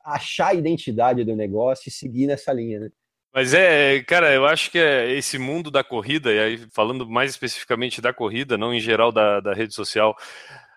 achar 0.03 0.47
a 0.47 0.53
identidade 0.53 1.23
do 1.23 1.35
negócio 1.35 1.87
e 1.89 1.91
seguir 1.91 2.27
nessa 2.27 2.51
linha, 2.53 2.79
né? 2.79 2.89
Mas 3.33 3.53
é, 3.53 4.03
cara, 4.03 4.33
eu 4.33 4.45
acho 4.45 4.69
que 4.69 4.77
é 4.77 5.09
esse 5.13 5.37
mundo 5.37 5.71
da 5.71 5.83
corrida, 5.83 6.33
e 6.33 6.39
aí 6.39 6.57
falando 6.73 7.07
mais 7.07 7.31
especificamente 7.31 8.01
da 8.01 8.11
corrida, 8.11 8.57
não 8.57 8.73
em 8.73 8.79
geral 8.79 9.09
da, 9.11 9.39
da 9.39 9.53
rede 9.53 9.73
social. 9.73 10.15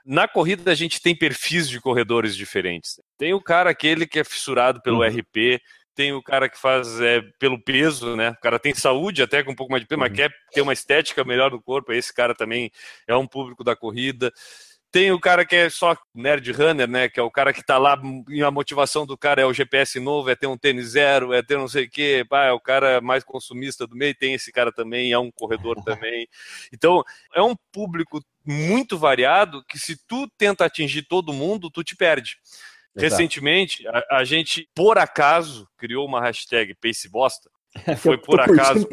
Na 0.05 0.29
corrida 0.29 0.71
a 0.71 0.75
gente 0.75 1.01
tem 1.01 1.17
perfis 1.17 1.69
de 1.69 1.81
corredores 1.81 2.37
diferentes. 2.37 3.01
Tem 3.17 3.33
o 3.33 3.40
cara 3.40 3.71
aquele 3.71 4.07
que 4.07 4.19
é 4.19 4.25
fissurado 4.25 4.83
pelo 4.83 4.99
Uhum. 4.99 5.09
RP, 5.09 5.61
tem 5.95 6.12
o 6.12 6.23
cara 6.23 6.49
que 6.49 6.59
faz 6.59 7.01
é, 7.01 7.23
pelo 7.38 7.59
peso, 7.59 8.14
né? 8.17 8.31
O 8.31 8.40
cara 8.40 8.59
tem 8.59 8.75
saúde 8.75 9.23
até 9.23 9.43
com 9.43 9.53
um 9.53 9.55
pouco 9.55 9.71
mais 9.73 9.83
de 9.83 9.87
peso, 9.88 10.01
mas 10.01 10.11
Uhum. 10.11 10.17
quer 10.17 10.31
ter 10.53 10.61
uma 10.61 10.73
estética 10.73 11.25
melhor 11.25 11.51
no 11.53 11.62
corpo. 11.62 11.93
Esse 11.93 12.12
cara 12.12 12.35
também 12.35 12.71
é 13.07 13.17
um 13.17 13.27
público 13.27 13.62
da 13.64 13.75
corrida. 13.77 14.31
Tem 14.90 15.11
o 15.11 15.19
cara 15.19 15.45
que 15.45 15.57
é 15.57 15.69
só 15.71 15.97
nerd 16.14 16.53
runner, 16.53 16.87
né? 16.88 17.09
Que 17.09 17.19
é 17.19 17.23
o 17.23 17.31
cara 17.31 17.53
que 17.53 17.64
tá 17.64 17.79
lá 17.79 18.01
e 18.29 18.43
a 18.45 18.51
motivação 18.51 19.05
do 19.07 19.17
cara 19.19 19.43
é 19.43 19.45
o 19.47 19.53
GPS 19.53 19.99
novo, 19.99 20.31
é 20.31 20.37
ter 20.37 20.47
um 20.47 20.57
tênis 20.57 20.90
zero, 20.90 21.33
é 21.33 21.43
ter 21.43 21.57
não 21.59 21.67
sei 21.67 21.85
o 21.87 21.90
quê. 21.90 22.25
Pá, 22.29 22.45
é 22.45 22.53
o 22.53 22.61
cara 22.61 23.01
mais 23.01 23.25
consumista 23.25 23.87
do 23.88 23.97
meio. 23.97 24.14
Tem 24.14 24.35
esse 24.35 24.53
cara 24.53 24.71
também, 24.73 25.11
é 25.12 25.19
um 25.19 25.33
corredor 25.33 25.83
também. 25.83 26.29
Então, 26.73 27.03
é 27.35 27.43
um 27.43 27.57
público 27.73 28.21
muito 28.44 28.98
variado 28.98 29.64
que 29.68 29.78
se 29.78 29.96
tu 30.07 30.28
tenta 30.37 30.64
atingir 30.64 31.02
todo 31.02 31.33
mundo, 31.33 31.70
tu 31.70 31.83
te 31.83 31.96
perde. 31.96 32.37
Exato. 32.96 33.12
Recentemente, 33.12 33.87
a, 33.88 34.18
a 34.18 34.24
gente, 34.24 34.68
por 34.74 34.98
acaso, 34.98 35.68
criou 35.76 36.07
uma 36.07 36.20
hashtag 36.20 36.74
Pace 36.74 37.09
Bosta. 37.09 37.50
Foi 37.98 38.16
por 38.18 38.40
acaso. 38.40 38.88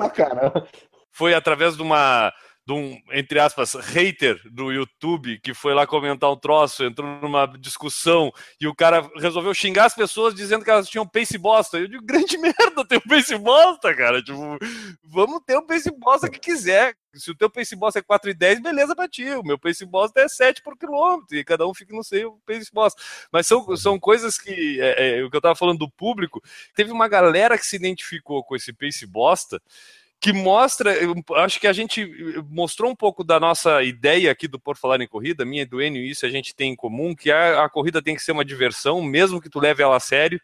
Foi 1.11 1.33
através 1.33 1.75
de 1.75 1.81
uma 1.81 2.33
de 2.65 2.74
um, 2.74 3.02
entre 3.12 3.39
aspas, 3.39 3.74
hater 3.74 4.39
do 4.52 4.71
YouTube 4.71 5.39
que 5.39 5.54
foi 5.54 5.74
lá 5.74 5.88
comentar 5.88 6.32
um 6.32 6.36
troço, 6.36 6.84
entrou 6.84 7.19
numa 7.19 7.47
discussão 7.58 8.32
e 8.60 8.67
o 8.67 8.76
cara 8.76 9.10
resolveu 9.17 9.54
xingar 9.54 9.86
as 9.86 9.95
pessoas 9.95 10.36
dizendo 10.36 10.63
que 10.63 10.69
elas 10.69 10.88
tinham 10.88 11.08
pace 11.08 11.38
bosta. 11.38 11.80
Eu 11.80 11.88
digo, 11.88 12.06
grande 12.06 12.38
merda, 12.39 12.86
tem 12.88 13.00
um 13.00 13.10
pace 13.10 13.36
bosta, 13.38 13.93
cara. 13.95 14.21
Tipo, 14.21 14.58
vamos 15.04 15.41
ter 15.45 15.56
o 15.56 15.65
pace 15.65 15.89
bosta 15.91 16.30
que 16.30 16.39
quiser. 16.39 16.95
Se 17.13 17.30
o 17.32 17.36
teu 17.36 17.50
pace 17.50 17.76
bosta 17.76 18.00
é 18.00 18.02
4,10, 18.02 18.62
beleza 18.62 18.95
pra 18.95 19.08
ti. 19.08 19.26
O 19.32 19.43
meu 19.43 19.58
pace 19.58 19.86
bosta 19.86 20.21
é 20.21 20.28
7 20.30 20.62
por 20.62 20.78
quilômetro 20.78 21.36
e 21.36 21.43
cada 21.43 21.67
um 21.67 21.74
fica 21.74 21.95
no 21.95 22.04
seu 22.04 22.39
pace 22.45 22.71
bosta. 22.71 23.02
Mas 23.32 23.47
são, 23.47 23.76
são 23.76 24.00
coisas 24.00 24.38
que, 24.38 24.80
é, 24.80 25.19
é, 25.19 25.24
o 25.24 25.30
que 25.30 25.36
eu 25.36 25.41
tava 25.41 25.56
falando 25.56 25.80
do 25.80 25.89
público, 25.89 26.41
teve 26.76 26.91
uma 26.91 27.08
galera 27.08 27.58
que 27.58 27.65
se 27.65 27.76
identificou 27.76 28.43
com 28.43 28.56
esse 28.56 28.71
pace 28.71 29.06
bosta 29.06 29.62
que 30.21 30.31
mostra, 30.31 30.93
acho 31.38 31.60
que 31.60 31.65
a 31.65 31.73
gente 31.73 32.05
mostrou 32.47 32.91
um 32.91 32.95
pouco 32.95 33.23
da 33.23 33.39
nossa 33.39 33.81
ideia 33.81 34.31
aqui 34.31 34.47
do 34.47 34.60
Por 34.60 34.77
Falar 34.77 35.01
em 35.01 35.07
Corrida, 35.07 35.43
minha 35.43 35.63
e 35.63 35.65
do 35.65 35.81
Enio, 35.81 36.05
isso 36.05 36.27
a 36.27 36.29
gente 36.29 36.55
tem 36.55 36.73
em 36.73 36.75
comum, 36.75 37.15
que 37.15 37.31
a, 37.31 37.65
a 37.65 37.69
corrida 37.69 38.03
tem 38.03 38.15
que 38.15 38.21
ser 38.21 38.31
uma 38.31 38.45
diversão, 38.45 39.01
mesmo 39.01 39.41
que 39.41 39.49
tu 39.49 39.60
leve 39.60 39.81
ela 39.81 39.95
a 39.95 39.99
sério, 39.99 40.39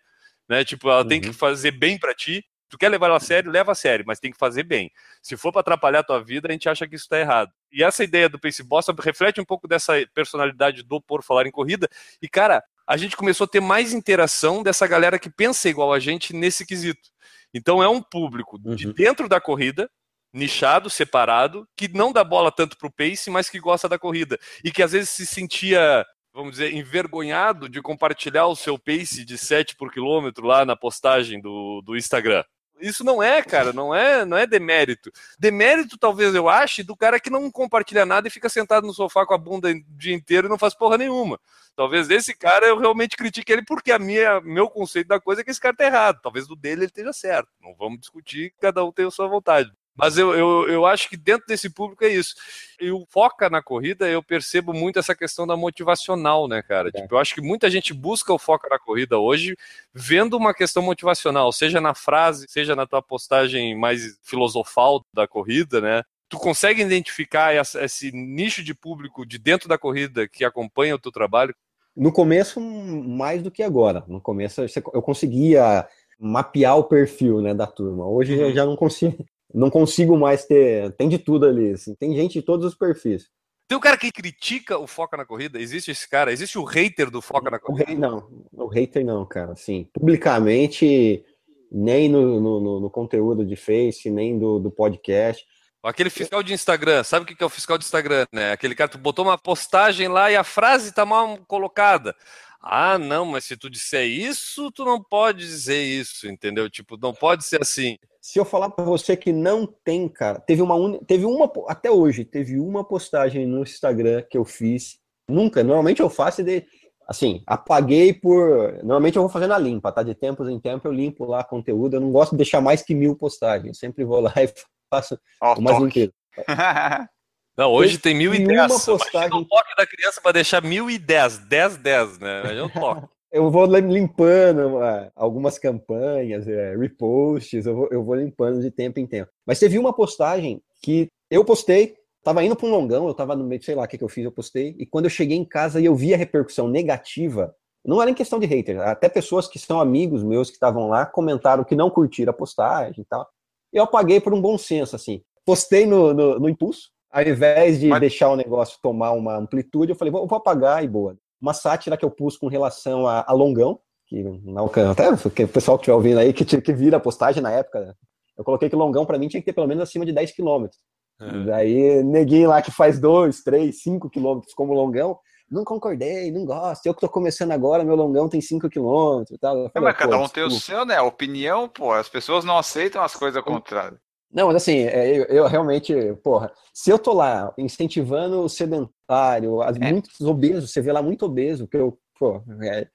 né? 0.50 0.66
Tipo, 0.66 0.90
ela 0.90 1.04
uhum. 1.04 1.08
tem 1.08 1.22
que 1.22 1.32
fazer 1.32 1.70
bem 1.70 1.96
para 1.96 2.16
ti. 2.16 2.44
Tu 2.70 2.78
quer 2.78 2.90
levar 2.90 3.06
ela 3.06 3.18
a 3.18 3.20
sério, 3.20 3.52
leva 3.52 3.72
a 3.72 3.76
sério, 3.76 4.04
mas 4.08 4.20
tem 4.20 4.32
que 4.32 4.38
fazer 4.38 4.64
bem. 4.64 4.92
Se 5.22 5.38
for 5.38 5.52
para 5.52 5.62
atrapalhar 5.62 6.00
a 6.00 6.04
tua 6.04 6.24
vida, 6.24 6.50
a 6.50 6.52
gente 6.52 6.68
acha 6.68 6.88
que 6.88 6.96
isso 6.96 7.06
está 7.06 7.20
errado. 7.20 7.52
E 7.72 7.84
essa 7.84 8.04
ideia 8.04 8.28
do 8.28 8.40
Pace 8.40 8.64
Bosta 8.64 8.94
reflete 9.00 9.40
um 9.40 9.46
pouco 9.46 9.68
dessa 9.68 9.94
personalidade 10.14 10.82
do 10.82 11.00
Por 11.00 11.24
Falar 11.24 11.46
em 11.46 11.52
Corrida. 11.52 11.88
E, 12.20 12.28
cara, 12.28 12.64
a 12.86 12.98
gente 12.98 13.16
começou 13.16 13.46
a 13.46 13.48
ter 13.48 13.60
mais 13.60 13.94
interação 13.94 14.64
dessa 14.64 14.88
galera 14.88 15.20
que 15.20 15.30
pensa 15.30 15.70
igual 15.70 15.94
a 15.94 16.00
gente 16.00 16.34
nesse 16.34 16.66
quesito. 16.66 17.10
Então 17.54 17.82
é 17.82 17.90
um 17.90 18.02
público 18.02 18.58
de 18.60 18.94
dentro 18.94 19.28
da 19.28 19.40
corrida, 19.40 19.90
nichado, 20.34 20.90
separado, 20.90 21.68
que 21.76 21.88
não 21.88 22.12
dá 22.12 22.24
bola 22.24 22.52
tanto 22.52 22.78
pro 22.78 22.92
pace, 22.92 23.30
mas 23.30 23.50
que 23.50 23.60
gosta 23.60 23.88
da 23.88 23.98
corrida. 23.98 24.38
E 24.64 24.72
que 24.72 24.84
às 24.84 24.92
vezes 24.92 25.10
se 25.10 25.26
sentia, 25.26 26.06
vamos 26.34 26.52
dizer, 26.54 26.74
envergonhado 26.74 27.68
de 27.70 27.82
compartilhar 27.82 28.48
o 28.48 28.56
seu 28.56 28.78
pace 28.78 29.26
de 29.26 29.38
7 29.38 29.76
por 29.76 29.92
quilômetro 29.92 30.46
lá 30.46 30.66
na 30.66 30.76
postagem 30.76 31.42
do, 31.42 31.82
do 31.82 31.96
Instagram. 31.96 32.44
Isso 32.80 33.04
não 33.04 33.22
é, 33.22 33.42
cara, 33.42 33.74
não 33.74 33.94
é, 33.94 34.26
não 34.26 34.38
é 34.38 34.46
demérito. 34.46 35.12
Demérito, 35.40 35.98
talvez 35.98 36.34
eu 36.36 36.48
ache, 36.48 36.84
do 36.84 36.96
cara 36.96 37.20
que 37.20 37.30
não 37.30 37.50
compartilha 37.52 38.06
nada 38.06 38.28
e 38.28 38.32
fica 38.32 38.50
sentado 38.50 38.86
no 38.86 38.94
sofá 38.94 39.26
com 39.26 39.34
a 39.34 39.38
bunda 39.38 39.70
o 39.70 39.84
dia 39.98 40.14
inteiro 40.14 40.48
e 40.48 40.50
não 40.50 40.58
faz 40.58 40.74
porra 40.74 40.98
nenhuma. 40.98 41.40
Talvez 41.76 42.08
desse 42.08 42.36
cara 42.36 42.66
eu 42.66 42.78
realmente 42.78 43.16
critique 43.16 43.52
ele 43.52 43.64
porque 43.64 43.92
a 43.92 44.00
minha, 44.00 44.42
meu 44.42 44.70
conceito 44.70 45.08
da 45.08 45.20
coisa 45.20 45.42
é 45.42 45.44
que 45.44 45.52
esse 45.52 45.62
cara 45.62 45.76
tá 45.76 45.86
errado. 45.86 46.20
Talvez 46.22 46.48
do 46.48 46.56
dele 46.56 46.82
ele 46.82 46.86
esteja 46.86 47.14
certo. 47.14 47.50
Não 47.62 47.76
vamos 47.76 48.00
discutir, 48.00 48.54
cada 48.60 48.84
um 48.84 48.92
tem 48.92 49.06
a 49.06 49.12
sua 49.12 49.28
vontade. 49.28 49.72
Mas 49.98 50.16
eu, 50.16 50.34
eu, 50.36 50.70
eu 50.70 50.86
acho 50.86 51.10
que 51.10 51.18
dentro 51.18 51.48
desse 51.48 51.70
público 51.72 52.06
é 52.06 52.10
isso. 52.10 52.36
E 52.80 52.92
o 52.92 53.04
foca 53.10 53.50
na 53.50 53.64
corrida, 53.64 54.08
eu 54.08 54.22
percebo 54.22 54.72
muito 54.72 55.00
essa 55.00 55.16
questão 55.16 55.48
da 55.48 55.58
motivacional, 55.58 56.48
né, 56.48 56.62
cara? 56.62 56.90
É. 56.90 57.02
Tipo, 57.02 57.16
eu 57.16 57.20
acho 57.20 57.34
que 57.34 57.42
muita 57.42 57.68
gente 57.70 57.94
busca 57.94 58.32
o 58.32 58.38
foca 58.38 58.70
na 58.70 58.78
corrida 58.78 59.18
hoje 59.18 59.58
vendo 59.92 60.38
uma 60.38 60.54
questão 60.54 60.84
motivacional, 60.84 61.52
seja 61.52 61.82
na 61.82 61.96
frase, 61.96 62.46
seja 62.48 62.76
na 62.76 62.86
tua 62.86 63.02
postagem 63.02 63.76
mais 63.76 64.20
filosofal 64.22 65.04
da 65.12 65.28
corrida, 65.28 65.82
né? 65.82 66.04
Tu 66.30 66.38
consegue 66.38 66.82
identificar 66.84 67.56
esse 67.56 68.12
nicho 68.12 68.64
de 68.64 68.76
público 68.76 69.26
de 69.26 69.40
dentro 69.40 69.68
da 69.68 69.78
corrida 69.78 70.28
que 70.28 70.46
acompanha 70.46 70.94
o 70.94 71.00
teu 71.00 71.12
trabalho? 71.12 71.56
No 71.96 72.12
começo, 72.12 72.60
mais 72.62 73.42
do 73.42 73.50
que 73.50 73.64
agora. 73.64 74.04
No 74.08 74.22
começo, 74.22 74.62
eu 74.94 75.02
conseguia 75.02 75.88
mapear 76.20 76.78
o 76.78 76.84
perfil 76.84 77.42
né, 77.42 77.54
da 77.54 77.66
turma. 77.66 78.06
Hoje 78.06 78.36
uhum. 78.36 78.42
eu 78.42 78.54
já 78.54 78.66
não 78.66 78.76
consigo 78.76 79.26
não 79.54 79.70
consigo 79.70 80.18
mais 80.18 80.46
ter. 80.46 80.92
Tem 80.94 81.08
de 81.08 81.18
tudo 81.18 81.46
ali. 81.46 81.72
Assim. 81.72 81.96
Tem 81.96 82.16
gente 82.16 82.34
de 82.34 82.42
todos 82.42 82.66
os 82.66 82.76
perfis. 82.76 83.30
Tem 83.68 83.78
o 83.78 83.82
cara 83.82 83.98
que 83.98 84.12
critica 84.12 84.78
o 84.78 84.88
Foca 84.88 85.18
na 85.18 85.26
Corrida? 85.26 85.60
Existe 85.60 85.92
esse 85.92 86.10
cara? 86.10 86.32
Existe 86.32 86.58
o 86.58 86.64
hater 86.64 87.12
do 87.12 87.22
Foca 87.22 87.52
na 87.52 87.60
Corrida? 87.60 87.94
Não. 87.96 88.46
O 88.54 88.68
hater 88.68 89.04
não, 89.04 89.26
cara. 89.26 89.52
Assim, 89.52 89.90
publicamente, 89.94 91.26
nem 91.70 92.08
no, 92.08 92.40
no, 92.40 92.80
no 92.80 92.90
conteúdo 92.90 93.46
de 93.46 93.58
Face, 93.58 94.10
nem 94.10 94.40
do, 94.40 94.58
do 94.60 94.72
podcast. 94.72 95.46
Aquele 95.84 96.10
fiscal 96.10 96.44
de 96.44 96.54
Instagram, 96.54 97.04
sabe 97.04 97.24
o 97.24 97.36
que 97.36 97.42
é 97.42 97.46
o 97.46 97.50
fiscal 97.50 97.78
de 97.78 97.86
Instagram, 97.86 98.26
né? 98.34 98.52
Aquele 98.52 98.76
cara 98.76 98.90
que 98.90 98.98
botou 98.98 99.24
uma 99.24 99.38
postagem 99.38 100.08
lá 100.08 100.30
e 100.30 100.36
a 100.36 100.44
frase 100.44 100.94
tá 100.94 101.06
mal 101.06 101.38
colocada. 101.48 102.16
Ah, 102.62 102.98
não, 102.98 103.26
mas 103.26 103.46
se 103.46 103.56
tu 103.56 103.70
disser 103.70 104.06
isso, 104.06 104.72
tu 104.72 104.84
não 104.84 105.02
pode 105.02 105.40
dizer 105.40 105.82
isso, 105.82 106.28
entendeu? 106.28 106.70
Tipo, 106.70 106.98
não 106.98 107.14
pode 107.14 107.46
ser 107.46 107.62
assim. 107.62 107.98
Se 108.22 108.40
eu 108.40 108.46
falar 108.46 108.70
para 108.70 108.84
você 108.84 109.16
que 109.16 109.32
não 109.32 109.66
tem, 109.66 110.10
cara, 110.10 110.40
teve 110.40 110.62
uma 110.62 110.76
un... 110.76 110.98
teve 111.00 111.26
uma 111.26 111.52
até 111.68 111.90
hoje, 111.90 112.26
teve 112.26 112.60
uma 112.60 112.84
postagem 112.84 113.46
no 113.46 113.62
Instagram 113.62 114.24
que 114.30 114.38
eu 114.38 114.44
fiz. 114.44 115.00
Nunca, 115.30 115.64
normalmente 115.64 116.02
eu 116.02 116.10
faço 116.10 116.44
de 116.44 116.66
assim, 117.08 117.42
apaguei 117.48 118.14
por, 118.14 118.74
normalmente 118.84 119.16
eu 119.16 119.22
vou 119.22 119.32
fazendo 119.32 119.54
a 119.54 119.58
limpa, 119.58 119.92
tá? 119.92 120.04
De 120.04 120.14
tempos 120.14 120.50
em 120.50 120.60
tempos 120.60 120.86
eu 120.86 120.92
limpo 120.92 121.26
lá 121.26 121.44
conteúdo, 121.44 121.96
eu 121.96 122.02
não 122.02 122.12
gosto 122.12 122.32
de 122.32 122.38
deixar 122.38 122.60
mais 122.60 122.82
que 122.82 122.94
mil 122.94 123.16
postagens, 123.16 123.68
eu 123.68 123.74
sempre 123.74 124.04
vou 124.04 124.20
lá 124.20 124.34
e 124.44 124.50
faço 124.90 125.18
oh, 125.42 125.54
o 125.54 125.62
mais 125.62 125.82
inteiro. 125.82 126.14
Não, 127.58 127.72
hoje 127.72 127.98
tem 127.98 128.14
1010. 128.14 128.86
Postagem... 128.86 129.10
Imagina 129.14 129.38
o 129.38 129.46
toque 129.46 129.76
da 129.76 129.88
criança 129.88 130.22
para 130.22 130.32
deixar 130.34 130.62
1010, 130.62 131.40
10, 131.40 131.78
10, 131.78 132.20
né? 132.20 132.44
Aí 132.46 132.58
eu 132.58 132.70
toque. 132.70 133.08
eu 133.32 133.50
vou 133.50 133.66
limpando 133.66 134.78
uh, 134.78 135.12
algumas 135.16 135.58
campanhas, 135.58 136.46
uh, 136.46 136.80
reposts, 136.80 137.66
eu 137.66 137.76
vou, 137.76 137.88
eu 137.92 138.04
vou 138.04 138.16
limpando 138.16 138.62
de 138.62 138.70
tempo 138.70 139.00
em 139.00 139.08
tempo. 139.08 139.32
Mas 139.46 139.58
teve 139.58 139.80
uma 139.80 139.92
postagem 139.92 140.62
que 140.84 141.08
eu 141.32 141.44
postei, 141.44 141.96
tava 142.24 142.44
indo 142.44 142.56
para 142.56 142.68
um 142.68 142.72
longão, 142.72 143.08
eu 143.08 143.14
tava 143.14 143.36
no 143.36 143.44
meio, 143.44 143.64
sei 143.64 143.74
lá 143.74 143.84
o 143.84 143.88
que, 143.88 143.98
que 143.98 144.04
eu 144.04 144.10
fiz, 144.10 144.24
eu 144.24 144.32
postei, 144.32 144.76
e 144.78 144.86
quando 144.86 145.06
eu 145.06 145.12
cheguei 145.12 145.36
em 145.38 145.46
casa 145.46 145.82
e 145.82 145.86
eu 145.86 145.96
vi 145.96 146.14
a 146.14 146.18
repercussão 146.18 146.68
negativa, 146.68 147.56
não 147.84 148.02
era 148.02 148.12
em 148.12 148.14
questão 148.14 148.40
de 148.40 148.46
hater, 148.46 148.80
até 148.82 149.10
pessoas 149.10 149.48
que 149.48 149.58
são 149.58 149.80
amigos 149.80 150.24
meus 150.24 150.50
que 150.50 150.56
estavam 150.56 150.90
lá 150.90 151.06
comentaram 151.06 151.64
que 151.64 151.76
não 151.76 151.90
curtiram 151.90 152.32
a 152.32 152.34
postagem 152.34 153.02
e 153.02 153.06
tal. 153.06 153.28
Eu 153.74 153.84
apaguei 153.84 154.22
por 154.22 154.34
um 154.34 154.42
bom 154.42 154.58
senso, 154.58 154.96
assim. 154.96 155.22
Postei 155.46 155.86
no, 155.86 156.14
no, 156.14 156.40
no 156.40 156.50
impulso, 156.50 156.90
ao 157.18 157.28
invés 157.28 157.80
de 157.80 157.88
Mas... 157.88 158.00
deixar 158.00 158.30
o 158.30 158.36
negócio 158.36 158.78
tomar 158.82 159.12
uma 159.12 159.36
amplitude, 159.36 159.92
eu 159.92 159.96
falei, 159.96 160.12
vou, 160.12 160.28
vou 160.28 160.38
apagar 160.38 160.84
e 160.84 160.88
boa. 160.88 161.18
Uma 161.42 161.54
sátira 161.54 161.98
que 161.98 162.06
eu 162.06 162.12
pus 162.12 162.38
com 162.38 162.48
relação 162.48 163.08
a, 163.08 163.26
a 163.28 163.34
Longão, 163.34 163.80
que 164.08 164.22
não 164.24 164.66
até 164.66 165.10
o 165.10 165.48
pessoal 165.48 165.78
que 165.78 165.82
estiver 165.82 165.96
ouvindo 165.96 166.20
aí, 166.20 166.32
que, 166.32 166.46
que 166.46 166.74
vira 166.74 166.98
a 166.98 167.00
postagem 167.00 167.42
na 167.42 167.52
época, 167.52 167.96
eu 168.38 168.44
coloquei 168.44 168.70
que 168.70 168.76
Longão 168.76 169.06
para 169.06 169.18
mim 169.18 169.28
tinha 169.28 169.42
que 169.42 169.46
ter 169.46 169.54
pelo 169.54 169.68
menos 169.68 169.84
acima 169.84 170.06
de 170.06 170.12
10 170.12 170.32
quilômetros. 170.32 170.80
É. 171.20 171.46
Daí, 171.46 172.04
neguinho 172.04 172.50
lá 172.50 172.62
que 172.62 172.72
faz 172.72 173.00
2, 173.00 173.42
3, 173.42 173.82
5 173.82 174.10
quilômetros 174.10 174.54
como 174.54 174.74
Longão, 174.74 175.18
não 175.50 175.64
concordei, 175.64 176.32
não 176.32 176.46
gosto. 176.46 176.86
Eu 176.86 176.94
que 176.94 177.02
tô 177.02 177.10
começando 177.10 177.52
agora, 177.52 177.84
meu 177.84 177.96
longão 177.96 178.28
tem 178.28 178.42
5 178.42 178.70
quilômetros 178.70 179.36
e 179.36 179.40
tal. 179.40 179.70
Falei, 179.72 179.90
mas 179.90 179.98
cada 179.98 180.18
um 180.18 180.28
tem 180.28 180.44
o 180.44 180.52
seu, 180.52 180.86
né? 180.86 180.98
A 180.98 181.04
opinião, 181.04 181.70
pô, 181.70 181.94
as 181.94 182.10
pessoas 182.10 182.44
não 182.44 182.58
aceitam 182.58 183.02
as 183.02 183.16
coisas 183.16 183.42
contrárias. 183.42 184.00
Não, 184.32 184.48
mas 184.48 184.58
assim, 184.58 184.80
é, 184.80 185.18
eu, 185.18 185.24
eu, 185.26 185.48
realmente, 185.48 185.94
porra, 186.24 186.52
se 186.74 186.90
eu 186.90 187.00
tô 187.00 187.14
lá 187.14 187.54
incentivando 187.58 188.42
o 188.42 188.50
sedentário, 188.50 189.62
as, 189.62 189.78
é. 189.78 189.92
muitos 189.92 190.20
obesos, 190.22 190.72
você 190.72 190.82
vê 190.82 190.92
lá 190.92 191.02
muito 191.02 191.26
obeso, 191.26 191.68
que 191.68 191.78
eu, 191.78 191.98
pô, 192.20 192.44
é, 192.64 192.88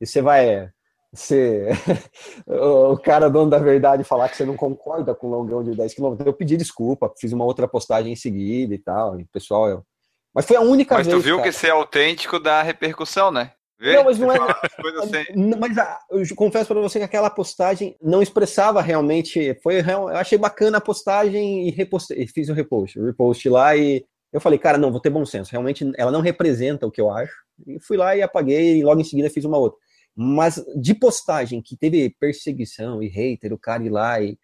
e 0.00 0.06
você 0.06 0.22
vai 0.22 0.70
ser 1.12 1.68
o 2.46 2.96
cara 2.98 3.28
dono 3.28 3.50
da 3.50 3.58
verdade 3.58 4.04
falar 4.04 4.28
que 4.28 4.36
você 4.36 4.44
não 4.44 4.56
concorda 4.56 5.14
com 5.14 5.26
o 5.26 5.30
longão 5.30 5.62
de 5.62 5.74
10 5.74 5.94
km. 5.94 6.16
Eu 6.24 6.32
pedi 6.32 6.56
desculpa, 6.56 7.12
fiz 7.18 7.32
uma 7.32 7.44
outra 7.44 7.68
postagem 7.68 8.12
em 8.12 8.16
seguida 8.16 8.74
e 8.74 8.78
tal, 8.78 9.20
e 9.20 9.24
pessoal, 9.26 9.68
eu, 9.68 9.84
mas 10.34 10.46
foi 10.46 10.56
a 10.56 10.60
única 10.60 10.94
mas 10.94 11.06
vez. 11.06 11.16
Mas 11.16 11.24
tu 11.24 11.26
viu 11.26 11.36
cara. 11.36 11.48
que 11.48 11.56
ser 11.56 11.70
autêntico 11.70 12.38
dá 12.38 12.62
repercussão, 12.62 13.30
né? 13.30 13.52
Vê? 13.80 13.94
Não, 13.94 14.04
mas 14.04 14.18
não 14.18 14.32
é. 14.32 14.36
Assim. 14.36 15.56
Mas 15.58 15.76
eu 16.10 16.36
confesso 16.36 16.66
para 16.66 16.80
você 16.80 16.98
que 16.98 17.04
aquela 17.04 17.30
postagem 17.30 17.96
não 18.02 18.20
expressava 18.20 18.82
realmente. 18.82 19.54
Foi 19.62 19.80
eu 19.80 20.08
achei 20.08 20.36
bacana 20.36 20.78
a 20.78 20.80
postagem 20.80 21.68
e 21.68 21.70
repostei, 21.70 22.26
fiz 22.26 22.48
o 22.48 22.52
um 22.52 22.54
repost, 22.54 23.00
repost 23.00 23.48
lá 23.48 23.76
e 23.76 24.04
eu 24.32 24.40
falei, 24.40 24.58
cara, 24.58 24.76
não, 24.76 24.90
vou 24.90 25.00
ter 25.00 25.10
bom 25.10 25.24
senso. 25.24 25.52
Realmente 25.52 25.90
ela 25.96 26.10
não 26.10 26.20
representa 26.20 26.86
o 26.86 26.90
que 26.90 27.00
eu 27.00 27.10
acho. 27.10 27.32
E 27.66 27.78
fui 27.80 27.96
lá 27.96 28.16
e 28.16 28.22
apaguei 28.22 28.78
e 28.78 28.84
logo 28.84 29.00
em 29.00 29.04
seguida 29.04 29.30
fiz 29.30 29.44
uma 29.44 29.58
outra. 29.58 29.78
Mas 30.14 30.62
de 30.76 30.94
postagem 30.94 31.62
que 31.62 31.76
teve 31.76 32.10
perseguição 32.18 33.00
e 33.00 33.08
hater, 33.08 33.52
o 33.52 33.58
cara 33.58 33.84
ir 33.84 33.90
lá 33.90 34.20
e, 34.20 34.36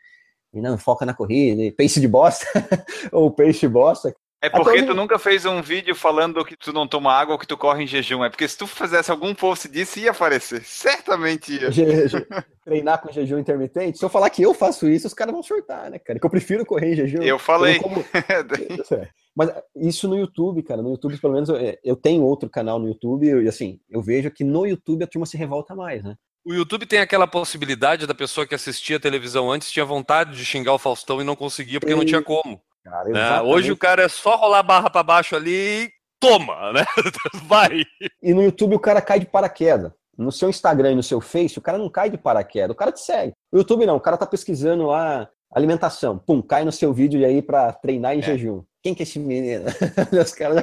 e 0.53 0.61
não 0.61 0.79
foca 0.79 1.05
na 1.05 1.13
corrida, 1.13 1.63
e 1.63 1.73
peixe 1.73 2.01
de 2.01 2.07
bosta 2.07 2.47
ou 3.11 3.33
peixe 3.33 3.67
bosta, 3.67 4.15
é 4.47 4.51
porque 4.51 4.83
tu 4.83 4.95
nunca 4.95 5.19
fez 5.19 5.47
um 5.47 5.63
vídeo 5.63 5.95
falando 5.95 6.45
que 6.45 6.57
tu 6.57 6.73
não 6.73 6.87
toma 6.87 7.13
água 7.13 7.35
ou 7.35 7.39
que 7.39 7.47
tu 7.47 7.57
corre 7.57 7.85
em 7.85 7.87
jejum. 7.87 8.25
É 8.25 8.29
porque 8.29 8.47
se 8.47 8.59
tu 8.59 8.67
fizesse 8.67 9.11
algum 9.11 9.35
post 9.35 9.69
disso, 9.69 9.99
ia 9.99 10.11
aparecer. 10.11 10.63
Certamente 10.65 11.53
ia. 11.55 11.71
Treinar 12.65 13.01
com 13.01 13.11
jejum 13.11 13.39
intermitente. 13.39 13.99
Se 13.99 14.05
eu 14.05 14.09
falar 14.09 14.29
que 14.31 14.43
eu 14.43 14.53
faço 14.53 14.89
isso, 14.89 15.07
os 15.07 15.15
caras 15.15 15.33
vão 15.33 15.43
surtar, 15.43 15.91
né, 15.91 15.99
cara? 15.99 16.19
Que 16.19 16.27
eu 16.27 16.31
prefiro 16.31 16.65
correr 16.67 16.93
em 16.93 16.97
jejum. 16.97 17.23
Eu 17.23 17.39
falei. 17.39 17.77
Eu 17.77 17.81
como... 17.81 18.05
Mas 19.35 19.51
isso 19.75 20.07
no 20.07 20.17
YouTube, 20.17 20.63
cara. 20.63 20.83
No 20.83 20.91
YouTube, 20.91 21.19
pelo 21.19 21.35
menos, 21.35 21.49
eu 21.83 21.97
tenho 21.97 22.23
outro 22.23 22.49
canal 22.49 22.79
no 22.79 22.87
YouTube 22.87 23.27
e, 23.27 23.49
assim, 23.49 23.81
eu 23.91 24.01
vejo 24.01 24.31
que 24.31 24.45
no 24.45 24.67
YouTube 24.67 25.05
a 25.05 25.07
turma 25.07 25.27
se 25.27 25.37
revolta 25.37 25.75
mais, 25.75 26.05
né? 26.05 26.15
O 26.45 26.53
YouTube 26.53 26.85
tem 26.85 27.01
aquela 27.01 27.27
possibilidade 27.27 28.07
da 28.07 28.15
pessoa 28.15 28.47
que 28.47 28.55
assistia 28.55 28.99
a 28.99 29.01
televisão 29.01 29.51
antes 29.51 29.73
tinha 29.73 29.85
vontade 29.85 30.37
de 30.37 30.45
xingar 30.45 30.75
o 30.75 30.79
Faustão 30.79 31.21
e 31.21 31.25
não 31.25 31.35
conseguia 31.35 31.81
porque 31.81 31.95
e... 31.95 31.97
não 31.97 32.05
tinha 32.05 32.23
como. 32.23 32.61
Cara, 32.85 33.09
né? 33.09 33.41
Hoje 33.41 33.73
o 33.73 33.77
cara 33.77 34.03
é 34.03 34.09
só 34.09 34.37
rolar 34.37 34.59
a 34.59 34.63
barra 34.63 34.91
para 34.91 35.03
baixo 35.03 35.35
ali 35.35 35.85
e 35.85 35.91
toma, 36.21 36.73
né? 36.73 36.85
Vai. 37.47 37.83
E 38.23 38.35
no 38.35 38.43
YouTube 38.43 38.77
o 38.77 38.81
cara 38.81 39.01
cai 39.01 39.19
de 39.19 39.27
paraquedas. 39.27 39.91
No 40.17 40.31
seu 40.31 40.49
Instagram 40.49 40.93
e 40.93 40.95
no 40.95 41.03
seu 41.03 41.21
Face, 41.21 41.59
o 41.59 41.63
cara 41.63 41.79
não 41.79 41.89
cai 41.89 42.09
de 42.09 42.17
paraquedas, 42.17 42.71
o 42.71 42.79
cara 42.79 42.93
te 42.93 43.01
segue. 43.01 43.33
O 43.51 43.57
YouTube 43.57 43.87
não, 43.87 43.97
o 43.97 44.01
cara 44.01 44.17
tá 44.17 44.27
pesquisando 44.27 44.87
lá 44.87 45.29
alimentação, 45.53 46.19
pum, 46.19 46.43
cai 46.43 46.65
no 46.65 46.71
seu 46.71 46.93
vídeo 46.93 47.25
aí 47.25 47.41
para 47.41 47.73
treinar 47.73 48.15
em 48.15 48.19
é. 48.19 48.23
jejum. 48.23 48.63
Quem 48.83 48.95
que 48.95 49.03
é 49.03 49.05
esse 49.05 49.19
menino? 49.19 49.65
Os 50.23 50.33
caras 50.33 50.63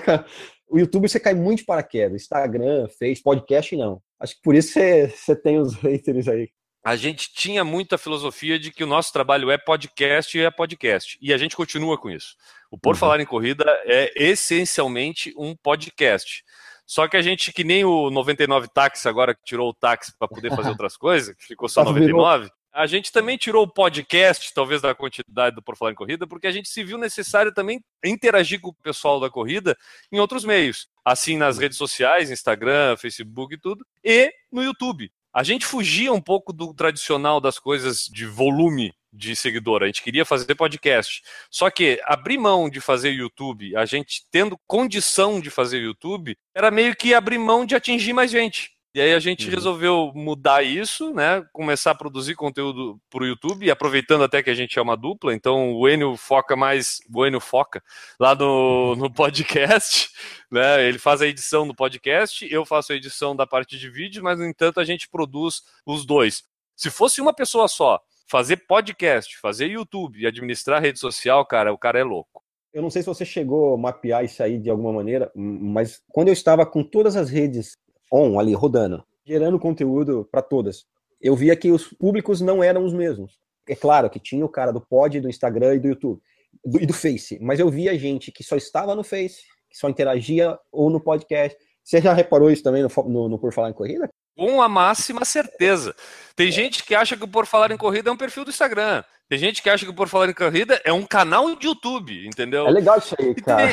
o 0.69 0.79
YouTube 0.79 1.09
você 1.09 1.19
cai 1.19 1.33
muito 1.33 1.59
de 1.59 1.65
paraquedas, 1.65 2.21
Instagram, 2.21 2.87
Face, 2.97 3.21
podcast 3.21 3.75
não. 3.75 4.01
Acho 4.19 4.35
que 4.35 4.41
por 4.41 4.55
isso 4.55 4.71
você, 4.71 5.09
você 5.09 5.35
tem 5.35 5.59
os 5.59 5.73
haters 5.75 6.27
aí 6.29 6.49
a 6.83 6.95
gente 6.95 7.31
tinha 7.33 7.63
muita 7.63 7.97
filosofia 7.97 8.57
de 8.57 8.71
que 8.71 8.83
o 8.83 8.87
nosso 8.87 9.13
trabalho 9.13 9.51
é 9.51 9.57
podcast 9.57 10.37
e 10.37 10.41
é 10.41 10.49
podcast. 10.49 11.17
E 11.21 11.33
a 11.33 11.37
gente 11.37 11.55
continua 11.55 11.97
com 11.97 12.09
isso. 12.09 12.35
O 12.71 12.77
Por 12.77 12.93
uhum. 12.93 12.99
Falar 12.99 13.19
em 13.19 13.25
Corrida 13.25 13.65
é 13.85 14.11
essencialmente 14.15 15.33
um 15.37 15.55
podcast. 15.55 16.43
Só 16.85 17.07
que 17.07 17.15
a 17.15 17.21
gente, 17.21 17.53
que 17.53 17.63
nem 17.63 17.85
o 17.85 18.09
99 18.09 18.67
Táxi 18.67 19.07
agora 19.07 19.35
que 19.35 19.43
tirou 19.43 19.69
o 19.69 19.73
táxi 19.73 20.13
para 20.17 20.27
poder 20.27 20.49
fazer 20.49 20.69
outras 20.75 20.97
coisas, 20.97 21.35
que 21.35 21.45
ficou 21.45 21.69
só 21.69 21.83
99, 21.83 22.49
a 22.73 22.87
gente 22.87 23.11
também 23.11 23.37
tirou 23.37 23.63
o 23.63 23.71
podcast, 23.71 24.53
talvez 24.53 24.81
da 24.81 24.95
quantidade 24.95 25.55
do 25.55 25.61
Por 25.61 25.75
Falar 25.75 25.91
em 25.91 25.95
Corrida, 25.95 26.25
porque 26.25 26.47
a 26.47 26.51
gente 26.51 26.69
se 26.69 26.83
viu 26.83 26.97
necessário 26.97 27.53
também 27.53 27.83
interagir 28.03 28.59
com 28.61 28.69
o 28.69 28.73
pessoal 28.73 29.19
da 29.19 29.29
corrida 29.29 29.77
em 30.11 30.19
outros 30.19 30.45
meios. 30.45 30.87
Assim 31.03 31.37
nas 31.37 31.57
redes 31.57 31.77
sociais, 31.77 32.31
Instagram, 32.31 32.95
Facebook 32.97 33.53
e 33.53 33.57
tudo, 33.57 33.85
e 34.03 34.33
no 34.51 34.63
YouTube. 34.63 35.11
A 35.33 35.43
gente 35.43 35.65
fugia 35.65 36.11
um 36.11 36.21
pouco 36.21 36.51
do 36.51 36.73
tradicional 36.73 37.39
das 37.39 37.57
coisas 37.57 38.05
de 38.05 38.25
volume 38.25 38.93
de 39.13 39.35
seguidor, 39.35 39.83
a 39.83 39.85
gente 39.85 40.01
queria 40.01 40.25
fazer 40.25 40.55
podcast. 40.55 41.21
Só 41.49 41.69
que 41.69 42.01
abrir 42.05 42.37
mão 42.37 42.69
de 42.69 42.79
fazer 42.79 43.11
YouTube, 43.11 43.75
a 43.75 43.85
gente 43.85 44.25
tendo 44.31 44.57
condição 44.67 45.39
de 45.39 45.49
fazer 45.49 45.79
YouTube, 45.79 46.37
era 46.55 46.71
meio 46.71 46.95
que 46.95 47.13
abrir 47.13 47.37
mão 47.37 47.65
de 47.65 47.75
atingir 47.75 48.13
mais 48.13 48.31
gente. 48.31 48.71
E 48.93 48.99
aí 48.99 49.13
a 49.13 49.19
gente 49.19 49.45
uhum. 49.47 49.55
resolveu 49.55 50.11
mudar 50.13 50.63
isso, 50.63 51.13
né? 51.13 51.45
Começar 51.53 51.91
a 51.91 51.95
produzir 51.95 52.35
conteúdo 52.35 52.99
para 53.09 53.23
o 53.23 53.25
YouTube, 53.25 53.71
aproveitando 53.71 54.25
até 54.25 54.43
que 54.43 54.49
a 54.49 54.53
gente 54.53 54.77
é 54.77 54.81
uma 54.81 54.97
dupla. 54.97 55.33
Então 55.33 55.73
o 55.73 55.87
Enio 55.87 56.17
foca 56.17 56.57
mais, 56.57 56.99
o 57.13 57.25
Enio 57.25 57.39
foca 57.39 57.81
lá 58.19 58.35
no, 58.35 58.95
no 58.97 59.09
podcast, 59.13 60.09
né? 60.51 60.85
Ele 60.85 60.99
faz 60.99 61.21
a 61.21 61.27
edição 61.27 61.65
do 61.65 61.73
podcast, 61.73 62.45
eu 62.51 62.65
faço 62.65 62.91
a 62.91 62.95
edição 62.95 63.33
da 63.33 63.47
parte 63.47 63.77
de 63.77 63.89
vídeo, 63.89 64.21
mas 64.21 64.37
no 64.37 64.45
entanto 64.45 64.81
a 64.81 64.83
gente 64.83 65.07
produz 65.09 65.61
os 65.85 66.05
dois. 66.05 66.43
Se 66.75 66.89
fosse 66.89 67.21
uma 67.21 67.33
pessoa 67.33 67.69
só, 67.69 67.97
fazer 68.27 68.57
podcast, 68.67 69.37
fazer 69.37 69.67
YouTube 69.67 70.19
e 70.19 70.27
administrar 70.27 70.81
rede 70.81 70.99
social, 70.99 71.45
cara, 71.45 71.71
o 71.71 71.77
cara 71.77 71.99
é 71.99 72.03
louco. 72.03 72.43
Eu 72.73 72.81
não 72.81 72.89
sei 72.89 73.01
se 73.01 73.07
você 73.07 73.23
chegou 73.23 73.73
a 73.73 73.77
mapear 73.77 74.25
isso 74.25 74.41
aí 74.43 74.57
de 74.57 74.69
alguma 74.69 74.91
maneira, 74.91 75.31
mas 75.35 76.01
quando 76.09 76.27
eu 76.27 76.33
estava 76.33 76.65
com 76.65 76.83
todas 76.83 77.15
as 77.15 77.29
redes 77.29 77.77
on 78.11 78.39
ali 78.39 78.53
rodando, 78.53 79.03
gerando 79.25 79.59
conteúdo 79.59 80.27
para 80.31 80.41
todas. 80.41 80.85
Eu 81.21 81.35
via 81.35 81.55
que 81.55 81.71
os 81.71 81.87
públicos 81.87 82.41
não 82.41 82.63
eram 82.63 82.83
os 82.83 82.93
mesmos. 82.93 83.39
É 83.67 83.75
claro 83.75 84.09
que 84.09 84.19
tinha 84.19 84.45
o 84.45 84.49
cara 84.49 84.71
do 84.71 84.81
pod, 84.81 85.19
do 85.19 85.29
Instagram 85.29 85.75
e 85.75 85.79
do 85.79 85.87
YouTube 85.87 86.21
do, 86.63 86.81
e 86.81 86.85
do 86.85 86.93
Face, 86.93 87.39
mas 87.41 87.59
eu 87.59 87.69
via 87.69 87.97
gente 87.97 88.31
que 88.31 88.43
só 88.43 88.55
estava 88.55 88.95
no 88.95 89.03
Face, 89.03 89.43
que 89.69 89.77
só 89.77 89.89
interagia 89.89 90.57
ou 90.71 90.89
no 90.89 90.99
podcast. 90.99 91.57
Você 91.83 92.01
já 92.01 92.13
reparou 92.13 92.51
isso 92.51 92.63
também 92.63 92.83
no, 92.83 92.89
no, 93.07 93.29
no 93.29 93.39
Por 93.39 93.53
Falar 93.53 93.69
em 93.69 93.73
Corrida? 93.73 94.09
Com 94.37 94.61
a 94.61 94.69
máxima 94.69 95.25
certeza. 95.25 95.95
Tem 96.35 96.49
é. 96.49 96.51
gente 96.51 96.83
que 96.83 96.95
acha 96.95 97.17
que 97.17 97.23
o 97.23 97.27
Por 97.27 97.45
Falar 97.45 97.71
em 97.71 97.77
Corrida 97.77 98.09
é 98.09 98.13
um 98.13 98.17
perfil 98.17 98.43
do 98.43 98.51
Instagram. 98.51 99.03
Tem 99.31 99.39
gente 99.39 99.63
que 99.63 99.69
acha 99.69 99.85
que 99.85 99.91
o 99.91 99.93
Por 99.93 100.09
Falar 100.09 100.27
em 100.27 100.33
Corrida 100.33 100.81
é 100.83 100.91
um 100.91 101.05
canal 101.05 101.55
de 101.55 101.65
YouTube, 101.65 102.27
entendeu? 102.27 102.67
É 102.67 102.69
legal 102.69 102.97
isso 102.97 103.15
aí, 103.17 103.33
cara. 103.35 103.71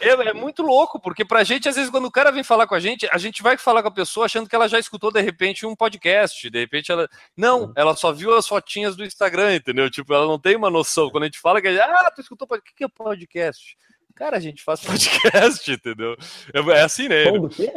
É, 0.00 0.08
é, 0.08 0.32
muito 0.32 0.62
louco, 0.62 0.98
porque 0.98 1.26
pra 1.26 1.44
gente, 1.44 1.68
às 1.68 1.76
vezes, 1.76 1.90
quando 1.90 2.06
o 2.06 2.10
cara 2.10 2.32
vem 2.32 2.42
falar 2.42 2.66
com 2.66 2.74
a 2.74 2.80
gente, 2.80 3.06
a 3.12 3.18
gente 3.18 3.42
vai 3.42 3.58
falar 3.58 3.82
com 3.82 3.88
a 3.88 3.92
pessoa 3.92 4.24
achando 4.24 4.48
que 4.48 4.56
ela 4.56 4.66
já 4.66 4.78
escutou, 4.78 5.12
de 5.12 5.20
repente, 5.20 5.66
um 5.66 5.76
podcast. 5.76 6.48
De 6.48 6.58
repente, 6.58 6.90
ela. 6.90 7.06
Não, 7.36 7.70
ela 7.76 7.94
só 7.94 8.12
viu 8.12 8.34
as 8.34 8.48
fotinhas 8.48 8.96
do 8.96 9.04
Instagram, 9.04 9.56
entendeu? 9.56 9.90
Tipo, 9.90 10.14
ela 10.14 10.24
não 10.24 10.38
tem 10.38 10.56
uma 10.56 10.70
noção. 10.70 11.10
Quando 11.10 11.24
a 11.24 11.26
gente 11.26 11.38
fala 11.38 11.60
que. 11.60 11.68
Ah, 11.68 12.10
tu 12.10 12.22
escutou 12.22 12.48
podcast. 12.48 12.72
O 12.72 12.76
que 12.78 12.84
é 12.84 12.88
podcast? 12.88 13.76
Cara, 14.14 14.36
a 14.36 14.40
gente 14.40 14.62
faz 14.62 14.80
podcast, 14.80 15.70
entendeu? 15.70 16.16
É, 16.52 16.78
é 16.78 16.82
assim, 16.82 17.08
né? 17.08 17.30
Bom, 17.30 17.40
do 17.42 17.48
quê? 17.48 17.72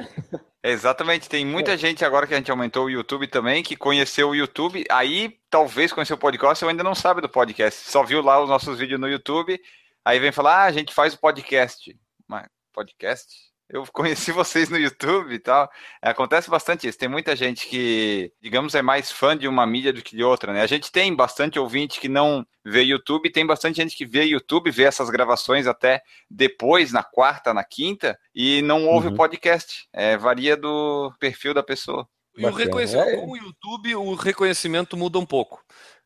Exatamente, 0.63 1.29
tem 1.29 1.45
muita 1.45 1.73
é. 1.73 1.77
gente 1.77 2.03
agora 2.03 2.25
que 2.25 2.33
a 2.33 2.38
gente 2.38 2.49
aumentou 2.49 2.86
o 2.86 2.89
YouTube 2.89 3.27
também, 3.27 3.61
que 3.61 3.75
conheceu 3.75 4.29
o 4.29 4.36
YouTube, 4.36 4.83
aí 4.89 5.38
talvez 5.49 5.93
conheceu 5.93 6.15
o 6.15 6.19
podcast, 6.19 6.63
ou 6.63 6.69
ainda 6.69 6.83
não 6.83 6.95
sabe 6.95 7.21
do 7.21 7.29
podcast, 7.29 7.89
só 7.89 8.03
viu 8.03 8.21
lá 8.21 8.41
os 8.41 8.49
nossos 8.49 8.79
vídeos 8.79 8.99
no 8.99 9.07
YouTube, 9.07 9.59
aí 10.03 10.19
vem 10.19 10.31
falar, 10.31 10.63
ah, 10.63 10.65
a 10.65 10.71
gente 10.71 10.93
faz 10.93 11.13
o 11.13 11.19
podcast. 11.19 11.95
Mas, 12.27 12.47
podcast? 12.73 13.55
Eu 13.70 13.84
conheci 13.91 14.32
vocês 14.32 14.70
no 14.70 14.78
YouTube 14.78 15.34
e 15.34 15.39
tal. 15.39 15.70
É, 16.01 16.09
acontece 16.09 16.49
bastante 16.49 16.88
isso. 16.88 16.97
Tem 16.97 17.09
muita 17.09 17.36
gente 17.36 17.68
que, 17.68 18.32
digamos, 18.41 18.76
é 18.76 18.82
mais 18.82 19.11
fã 19.11 19.36
de 19.38 19.47
uma 19.47 19.66
mídia 19.66 19.91
do 19.91 20.01
que 20.01 20.16
de 20.16 20.24
outra, 20.24 20.53
né? 20.53 20.61
A 20.61 20.68
gente 20.68 20.91
tem 20.91 21.16
bastante 21.16 21.57
ouvinte 21.57 21.99
que 21.99 22.07
não 22.07 22.45
vê 22.63 22.82
YouTube, 22.84 23.32
tem 23.32 23.45
bastante 23.45 23.78
gente 23.78 23.95
que 23.95 24.05
vê 24.05 24.24
YouTube, 24.24 24.72
vê 24.72 24.84
essas 24.84 25.09
gravações 25.09 25.68
até 25.68 26.01
depois, 26.30 26.91
na 26.91 27.03
quarta, 27.03 27.53
na 27.53 27.63
quinta, 27.63 28.18
e 28.34 28.61
não 28.61 28.86
ouve 28.88 29.07
uhum. 29.07 29.13
o 29.13 29.18
podcast. 29.18 29.88
É, 29.93 30.18
varia 30.18 30.55
do 30.55 31.11
perfil 31.20 31.53
da 31.53 31.63
pessoa. 31.63 32.07
E 32.38 32.45
o 32.45 32.51
reconhecimento, 32.51 33.09
É. 33.09 33.16
com 33.18 33.32
o 33.32 33.38
YouTube, 33.38 33.95
o 33.95 34.13
reconhecimento 34.16 34.97
muda 34.97 35.18
um 35.18 35.26
pouco. 35.26 35.63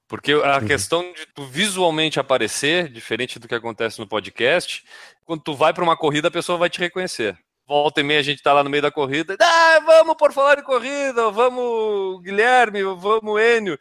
Porque 0.07 0.31
a 0.31 0.57
Uhum. 0.57 0.65
questão 0.65 1.13
de 1.13 1.25
tu 1.35 1.45
visualmente 1.45 2.19
aparecer, 2.19 2.89
diferente 2.89 3.37
do 3.37 3.47
que 3.47 3.53
acontece 3.53 3.99
no 3.99 4.07
podcast, 4.07 4.83
quando 5.23 5.43
tu 5.43 5.53
vai 5.53 5.71
para 5.73 5.83
uma 5.83 5.95
corrida, 5.95 6.29
a 6.29 6.31
pessoa 6.31 6.57
vai 6.57 6.69
te 6.69 6.79
reconhecer. 6.79 7.37
Volta 7.69 8.01
e 8.01 8.03
meia 8.03 8.19
a 8.19 8.23
gente 8.23 8.41
tá 8.41 8.51
lá 8.51 8.63
no 8.63 8.69
meio 8.69 8.81
da 8.81 8.89
corrida, 8.89 9.37
ah, 9.39 9.79
vamos 9.85 10.15
por 10.17 10.33
falar 10.33 10.57
em 10.57 10.63
corrida, 10.63 11.29
vamos 11.29 12.19
Guilherme, 12.23 12.81
vamos 12.81 13.39
Enio. 13.39 13.77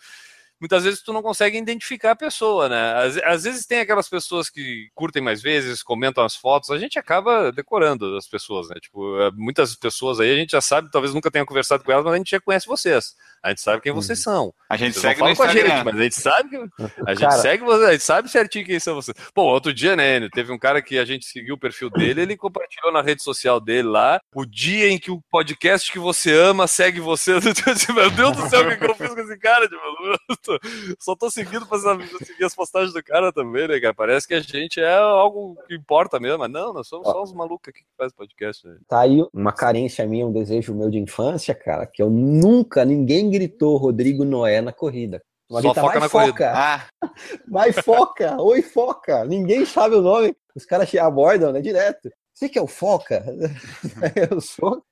Muitas 0.60 0.84
vezes 0.84 1.00
tu 1.00 1.10
não 1.10 1.22
consegue 1.22 1.56
identificar 1.56 2.10
a 2.10 2.16
pessoa, 2.16 2.68
né? 2.68 2.94
Às, 2.96 3.16
às 3.16 3.44
vezes 3.44 3.64
tem 3.64 3.80
aquelas 3.80 4.06
pessoas 4.06 4.50
que 4.50 4.90
curtem 4.94 5.22
mais 5.22 5.40
vezes, 5.40 5.82
comentam 5.82 6.22
as 6.22 6.36
fotos, 6.36 6.70
a 6.70 6.76
gente 6.76 6.98
acaba 6.98 7.50
decorando 7.50 8.14
as 8.14 8.26
pessoas, 8.28 8.68
né? 8.68 8.74
Tipo, 8.78 9.18
eh, 9.22 9.30
muitas 9.32 9.74
pessoas 9.74 10.20
aí 10.20 10.32
a 10.32 10.36
gente 10.36 10.50
já 10.50 10.60
sabe, 10.60 10.90
talvez 10.90 11.14
nunca 11.14 11.30
tenha 11.30 11.46
conversado 11.46 11.82
com 11.82 11.90
elas, 11.90 12.04
mas 12.04 12.12
a 12.12 12.18
gente 12.18 12.32
já 12.32 12.40
conhece 12.40 12.66
vocês. 12.66 13.16
A 13.42 13.50
gente 13.50 13.60
sabe 13.60 13.82
quem 13.82 13.92
vocês 13.92 14.18
são. 14.20 14.52
A 14.68 14.76
gente 14.76 14.94
Vocês 14.94 15.04
não 15.04 15.10
segue 15.10 15.20
no 15.20 15.36
falam 15.36 15.36
com 15.36 15.42
a 15.42 15.48
gente, 15.62 15.84
mas 15.84 15.94
a 15.94 16.02
gente 16.02 16.14
sabe 16.20 16.48
que 16.50 16.56
a 17.06 17.14
gente 17.14 17.20
Cara- 17.20 17.30
segue 17.42 17.64
vocês, 17.64 17.88
a 17.88 17.92
gente 17.92 18.04
sabe 18.04 18.28
certinho 18.30 18.66
quem 18.66 18.78
são 18.80 18.94
vocês. 18.94 19.16
Pô, 19.34 19.42
outro 19.44 19.72
dia, 19.72 19.96
né, 19.96 20.28
teve 20.30 20.52
um 20.52 20.58
cara 20.58 20.82
que 20.82 20.98
a 20.98 21.04
gente 21.04 21.24
seguiu 21.26 21.54
o 21.54 21.58
perfil 21.58 21.88
dele, 21.90 22.22
ele 22.22 22.36
compartilhou 22.36 22.92
na 22.92 23.00
rede 23.00 23.22
social 23.22 23.60
dele 23.60 23.88
lá 23.88 24.20
o 24.34 24.44
dia 24.44 24.88
em 24.90 24.98
que 24.98 25.10
o 25.10 25.22
podcast 25.30 25.90
que 25.90 25.98
você 25.98 26.32
ama 26.32 26.66
segue 26.66 27.00
você. 27.00 27.32
Eu 27.38 27.40
disse, 27.40 27.92
Meu 27.92 28.10
Deus 28.10 28.36
do 28.36 28.48
céu, 28.48 28.66
o 28.66 28.68
que 28.70 28.76
que 28.76 28.84
eu 28.84 28.94
fiz 28.94 29.14
com 29.14 29.20
esse 29.20 29.38
cara? 29.38 29.68
Tipo, 29.68 30.58
só 30.98 31.14
tô 31.14 31.30
seguindo 31.30 31.66
pra 31.66 31.78
saber- 31.78 32.08
seguir 32.24 32.44
as 32.44 32.54
postagens 32.54 32.92
do 32.92 33.02
cara 33.02 33.32
também, 33.32 33.68
né, 33.68 33.80
cara? 33.80 33.94
Parece 33.94 34.26
que 34.26 34.34
a 34.34 34.40
gente 34.40 34.80
é 34.80 34.94
algo 34.98 35.56
que 35.66 35.74
importa 35.74 36.18
mesmo, 36.20 36.38
mas 36.38 36.50
não, 36.50 36.72
nós 36.72 36.86
somos 36.88 37.06
só 37.08 37.22
os 37.22 37.32
malucos 37.32 37.68
aqui 37.68 37.80
que 37.80 37.96
faz 37.96 38.12
podcast. 38.12 38.66
Né? 38.66 38.76
Tá 38.88 39.00
aí 39.00 39.24
uma 39.32 39.52
carência 39.52 40.06
minha, 40.06 40.26
um 40.26 40.32
desejo 40.32 40.74
meu 40.74 40.90
de 40.90 40.98
infância, 40.98 41.54
cara, 41.54 41.86
que 41.86 42.02
eu 42.02 42.10
nunca, 42.10 42.84
ninguém 42.84 43.27
gritou 43.30 43.76
Rodrigo 43.76 44.24
Noé 44.24 44.60
na 44.60 44.72
corrida. 44.72 45.22
Uma 45.48 45.62
Só 45.62 45.68
grita, 45.68 45.80
foca 45.80 45.92
vai 45.92 46.00
na 46.00 46.08
foca, 46.08 46.24
corrida." 46.26 46.52
Ah, 46.54 46.88
vai 47.48 47.72
foca, 47.72 48.40
oi 48.40 48.62
foca. 48.62 49.24
Ninguém 49.24 49.64
sabe 49.64 49.96
o 49.96 50.02
nome. 50.02 50.36
Os 50.54 50.64
caras 50.64 50.92
abordam, 50.94 51.52
né, 51.52 51.60
direto. 51.60 52.10
Você 52.34 52.48
que 52.48 52.58
é 52.58 52.62
o 52.62 52.66
foca? 52.66 53.24
eu 54.30 54.40
sou, 54.40 54.82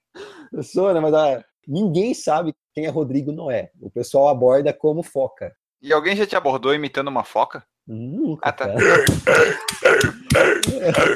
eu 0.53 0.63
sou, 0.63 0.93
né, 0.93 1.01
mas 1.01 1.15
ah, 1.15 1.45
ninguém 1.67 2.15
sabe 2.15 2.55
quem 2.75 2.87
é 2.87 2.89
Rodrigo 2.89 3.33
Noé. 3.33 3.71
O 3.81 3.91
pessoal 3.91 4.29
aborda 4.29 4.73
como 4.73 5.03
foca. 5.03 5.55
e 5.81 5.93
alguém 5.93 6.17
já 6.17 6.27
te 6.27 6.37
abordou 6.37 6.75
imitando 6.75 7.09
uma 7.09 7.25
foca? 7.25 7.65
Nunca, 7.87 8.49
Ah, 8.49 8.53
tá. 8.53 8.75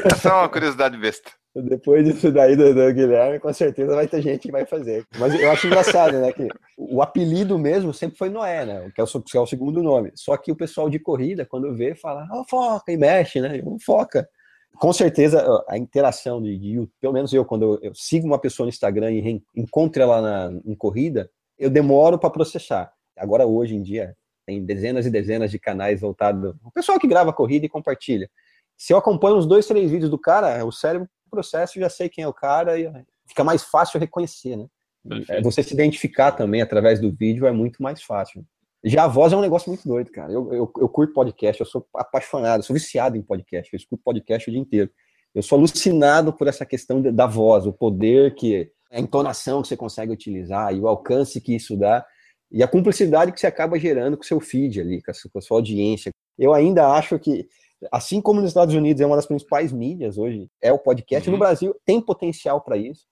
É 0.04 0.14
só 0.16 0.40
uma 0.40 0.48
curiosidade 0.48 0.96
besta. 0.96 1.30
Depois 1.54 2.04
disso 2.04 2.30
daí 2.30 2.54
do, 2.54 2.72
do 2.72 2.94
Guilherme, 2.94 3.40
com 3.40 3.52
certeza 3.52 3.94
vai 3.94 4.06
ter 4.06 4.22
gente 4.22 4.42
que 4.42 4.52
vai 4.52 4.64
fazer. 4.64 5.04
Mas 5.18 5.34
eu 5.34 5.50
acho 5.50 5.66
engraçado, 5.66 6.12
né? 6.20 6.32
Que 6.32 6.46
o 6.78 7.02
apelido 7.02 7.58
mesmo 7.58 7.92
sempre 7.92 8.16
foi 8.16 8.28
Noé, 8.28 8.64
né? 8.64 8.88
Que 8.94 9.00
é, 9.00 9.04
o, 9.04 9.06
que 9.20 9.36
é 9.36 9.40
o 9.40 9.46
segundo 9.46 9.82
nome. 9.82 10.12
Só 10.14 10.36
que 10.36 10.52
o 10.52 10.56
pessoal 10.56 10.88
de 10.88 11.00
corrida, 11.00 11.44
quando 11.44 11.74
vê, 11.74 11.96
fala, 11.96 12.28
ó, 12.30 12.44
foca, 12.48 12.92
e 12.92 12.96
mexe, 12.96 13.40
né? 13.40 13.60
"Ô, 13.64 13.76
Foca. 13.84 14.28
Com 14.76 14.92
certeza, 14.92 15.44
a 15.68 15.76
interação 15.76 16.40
de, 16.40 16.56
de 16.56 16.88
pelo 17.00 17.12
menos 17.12 17.32
eu, 17.32 17.44
quando 17.44 17.64
eu, 17.64 17.78
eu 17.82 17.94
sigo 17.96 18.26
uma 18.26 18.38
pessoa 18.38 18.64
no 18.64 18.70
Instagram 18.70 19.10
e 19.10 19.42
encontro 19.56 20.00
ela 20.00 20.22
na, 20.22 20.60
em 20.64 20.74
corrida, 20.76 21.28
eu 21.58 21.68
demoro 21.68 22.16
para 22.16 22.30
processar. 22.30 22.92
Agora, 23.18 23.44
hoje 23.44 23.74
em 23.74 23.82
dia, 23.82 24.16
tem 24.50 24.64
dezenas 24.64 25.06
e 25.06 25.10
dezenas 25.10 25.50
de 25.50 25.58
canais 25.60 26.00
voltados. 26.00 26.54
O 26.64 26.72
pessoal 26.72 26.98
que 26.98 27.06
grava 27.06 27.32
corrida 27.32 27.66
e 27.66 27.68
compartilha. 27.68 28.28
Se 28.76 28.92
eu 28.92 28.96
acompanho 28.98 29.36
uns 29.36 29.46
dois, 29.46 29.66
três 29.66 29.88
vídeos 29.90 30.10
do 30.10 30.18
cara, 30.18 30.64
o 30.64 30.72
cérebro 30.72 31.08
processa, 31.30 31.78
eu 31.78 31.82
já 31.82 31.88
sei 31.88 32.08
quem 32.08 32.24
é 32.24 32.28
o 32.28 32.32
cara 32.34 32.76
e 32.76 32.90
fica 33.28 33.44
mais 33.44 33.62
fácil 33.62 34.00
reconhecer, 34.00 34.56
né? 34.56 34.66
Perfeito. 35.08 35.32
É, 35.38 35.42
Você 35.42 35.62
se 35.62 35.72
identificar 35.72 36.32
também 36.32 36.60
através 36.60 36.98
do 37.00 37.12
vídeo 37.12 37.46
é 37.46 37.52
muito 37.52 37.80
mais 37.80 38.02
fácil. 38.02 38.44
Já 38.84 39.04
a 39.04 39.08
voz 39.08 39.32
é 39.32 39.36
um 39.36 39.40
negócio 39.40 39.70
muito 39.70 39.86
doido, 39.86 40.10
cara. 40.10 40.32
Eu, 40.32 40.52
eu, 40.52 40.72
eu 40.78 40.88
curto 40.88 41.12
podcast, 41.14 41.60
eu 41.60 41.66
sou 41.66 41.86
apaixonado, 41.94 42.64
sou 42.64 42.74
viciado 42.74 43.16
em 43.16 43.22
podcast, 43.22 43.72
eu 43.72 43.76
escuto 43.76 44.02
podcast 44.02 44.48
o 44.48 44.52
dia 44.52 44.60
inteiro. 44.60 44.90
Eu 45.32 45.42
sou 45.42 45.58
alucinado 45.58 46.32
por 46.32 46.48
essa 46.48 46.66
questão 46.66 47.00
da- 47.00 47.10
da 47.12 47.26
voz, 47.26 47.66
o 47.66 47.72
poder 47.72 48.34
que, 48.34 48.72
a 48.90 48.98
entonação 48.98 49.62
que 49.62 49.68
você 49.68 49.76
consegue 49.76 50.10
utilizar 50.10 50.74
e 50.74 50.80
o 50.80 50.88
alcance 50.88 51.40
que 51.40 51.54
isso 51.54 51.76
dá 51.76 52.04
e 52.50 52.62
a 52.62 52.68
cumplicidade 52.68 53.32
que 53.32 53.40
você 53.40 53.46
acaba 53.46 53.78
gerando 53.78 54.16
com 54.16 54.22
o 54.22 54.26
seu 54.26 54.40
feed 54.40 54.80
ali, 54.80 55.02
com 55.02 55.10
a 55.10 55.14
sua, 55.14 55.30
com 55.30 55.38
a 55.38 55.42
sua 55.42 55.58
audiência. 55.58 56.10
Eu 56.38 56.52
ainda 56.52 56.88
acho 56.92 57.18
que, 57.18 57.46
assim 57.92 58.20
como 58.20 58.40
nos 58.40 58.50
Estados 58.50 58.74
Unidos 58.74 59.00
é 59.00 59.06
uma 59.06 59.16
das 59.16 59.26
principais 59.26 59.72
mídias 59.72 60.18
hoje, 60.18 60.48
é 60.60 60.72
o 60.72 60.78
podcast, 60.78 61.28
Uhum. 61.28 61.34
no 61.34 61.38
Brasil 61.38 61.74
tem 61.84 62.00
potencial 62.00 62.60
para 62.60 62.76
isso. 62.76 63.06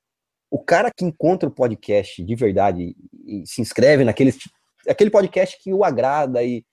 O 0.51 0.59
cara 0.59 0.91
que 0.91 1.05
encontra 1.05 1.49
o 1.49 1.53
podcast 1.53 2.23
de 2.25 2.35
verdade 2.35 2.97
e, 3.27 3.43
e 3.43 3.47
se 3.47 3.61
inscreve 3.61 4.03
naquele 4.05 4.33
aquele 4.89 5.11
podcast 5.11 5.59
que 5.63 5.73
o 5.75 5.85
agrada 5.85 6.43
e 6.43 6.65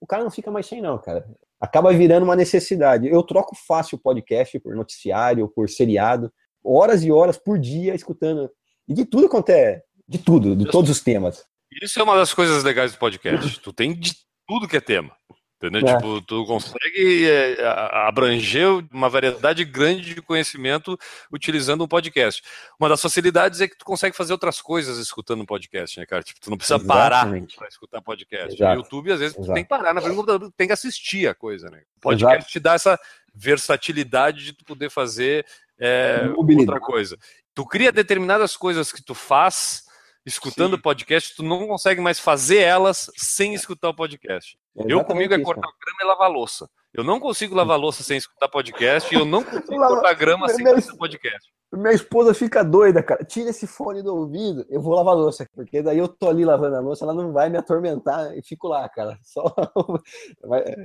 o 0.00 0.06
cara 0.06 0.24
não 0.24 0.30
fica 0.30 0.50
mais 0.50 0.66
sem 0.66 0.80
não, 0.82 0.98
cara. 0.98 1.24
Acaba 1.60 1.92
virando 1.92 2.24
uma 2.24 2.34
necessidade. 2.34 3.06
Eu 3.06 3.22
troco 3.22 3.54
fácil 3.54 3.96
o 3.96 4.00
podcast 4.00 4.58
por 4.58 4.74
noticiário, 4.74 5.48
por 5.48 5.68
seriado, 5.70 6.32
horas 6.64 7.04
e 7.04 7.12
horas 7.12 7.38
por 7.38 7.58
dia 7.58 7.94
escutando 7.94 8.50
e 8.88 8.94
de 8.94 9.04
tudo 9.04 9.28
quanto 9.28 9.50
é, 9.50 9.82
de 10.08 10.18
tudo, 10.18 10.56
de 10.56 10.68
todos 10.68 10.90
os 10.90 11.00
temas. 11.00 11.44
Isso 11.80 11.98
é 11.98 12.02
uma 12.02 12.16
das 12.16 12.34
coisas 12.34 12.64
legais 12.64 12.92
do 12.92 12.98
podcast. 12.98 13.60
Tu 13.60 13.72
tem 13.72 13.94
de 13.94 14.14
tudo 14.46 14.68
que 14.68 14.76
é 14.76 14.80
tema. 14.80 15.16
Entendeu? 15.62 15.88
É. 15.88 15.94
Tipo, 15.94 16.20
tu 16.22 16.44
consegue 16.44 17.30
é, 17.30 17.64
abranger 18.08 18.84
uma 18.92 19.08
variedade 19.08 19.64
grande 19.64 20.12
de 20.12 20.20
conhecimento 20.20 20.98
utilizando 21.30 21.84
um 21.84 21.88
podcast. 21.88 22.42
Uma 22.80 22.88
das 22.88 23.00
facilidades 23.00 23.60
é 23.60 23.68
que 23.68 23.78
tu 23.78 23.84
consegue 23.84 24.16
fazer 24.16 24.32
outras 24.32 24.60
coisas 24.60 24.98
escutando 24.98 25.42
um 25.42 25.46
podcast, 25.46 26.00
né, 26.00 26.04
cara? 26.04 26.24
Tipo, 26.24 26.40
tu 26.40 26.50
não 26.50 26.56
precisa 26.56 26.80
parar 26.80 27.18
Exatamente. 27.18 27.56
para 27.56 27.68
escutar 27.68 28.02
podcast. 28.02 28.54
Exato. 28.54 28.74
No 28.74 28.82
YouTube, 28.82 29.12
às 29.12 29.20
vezes, 29.20 29.36
tu 29.36 29.42
Exato. 29.42 29.54
tem 29.54 29.62
que 29.62 29.68
parar 29.68 29.94
na 29.94 30.00
frente 30.00 30.14
do 30.14 30.16
computador, 30.16 30.52
tem 30.56 30.66
que 30.66 30.72
assistir 30.72 31.28
a 31.28 31.34
coisa, 31.34 31.70
né? 31.70 31.82
O 31.96 32.00
podcast 32.00 32.50
te 32.50 32.58
dá 32.58 32.74
essa 32.74 32.98
versatilidade 33.32 34.44
de 34.44 34.52
tu 34.54 34.64
poder 34.64 34.90
fazer 34.90 35.46
é, 35.78 36.28
outra 36.36 36.80
coisa. 36.80 37.16
Tu 37.54 37.64
cria 37.66 37.92
determinadas 37.92 38.56
coisas 38.56 38.90
que 38.90 39.02
tu 39.02 39.14
faz 39.14 39.84
escutando 40.24 40.74
o 40.74 40.82
podcast, 40.82 41.34
tu 41.36 41.42
não 41.42 41.66
consegue 41.66 42.00
mais 42.00 42.18
fazer 42.18 42.58
elas 42.58 43.10
sem 43.16 43.54
escutar 43.54 43.88
o 43.88 43.94
podcast. 43.94 44.56
Eu 44.76 44.84
Exatamente 44.84 45.06
comigo 45.06 45.34
é 45.34 45.36
isso, 45.36 45.44
cortar 45.44 45.62
cara. 45.62 45.74
grama 45.84 45.98
e 46.02 46.06
lavar 46.06 46.30
louça. 46.30 46.68
Eu 46.94 47.02
não 47.04 47.18
consigo 47.18 47.54
lavar 47.54 47.78
louça 47.78 48.02
sem 48.02 48.16
escutar 48.18 48.48
podcast 48.48 49.12
e 49.14 49.18
eu 49.18 49.24
não 49.24 49.42
consigo 49.42 49.76
Lava- 49.76 49.94
cortar 49.94 50.14
grama 50.14 50.48
sem 50.48 50.62
Meu- 50.64 50.76
escutar 50.78 50.98
podcast. 50.98 51.50
Minha 51.74 51.92
esposa 51.94 52.34
fica 52.34 52.62
doida, 52.62 53.02
cara. 53.02 53.24
Tira 53.24 53.48
esse 53.48 53.66
fone 53.66 54.02
do 54.02 54.14
ouvido, 54.14 54.66
eu 54.68 54.80
vou 54.82 54.94
lavar 54.94 55.14
a 55.14 55.16
louça. 55.16 55.46
Porque 55.54 55.80
daí 55.82 55.96
eu 55.96 56.06
tô 56.06 56.28
ali 56.28 56.44
lavando 56.44 56.76
a 56.76 56.80
louça, 56.80 57.04
ela 57.04 57.14
não 57.14 57.32
vai 57.32 57.48
me 57.48 57.56
atormentar 57.56 58.36
e 58.36 58.42
fico 58.42 58.68
lá, 58.68 58.86
cara. 58.90 59.18
Só. 59.24 59.42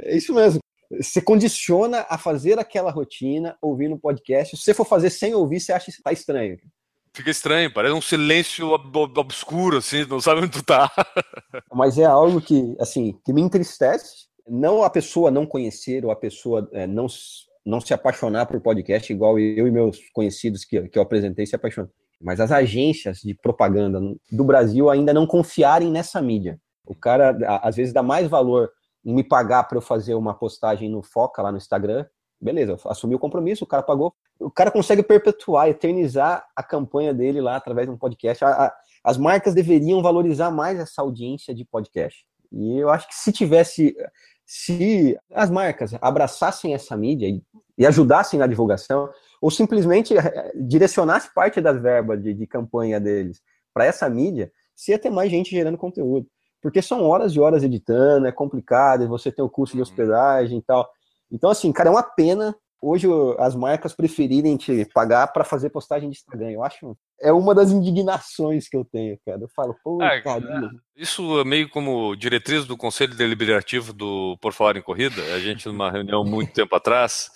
É 0.03 0.15
isso 0.15 0.33
mesmo. 0.33 0.59
Você 1.01 1.21
condiciona 1.21 2.05
a 2.09 2.17
fazer 2.17 2.57
aquela 2.57 2.89
rotina 2.91 3.57
ouvindo 3.61 3.99
podcast. 3.99 4.55
Se 4.55 4.63
você 4.63 4.73
for 4.73 4.85
fazer 4.85 5.09
sem 5.09 5.35
ouvir, 5.35 5.59
você 5.59 5.73
acha 5.73 5.91
que 5.91 6.01
tá 6.01 6.13
estranho. 6.13 6.57
Fica 7.17 7.31
estranho, 7.31 7.73
parece 7.73 7.95
um 7.95 8.01
silêncio 8.01 8.69
ob- 8.69 8.95
ob- 8.95 9.17
obscuro, 9.17 9.77
assim, 9.77 10.05
não 10.05 10.21
sabe 10.21 10.41
onde 10.41 10.51
tu 10.51 10.63
tá. 10.63 10.87
Mas 11.73 11.97
é 11.97 12.05
algo 12.05 12.39
que, 12.39 12.75
assim, 12.79 13.19
que 13.25 13.33
me 13.33 13.41
entristece. 13.41 14.27
Não 14.47 14.83
a 14.83 14.89
pessoa 14.89 15.31
não 15.31 15.43
conhecer 15.43 16.05
ou 16.05 16.11
a 16.11 16.15
pessoa 16.15 16.69
é, 16.71 16.85
não, 16.85 17.07
não 17.65 17.81
se 17.81 17.91
apaixonar 17.91 18.45
por 18.45 18.61
podcast, 18.61 19.11
igual 19.11 19.39
eu 19.39 19.67
e 19.67 19.71
meus 19.71 19.99
conhecidos 20.13 20.63
que, 20.63 20.87
que 20.89 20.99
eu 20.99 21.01
apresentei 21.01 21.47
se 21.47 21.55
apaixonam. 21.55 21.89
Mas 22.21 22.39
as 22.39 22.51
agências 22.51 23.21
de 23.21 23.33
propaganda 23.33 23.99
do 24.31 24.43
Brasil 24.43 24.87
ainda 24.87 25.11
não 25.11 25.25
confiarem 25.25 25.89
nessa 25.89 26.21
mídia. 26.21 26.61
O 26.85 26.93
cara, 26.93 27.35
às 27.63 27.75
vezes, 27.77 27.91
dá 27.91 28.03
mais 28.03 28.27
valor 28.27 28.69
em 29.03 29.15
me 29.15 29.23
pagar 29.23 29.63
para 29.63 29.79
eu 29.79 29.81
fazer 29.81 30.13
uma 30.13 30.35
postagem 30.35 30.87
no 30.87 31.01
Foca, 31.01 31.41
lá 31.41 31.51
no 31.51 31.57
Instagram. 31.57 32.05
Beleza, 32.39 32.73
eu 32.73 32.91
assumi 32.91 33.15
o 33.15 33.19
compromisso, 33.19 33.63
o 33.63 33.67
cara 33.67 33.81
pagou. 33.81 34.13
O 34.39 34.51
cara 34.51 34.69
consegue 34.69 35.01
perpetuar, 35.01 35.67
eternizar 35.69 36.45
a 36.55 36.61
campanha 36.61 37.13
dele 37.13 37.41
lá 37.41 37.55
através 37.55 37.87
de 37.87 37.93
um 37.93 37.97
podcast. 37.97 38.45
A- 38.45 38.65
a- 38.67 38.73
as 39.03 39.17
marcas 39.17 39.53
deveriam 39.55 40.01
valorizar 40.01 40.51
mais 40.51 40.79
essa 40.79 41.01
audiência 41.01 41.53
de 41.55 41.65
podcast. 41.65 42.25
E 42.51 42.77
eu 42.77 42.89
acho 42.89 43.07
que 43.07 43.15
se 43.15 43.31
tivesse, 43.31 43.95
se 44.45 45.17
as 45.33 45.49
marcas 45.49 45.95
abraçassem 46.01 46.73
essa 46.73 46.95
mídia 46.95 47.27
e, 47.27 47.41
e 47.77 47.85
ajudassem 47.85 48.39
na 48.39 48.47
divulgação, 48.47 49.09
ou 49.41 49.49
simplesmente 49.51 50.15
eh, 50.17 50.51
direcionasse 50.55 51.33
parte 51.33 51.59
das 51.59 51.81
verbas 51.81 52.21
de, 52.21 52.33
de 52.33 52.47
campanha 52.47 52.99
deles 52.99 53.41
para 53.73 53.85
essa 53.85 54.07
mídia, 54.09 54.51
se 54.75 54.91
ia 54.91 54.99
ter 54.99 55.09
mais 55.09 55.29
gente 55.31 55.49
gerando 55.51 55.77
conteúdo. 55.77 56.27
Porque 56.61 56.81
são 56.81 57.03
horas 57.03 57.33
e 57.33 57.39
horas 57.39 57.63
editando, 57.63 58.25
é 58.27 58.31
complicado, 58.31 59.07
você 59.07 59.31
tem 59.31 59.43
o 59.45 59.49
custo 59.49 59.75
de 59.75 59.81
Uhum. 59.81 59.83
hospedagem 59.83 60.57
e 60.59 60.61
tal. 60.61 60.87
Então, 61.31 61.49
assim, 61.49 61.71
cara, 61.71 61.89
é 61.89 61.91
uma 61.91 62.03
pena 62.03 62.55
hoje 62.81 63.07
as 63.39 63.55
marcas 63.55 63.93
preferirem 63.93 64.55
te 64.55 64.85
pagar 64.93 65.27
para 65.27 65.43
fazer 65.43 65.69
postagem 65.69 66.09
de 66.09 66.17
Instagram. 66.17 66.51
Eu 66.51 66.63
acho 66.63 66.95
é 67.19 67.31
uma 67.31 67.55
das 67.55 67.71
indignações 67.71 68.69
que 68.69 68.77
eu 68.77 68.85
tenho, 68.85 69.17
cara. 69.25 69.41
Eu 69.41 69.49
falo, 69.55 69.75
pô, 69.83 70.01
Ah, 70.01 70.21
caramba. 70.21 70.71
Isso 70.95 71.39
é 71.39 71.43
meio 71.43 71.69
como 71.69 72.15
diretriz 72.15 72.65
do 72.65 72.77
Conselho 72.77 73.15
Deliberativo 73.15 73.91
do 73.93 74.37
Por 74.39 74.53
Falar 74.53 74.77
em 74.77 74.81
Corrida. 74.81 75.21
A 75.33 75.39
gente, 75.39 75.67
numa 75.67 75.89
reunião 75.91 76.23
muito 76.23 76.53
tempo 76.53 76.75
atrás, 76.75 77.29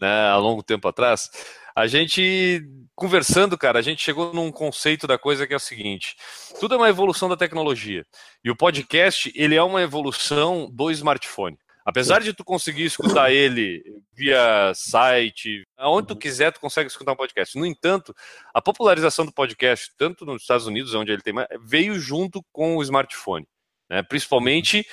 né, 0.00 0.28
há 0.28 0.36
longo 0.36 0.62
tempo 0.62 0.86
atrás, 0.86 1.30
a 1.74 1.86
gente 1.86 2.62
conversando, 2.94 3.56
cara, 3.56 3.78
a 3.78 3.82
gente 3.82 4.02
chegou 4.02 4.34
num 4.34 4.52
conceito 4.52 5.06
da 5.06 5.16
coisa 5.16 5.46
que 5.46 5.54
é 5.54 5.56
o 5.56 5.60
seguinte: 5.60 6.14
tudo 6.60 6.74
é 6.74 6.76
uma 6.76 6.88
evolução 6.90 7.28
da 7.28 7.36
tecnologia. 7.36 8.04
E 8.44 8.50
o 8.50 8.56
podcast, 8.56 9.32
ele 9.34 9.54
é 9.54 9.62
uma 9.62 9.80
evolução 9.80 10.68
do 10.70 10.90
smartphone. 10.90 11.56
Apesar 11.84 12.20
de 12.22 12.32
tu 12.32 12.44
conseguir 12.44 12.84
escutar 12.84 13.32
ele 13.32 13.82
via 14.12 14.72
site, 14.74 15.62
aonde 15.76 16.08
tu 16.08 16.16
quiser, 16.16 16.52
tu 16.52 16.60
consegue 16.60 16.88
escutar 16.88 17.12
um 17.12 17.16
podcast. 17.16 17.58
No 17.58 17.66
entanto, 17.66 18.14
a 18.54 18.62
popularização 18.62 19.26
do 19.26 19.32
podcast, 19.32 19.90
tanto 19.96 20.24
nos 20.24 20.42
Estados 20.42 20.66
Unidos, 20.66 20.94
onde 20.94 21.12
ele 21.12 21.22
tem 21.22 21.32
mais, 21.32 21.48
veio 21.62 21.98
junto 21.98 22.40
com 22.52 22.76
o 22.76 22.82
smartphone. 22.82 23.46
Né? 23.90 24.02
Principalmente 24.02 24.86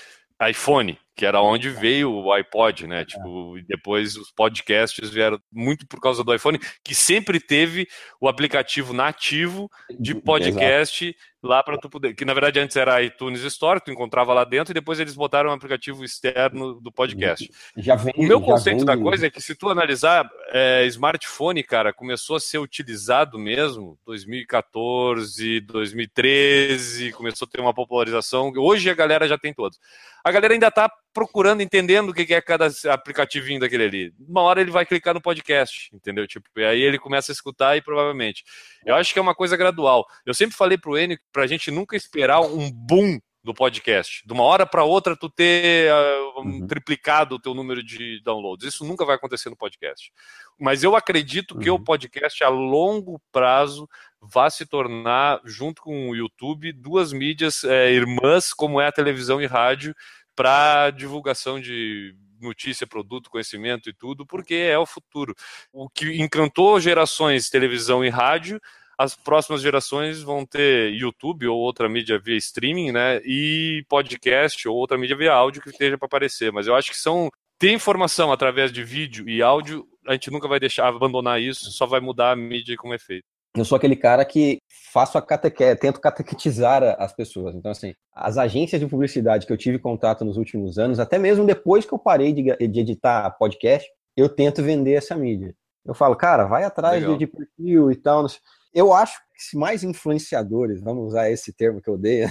iPhone, 0.47 0.97
que 1.17 1.25
era 1.25 1.41
onde 1.41 1.69
veio 1.69 2.13
o 2.13 2.31
iPod, 2.31 2.87
né? 2.87 3.03
Tipo, 3.03 3.57
e 3.57 3.63
depois 3.63 4.15
os 4.15 4.31
podcasts 4.31 5.09
vieram 5.09 5.37
muito 5.51 5.85
por 5.85 5.99
causa 5.99 6.23
do 6.23 6.33
iPhone, 6.33 6.57
que 6.81 6.95
sempre 6.95 7.41
teve 7.41 7.87
o 8.21 8.27
aplicativo 8.29 8.93
nativo 8.93 9.69
de 9.99 10.15
podcast 10.15 11.07
Exato. 11.07 11.29
Lá 11.41 11.63
para 11.63 11.77
tu 11.77 11.89
poder, 11.89 12.13
que 12.13 12.25
na 12.25 12.33
verdade 12.33 12.59
antes 12.59 12.75
era 12.75 13.01
iTunes 13.01 13.41
Store, 13.43 13.79
tu 13.79 13.91
encontrava 13.91 14.33
lá 14.33 14.43
dentro 14.43 14.71
e 14.71 14.73
depois 14.73 14.99
eles 14.99 15.15
botaram 15.15 15.49
um 15.49 15.53
aplicativo 15.53 16.03
externo 16.03 16.79
do 16.81 16.91
podcast. 16.91 17.49
Já 17.77 17.95
vem, 17.95 18.13
o 18.17 18.23
meu 18.23 18.41
conceito 18.41 18.83
da 18.83 18.97
coisa 18.97 19.27
é 19.27 19.29
que 19.29 19.41
se 19.41 19.55
tu 19.55 19.69
analisar 19.69 20.29
é, 20.49 20.85
smartphone, 20.87 21.63
cara, 21.63 21.93
começou 21.93 22.35
a 22.35 22.39
ser 22.39 22.57
utilizado 22.57 23.39
mesmo 23.39 23.97
2014, 24.05 25.61
2013, 25.61 27.11
começou 27.13 27.47
a 27.47 27.51
ter 27.51 27.61
uma 27.61 27.73
popularização. 27.73 28.51
Hoje 28.57 28.89
a 28.89 28.95
galera 28.95 29.27
já 29.27 29.37
tem 29.37 29.53
todos. 29.53 29.79
A 30.23 30.31
galera 30.31 30.53
ainda 30.53 30.69
tá 30.69 30.91
procurando, 31.13 31.61
entendendo 31.61 32.09
o 32.09 32.13
que 32.13 32.33
é 32.33 32.41
cada 32.41 32.69
aplicativinho 32.89 33.59
daquele 33.59 33.83
ali. 33.83 34.13
Uma 34.19 34.41
hora 34.41 34.61
ele 34.61 34.71
vai 34.71 34.85
clicar 34.85 35.13
no 35.13 35.21
podcast, 35.21 35.89
entendeu? 35.93 36.27
Tipo, 36.27 36.47
e 36.57 36.63
aí 36.63 36.81
ele 36.81 36.99
começa 36.99 37.31
a 37.31 37.33
escutar 37.33 37.77
e 37.77 37.81
provavelmente. 37.81 38.43
Eu 38.85 38.95
acho 38.95 39.11
que 39.13 39.19
é 39.19 39.21
uma 39.21 39.35
coisa 39.35 39.57
gradual. 39.57 40.05
Eu 40.25 40.33
sempre 40.33 40.55
falei 40.55 40.77
pro 40.77 40.97
Enio 40.97 41.17
pra 41.31 41.47
gente 41.47 41.71
nunca 41.71 41.95
esperar 41.95 42.41
um 42.41 42.71
boom 42.71 43.19
do 43.43 43.53
podcast. 43.53 44.21
De 44.25 44.33
uma 44.33 44.43
hora 44.43 44.65
para 44.65 44.83
outra, 44.83 45.15
tu 45.15 45.29
ter 45.29 45.91
uh, 45.91 46.41
um, 46.41 46.43
uhum. 46.43 46.67
triplicado 46.67 47.35
o 47.35 47.39
teu 47.39 47.53
número 47.53 47.81
de 47.81 48.21
downloads. 48.21 48.67
Isso 48.67 48.85
nunca 48.85 49.05
vai 49.05 49.15
acontecer 49.15 49.49
no 49.49 49.55
podcast. 49.55 50.11
Mas 50.59 50.83
eu 50.83 50.95
acredito 50.95 51.55
uhum. 51.55 51.61
que 51.61 51.69
o 51.69 51.75
uhum. 51.75 51.83
podcast, 51.83 52.43
a 52.43 52.49
longo 52.49 53.21
prazo, 53.31 53.89
vai 54.21 54.51
se 54.51 54.65
tornar, 54.65 55.41
junto 55.45 55.81
com 55.81 56.09
o 56.09 56.15
YouTube, 56.15 56.73
duas 56.73 57.13
mídias 57.13 57.63
é, 57.63 57.91
irmãs, 57.91 58.53
como 58.53 58.79
é 58.81 58.87
a 58.87 58.91
televisão 58.91 59.41
e 59.41 59.45
rádio, 59.45 59.95
para 60.35 60.89
divulgação 60.91 61.59
de 61.59 62.15
notícia, 62.39 62.87
produto, 62.87 63.29
conhecimento 63.29 63.89
e 63.89 63.93
tudo, 63.93 64.25
porque 64.25 64.55
é 64.55 64.77
o 64.77 64.85
futuro. 64.85 65.35
O 65.71 65.89
que 65.89 66.21
encantou 66.21 66.79
gerações 66.79 67.49
televisão 67.49 68.03
e 68.03 68.09
rádio, 68.09 68.59
as 68.99 69.15
próximas 69.15 69.61
gerações 69.61 70.21
vão 70.21 70.45
ter 70.45 70.91
YouTube 70.91 71.47
ou 71.47 71.57
outra 71.57 71.87
mídia 71.87 72.19
via 72.19 72.35
streaming, 72.35 72.91
né? 72.91 73.21
E 73.23 73.85
podcast 73.87 74.67
ou 74.67 74.75
outra 74.75 74.97
mídia 74.97 75.15
via 75.15 75.31
áudio 75.31 75.61
que 75.61 75.69
esteja 75.69 75.97
para 75.97 76.05
aparecer. 76.05 76.51
Mas 76.51 76.67
eu 76.67 76.75
acho 76.75 76.91
que 76.91 76.97
são 76.97 77.29
ter 77.57 77.71
informação 77.71 78.29
através 78.29 78.73
de 78.73 78.83
vídeo 78.83 79.29
e 79.29 79.41
áudio, 79.41 79.87
a 80.05 80.11
gente 80.11 80.29
nunca 80.29 80.49
vai 80.49 80.59
deixar 80.59 80.89
abandonar 80.89 81.41
isso, 81.41 81.71
só 81.71 81.85
vai 81.85 82.01
mudar 82.01 82.31
a 82.31 82.35
mídia 82.35 82.75
como 82.75 82.93
efeito. 82.93 83.23
Eu 83.55 83.63
sou 83.63 83.77
aquele 83.77 83.95
cara 83.95 84.25
que 84.25 84.59
faço 84.91 85.17
a 85.17 85.21
catequese, 85.21 85.79
tento 85.79 86.01
catequetizar 86.01 86.83
as 86.99 87.13
pessoas. 87.13 87.55
Então, 87.55 87.71
assim, 87.71 87.93
as 88.13 88.37
agências 88.37 88.81
de 88.81 88.87
publicidade 88.87 89.47
que 89.47 89.53
eu 89.53 89.57
tive 89.57 89.79
contato 89.79 90.25
nos 90.25 90.35
últimos 90.35 90.77
anos, 90.77 90.99
até 90.99 91.17
mesmo 91.17 91.45
depois 91.45 91.85
que 91.85 91.93
eu 91.93 91.99
parei 91.99 92.33
de, 92.33 92.67
de 92.67 92.79
editar 92.81 93.31
podcast, 93.31 93.89
eu 94.17 94.27
tento 94.27 94.61
vender 94.61 94.95
essa 94.95 95.15
mídia. 95.15 95.55
Eu 95.85 95.93
falo, 95.93 96.17
cara, 96.17 96.45
vai 96.45 96.65
atrás 96.65 97.05
de, 97.05 97.17
de, 97.17 97.27
perfil 97.27 97.91
e 97.91 97.95
tal. 97.95 98.27
Eu 98.73 98.93
acho 98.93 99.17
que 99.35 99.43
se 99.43 99.57
mais 99.57 99.83
influenciadores, 99.83 100.81
vamos 100.81 101.07
usar 101.07 101.29
esse 101.29 101.51
termo 101.53 101.81
que 101.81 101.89
eu 101.89 101.95
odeio. 101.95 102.29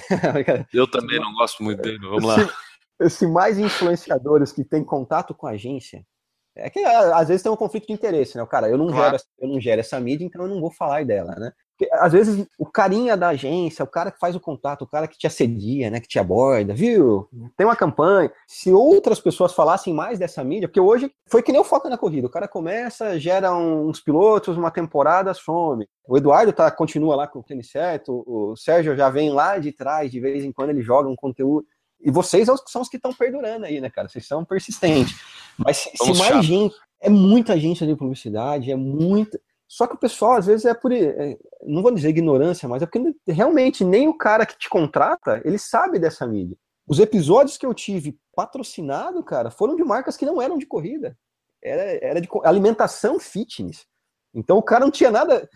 eu 0.72 0.90
também 0.90 1.20
não 1.20 1.32
gosto 1.34 1.62
muito 1.62 1.82
dele, 1.82 1.98
vamos 2.00 2.24
lá. 2.24 2.36
Se, 3.02 3.10
se 3.10 3.26
mais 3.26 3.58
influenciadores 3.58 4.52
que 4.52 4.64
têm 4.64 4.84
contato 4.84 5.34
com 5.34 5.46
a 5.46 5.52
agência 5.52 6.04
é 6.58 6.68
que 6.68 6.80
às 6.80 7.28
vezes 7.28 7.42
tem 7.42 7.50
um 7.52 7.56
conflito 7.56 7.86
de 7.86 7.92
interesse, 7.92 8.36
né? 8.36 8.42
O 8.42 8.46
cara, 8.46 8.68
eu 8.68 8.76
não, 8.76 8.88
claro. 8.88 9.16
gero, 9.16 9.22
eu 9.38 9.48
não 9.48 9.60
gero 9.60 9.80
essa 9.80 9.98
mídia, 10.00 10.24
então 10.24 10.42
eu 10.42 10.48
não 10.48 10.60
vou 10.60 10.72
falar 10.72 11.04
dela, 11.04 11.34
né? 11.36 11.52
Porque, 11.78 11.88
às 11.94 12.12
vezes 12.12 12.44
o 12.58 12.66
carinha 12.66 13.16
da 13.16 13.28
agência, 13.28 13.84
o 13.84 13.88
cara 13.88 14.10
que 14.10 14.18
faz 14.18 14.34
o 14.34 14.40
contato, 14.40 14.82
o 14.82 14.86
cara 14.86 15.06
que 15.06 15.16
te 15.16 15.28
assedia, 15.28 15.88
né? 15.88 16.00
Que 16.00 16.08
te 16.08 16.18
aborda, 16.18 16.74
viu? 16.74 17.28
Tem 17.56 17.64
uma 17.64 17.76
campanha. 17.76 18.32
Se 18.48 18.72
outras 18.72 19.20
pessoas 19.20 19.52
falassem 19.52 19.94
mais 19.94 20.18
dessa 20.18 20.42
mídia, 20.42 20.66
porque 20.66 20.80
hoje 20.80 21.08
foi 21.28 21.40
que 21.40 21.52
nem 21.52 21.60
o 21.60 21.64
foco 21.64 21.88
na 21.88 21.96
corrida. 21.96 22.26
O 22.26 22.30
cara 22.30 22.48
começa, 22.48 23.16
gera 23.20 23.54
uns 23.54 24.00
pilotos, 24.00 24.56
uma 24.56 24.72
temporada, 24.72 25.32
some. 25.32 25.88
O 26.08 26.16
Eduardo 26.16 26.52
tá, 26.52 26.68
continua 26.68 27.14
lá 27.14 27.28
com 27.28 27.38
o 27.38 27.44
tênis 27.44 27.70
certo, 27.70 28.24
o 28.26 28.56
Sérgio 28.56 28.96
já 28.96 29.08
vem 29.08 29.30
lá 29.30 29.58
de 29.58 29.70
trás, 29.70 30.10
de 30.10 30.18
vez 30.18 30.44
em 30.44 30.50
quando 30.50 30.70
ele 30.70 30.82
joga 30.82 31.08
um 31.08 31.14
conteúdo. 31.14 31.64
E 32.00 32.10
vocês 32.10 32.48
são 32.66 32.82
os 32.82 32.88
que 32.88 32.96
estão 32.96 33.12
perdurando 33.12 33.66
aí, 33.66 33.80
né, 33.80 33.88
cara? 33.88 34.08
Vocês 34.08 34.26
são 34.26 34.44
persistentes. 34.44 35.16
Mas 35.56 35.76
se, 35.76 35.90
se 35.96 36.12
mais 36.14 36.44
gente. 36.44 36.74
É 37.00 37.08
muita 37.08 37.52
agência 37.52 37.86
de 37.86 37.94
publicidade, 37.94 38.72
é 38.72 38.74
muita. 38.74 39.38
Só 39.68 39.86
que 39.86 39.94
o 39.94 39.98
pessoal, 39.98 40.32
às 40.32 40.46
vezes, 40.46 40.64
é 40.64 40.72
por. 40.72 40.90
É, 40.90 41.38
não 41.62 41.82
vou 41.82 41.94
dizer 41.94 42.08
ignorância, 42.08 42.66
mas 42.66 42.82
é 42.82 42.86
porque 42.86 43.14
realmente 43.26 43.84
nem 43.84 44.08
o 44.08 44.16
cara 44.16 44.46
que 44.46 44.58
te 44.58 44.68
contrata, 44.68 45.42
ele 45.44 45.58
sabe 45.58 45.98
dessa 45.98 46.26
mídia. 46.26 46.56
Os 46.88 46.98
episódios 46.98 47.58
que 47.58 47.66
eu 47.66 47.74
tive 47.74 48.18
patrocinado, 48.34 49.22
cara, 49.22 49.50
foram 49.50 49.76
de 49.76 49.84
marcas 49.84 50.16
que 50.16 50.24
não 50.24 50.40
eram 50.40 50.56
de 50.56 50.64
corrida. 50.64 51.16
Era, 51.62 51.82
era 52.02 52.20
de 52.20 52.28
alimentação 52.44 53.20
fitness. 53.20 53.86
Então 54.34 54.56
o 54.56 54.62
cara 54.62 54.86
não 54.86 54.90
tinha 54.90 55.10
nada. 55.10 55.46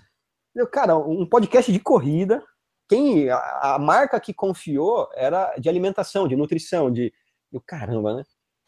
Cara, 0.70 0.94
um 0.98 1.24
podcast 1.24 1.72
de 1.72 1.80
corrida, 1.80 2.44
quem 2.86 3.30
a, 3.30 3.38
a, 3.76 3.78
marca 3.78 4.20
que 4.20 4.34
confiou 4.34 5.08
era 5.14 5.56
de 5.56 5.70
alimentação, 5.70 6.28
de 6.28 6.36
nutrição, 6.36 6.92
de 6.92 7.10
eu, 7.50 7.62
caramba, 7.66 8.16
né? 8.16 8.22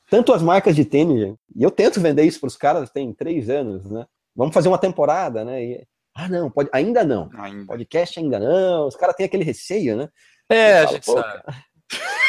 Tanto 0.09 0.33
as 0.33 0.43
marcas 0.43 0.75
de 0.75 0.85
tênis, 0.85 1.37
e 1.55 1.63
eu 1.63 1.71
tento 1.71 2.01
vender 2.01 2.25
isso 2.25 2.41
para 2.41 2.47
os 2.47 2.57
caras 2.57 2.91
tem 2.91 3.13
três 3.13 3.51
anos, 3.51 3.91
né? 3.91 4.07
Vamos 4.35 4.55
fazer 4.55 4.69
uma 4.69 4.79
temporada, 4.79 5.45
né? 5.45 5.65
E, 5.65 5.87
ah, 6.15 6.29
não, 6.29 6.51
pode, 6.51 6.71
ainda 6.73 7.05
não. 7.05 7.29
Ainda. 7.35 7.67
Podcast 7.67 8.19
ainda 8.19 8.39
não. 8.39 8.87
Os 8.87 8.97
caras 8.97 9.17
têm 9.17 9.27
aquele 9.27 9.45
receio, 9.45 9.97
né? 9.97 10.09
É, 10.49 10.81
a 10.81 10.87
gente 10.87 11.07
sabe. 11.07 11.43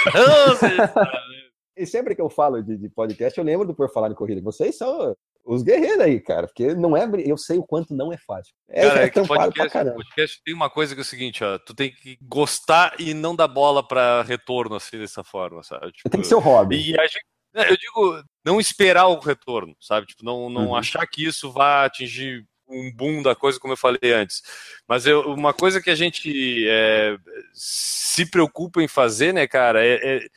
e 1.78 1.86
sempre 1.86 2.16
que 2.16 2.22
eu 2.22 2.30
falo 2.30 2.62
de, 2.62 2.78
de, 2.78 2.90
podcast, 2.90 3.38
eu 3.38 3.44
lembro 3.44 3.66
do 3.66 3.76
Por 3.76 3.92
Falar 3.92 4.12
em 4.12 4.16
Corrida. 4.16 4.42
Vocês 4.42 4.78
são 4.78 5.16
os 5.44 5.62
guerreiros 5.62 6.00
aí, 6.00 6.20
cara, 6.20 6.48
porque 6.48 6.74
não 6.74 6.98
é, 6.98 7.08
eu 7.24 7.38
sei 7.38 7.58
o 7.60 7.64
quanto 7.64 7.94
não 7.94 8.12
é 8.12 8.18
fácil. 8.18 8.54
É, 8.68 8.88
cara, 8.88 9.02
é, 9.02 9.06
é 9.06 9.10
que 9.10 9.28
podcast, 9.28 9.92
podcast 9.94 10.42
tem 10.44 10.54
uma 10.54 10.70
coisa 10.70 10.96
que 10.96 11.02
é 11.02 11.04
o 11.04 11.06
seguinte, 11.06 11.44
ó, 11.44 11.60
tu 11.60 11.76
tem 11.76 11.92
que 11.92 12.18
gostar 12.22 12.96
e 13.00 13.14
não 13.14 13.36
dar 13.36 13.48
bola 13.48 13.88
para 13.88 14.24
retorno 14.24 14.76
assim 14.76 14.98
dessa 14.98 15.24
forma, 15.24 15.62
sabe? 15.62 15.92
Tipo, 15.92 16.10
tem 16.10 16.22
que 16.22 16.28
ser 16.28 16.36
o 16.36 16.40
hobby. 16.40 16.92
E 16.92 17.00
a 17.00 17.04
gente, 17.04 17.26
eu 17.64 17.78
digo, 17.78 18.24
não 18.44 18.60
esperar 18.60 19.08
o 19.08 19.20
retorno, 19.20 19.76
sabe? 19.80 20.08
Tipo, 20.08 20.26
não, 20.26 20.50
não 20.50 20.68
uhum. 20.68 20.76
achar 20.76 21.06
que 21.08 21.26
isso 21.26 21.52
vai 21.52 21.86
atingir 21.86 22.46
um 22.68 22.92
boom 22.92 23.22
da 23.22 23.36
coisa, 23.36 23.60
como 23.60 23.74
eu 23.74 23.78
falei 23.78 24.14
antes. 24.14 24.42
Mas 24.88 25.06
eu, 25.06 25.22
uma 25.34 25.54
coisa 25.54 25.82
que 25.82 25.90
a 25.90 25.96
gente 25.96 26.66
é, 26.68 27.18
se 27.54 28.30
preocupa 28.30 28.82
em 28.82 28.88
fazer, 28.88 29.34
né, 29.34 29.48
cara, 29.48 29.86
é, 29.86 30.18
é, 30.18 30.28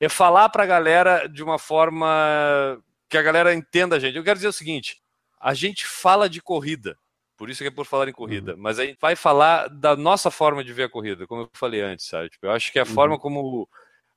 é 0.00 0.08
falar 0.08 0.48
pra 0.48 0.66
galera 0.66 1.26
de 1.26 1.42
uma 1.42 1.58
forma 1.58 2.80
que 3.08 3.18
a 3.18 3.22
galera 3.22 3.54
entenda 3.54 3.96
a 3.96 3.98
gente. 3.98 4.16
Eu 4.16 4.24
quero 4.24 4.36
dizer 4.36 4.48
o 4.48 4.52
seguinte: 4.52 5.02
a 5.40 5.54
gente 5.54 5.86
fala 5.86 6.28
de 6.28 6.40
corrida, 6.40 6.96
por 7.36 7.50
isso 7.50 7.62
que 7.62 7.68
é 7.68 7.70
por 7.70 7.86
falar 7.86 8.08
em 8.08 8.12
corrida, 8.12 8.54
uhum. 8.54 8.60
mas 8.60 8.78
a 8.78 8.86
gente 8.86 8.98
vai 9.00 9.16
falar 9.16 9.68
da 9.68 9.96
nossa 9.96 10.30
forma 10.30 10.64
de 10.64 10.72
ver 10.72 10.84
a 10.84 10.88
corrida, 10.88 11.26
como 11.26 11.42
eu 11.42 11.50
falei 11.52 11.80
antes, 11.80 12.06
sabe? 12.06 12.30
Tipo, 12.30 12.46
eu 12.46 12.52
acho 12.52 12.72
que 12.72 12.78
a 12.78 12.82
uhum. 12.82 12.88
forma 12.88 13.18
como 13.18 13.68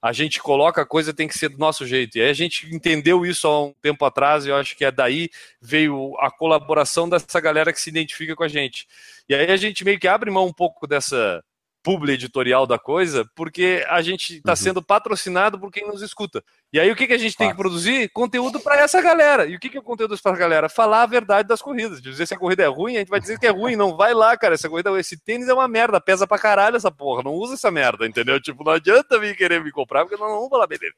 a 0.02 0.14
gente 0.14 0.40
coloca 0.40 0.82
a 0.82 0.86
coisa 0.86 1.14
tem 1.14 1.28
que 1.28 1.38
ser 1.38 1.50
do 1.50 1.58
nosso 1.58 1.86
jeito. 1.86 2.18
E 2.18 2.22
aí 2.22 2.30
a 2.30 2.34
gente 2.34 2.74
entendeu 2.74 3.26
isso 3.26 3.48
há 3.48 3.66
um 3.66 3.74
tempo 3.82 4.06
atrás, 4.06 4.46
e 4.46 4.50
eu 4.50 4.56
acho 4.56 4.76
que 4.76 4.86
é 4.86 4.92
daí 4.92 5.30
veio 5.62 6.16
a 6.20 6.30
colaboração 6.30 7.10
dessa 7.10 7.40
galera 7.40 7.74
que 7.74 7.82
se 7.82 7.90
identifica 7.90 8.36
com 8.36 8.44
a 8.44 8.48
gente. 8.48 8.88
E 9.28 9.36
aí 9.36 9.52
a 9.52 9.58
gente 9.58 9.84
meio 9.84 10.00
que 10.00 10.08
abre 10.08 10.30
mão 10.30 10.46
um 10.46 10.54
pouco 10.54 10.88
dessa 10.88 11.44
publi 11.88 12.12
editorial 12.12 12.68
da 12.68 12.78
coisa, 12.78 13.24
porque 13.34 13.86
a 13.88 14.02
gente 14.02 14.40
está 14.40 14.52
uhum. 14.52 14.56
sendo 14.58 14.84
patrocinado 14.84 15.58
por 15.58 15.72
quem 15.72 15.88
nos 15.88 16.02
escuta. 16.02 16.44
E 16.74 16.78
aí 16.78 16.92
o 16.92 16.96
que, 16.98 17.08
que 17.08 17.14
a 17.14 17.18
gente 17.18 17.38
tem 17.38 17.50
que 17.50 17.56
produzir? 17.56 18.10
Conteúdo 18.10 18.60
para 18.60 18.82
essa 18.82 19.02
galera. 19.02 19.46
E 19.46 19.56
o 19.56 19.60
que, 19.60 19.70
que 19.70 19.78
é 19.78 19.82
conteúdo 19.82 20.18
para 20.22 20.34
a 20.34 20.38
galera? 20.38 20.68
Falar 20.68 21.04
a 21.04 21.06
verdade 21.06 21.48
das 21.48 21.62
corridas. 21.62 22.02
Dizer 22.02 22.26
se 22.26 22.34
a 22.34 22.38
corrida 22.38 22.62
é 22.62 22.68
ruim, 22.68 22.98
a 22.98 23.00
gente 23.00 23.08
vai 23.08 23.22
dizer 23.22 23.40
que 23.40 23.48
é 23.48 23.52
ruim. 23.52 23.78
Não 23.78 23.96
vai 23.96 24.14
lá, 24.14 24.36
cara. 24.36 24.56
Essa 24.56 24.68
corrida, 24.68 25.00
esse 25.00 25.18
tênis 25.18 25.48
é 25.48 25.54
uma 25.54 25.66
merda, 25.66 26.02
pesa 26.02 26.28
pra 26.28 26.38
caralho 26.38 26.76
essa 26.76 26.92
porra. 26.92 27.24
Não 27.24 27.32
usa 27.32 27.54
essa 27.54 27.72
merda, 27.72 28.06
entendeu? 28.06 28.38
Tipo, 28.42 28.66
não 28.66 28.74
adianta 28.74 29.18
vir 29.18 29.38
querer 29.38 29.64
me 29.64 29.72
comprar, 29.72 30.04
porque 30.04 30.22
não, 30.22 30.28
não 30.28 30.40
vou 30.42 30.50
falar 30.50 30.66
dele. 30.66 30.92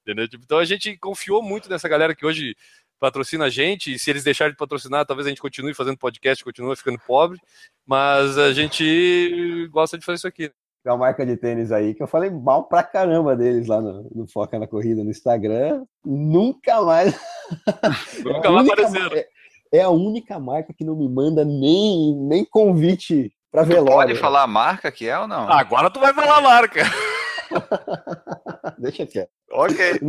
Entendeu? 0.00 0.26
Tipo, 0.26 0.42
então 0.44 0.58
a 0.58 0.64
gente 0.64 0.98
confiou 0.98 1.40
muito 1.40 1.70
nessa 1.70 1.88
galera 1.88 2.16
que 2.16 2.26
hoje 2.26 2.56
patrocina 3.02 3.46
a 3.46 3.50
gente, 3.50 3.92
e 3.92 3.98
se 3.98 4.08
eles 4.10 4.22
deixarem 4.22 4.52
de 4.52 4.56
patrocinar, 4.56 5.04
talvez 5.04 5.26
a 5.26 5.28
gente 5.28 5.42
continue 5.42 5.74
fazendo 5.74 5.98
podcast, 5.98 6.44
continue 6.44 6.76
ficando 6.76 7.00
pobre, 7.04 7.36
mas 7.84 8.38
a 8.38 8.52
gente 8.52 9.68
gosta 9.72 9.98
de 9.98 10.04
fazer 10.04 10.18
isso 10.18 10.28
aqui. 10.28 10.52
Tem 10.84 10.92
uma 10.92 10.98
marca 10.98 11.26
de 11.26 11.36
tênis 11.36 11.72
aí 11.72 11.94
que 11.94 12.02
eu 12.02 12.06
falei 12.06 12.30
mal 12.30 12.64
pra 12.64 12.80
caramba 12.84 13.34
deles 13.34 13.66
lá 13.66 13.80
no, 13.80 14.08
no 14.14 14.28
Foca 14.28 14.56
na 14.56 14.68
Corrida 14.68 15.02
no 15.02 15.10
Instagram. 15.10 15.84
Nunca 16.04 16.80
mais. 16.82 17.18
Nunca 18.24 18.50
mais 18.52 18.68
apareceram. 18.68 19.24
é 19.72 19.80
a 19.80 19.90
única 19.90 20.38
marca 20.38 20.72
que 20.72 20.84
não 20.84 20.94
me 20.94 21.08
manda 21.08 21.44
nem, 21.44 22.14
nem 22.16 22.44
convite 22.44 23.32
para 23.50 23.64
velório. 23.64 24.10
Pode 24.10 24.14
falar 24.16 24.44
a 24.44 24.46
marca 24.46 24.92
que 24.92 25.08
é 25.08 25.18
ou 25.18 25.26
não? 25.26 25.50
Agora 25.50 25.90
tu 25.90 25.98
vai 25.98 26.14
falar 26.14 26.38
a 26.38 26.40
marca. 26.40 26.82
Deixa 28.78 29.06
quieto. 29.06 29.30
Ok. 29.50 30.00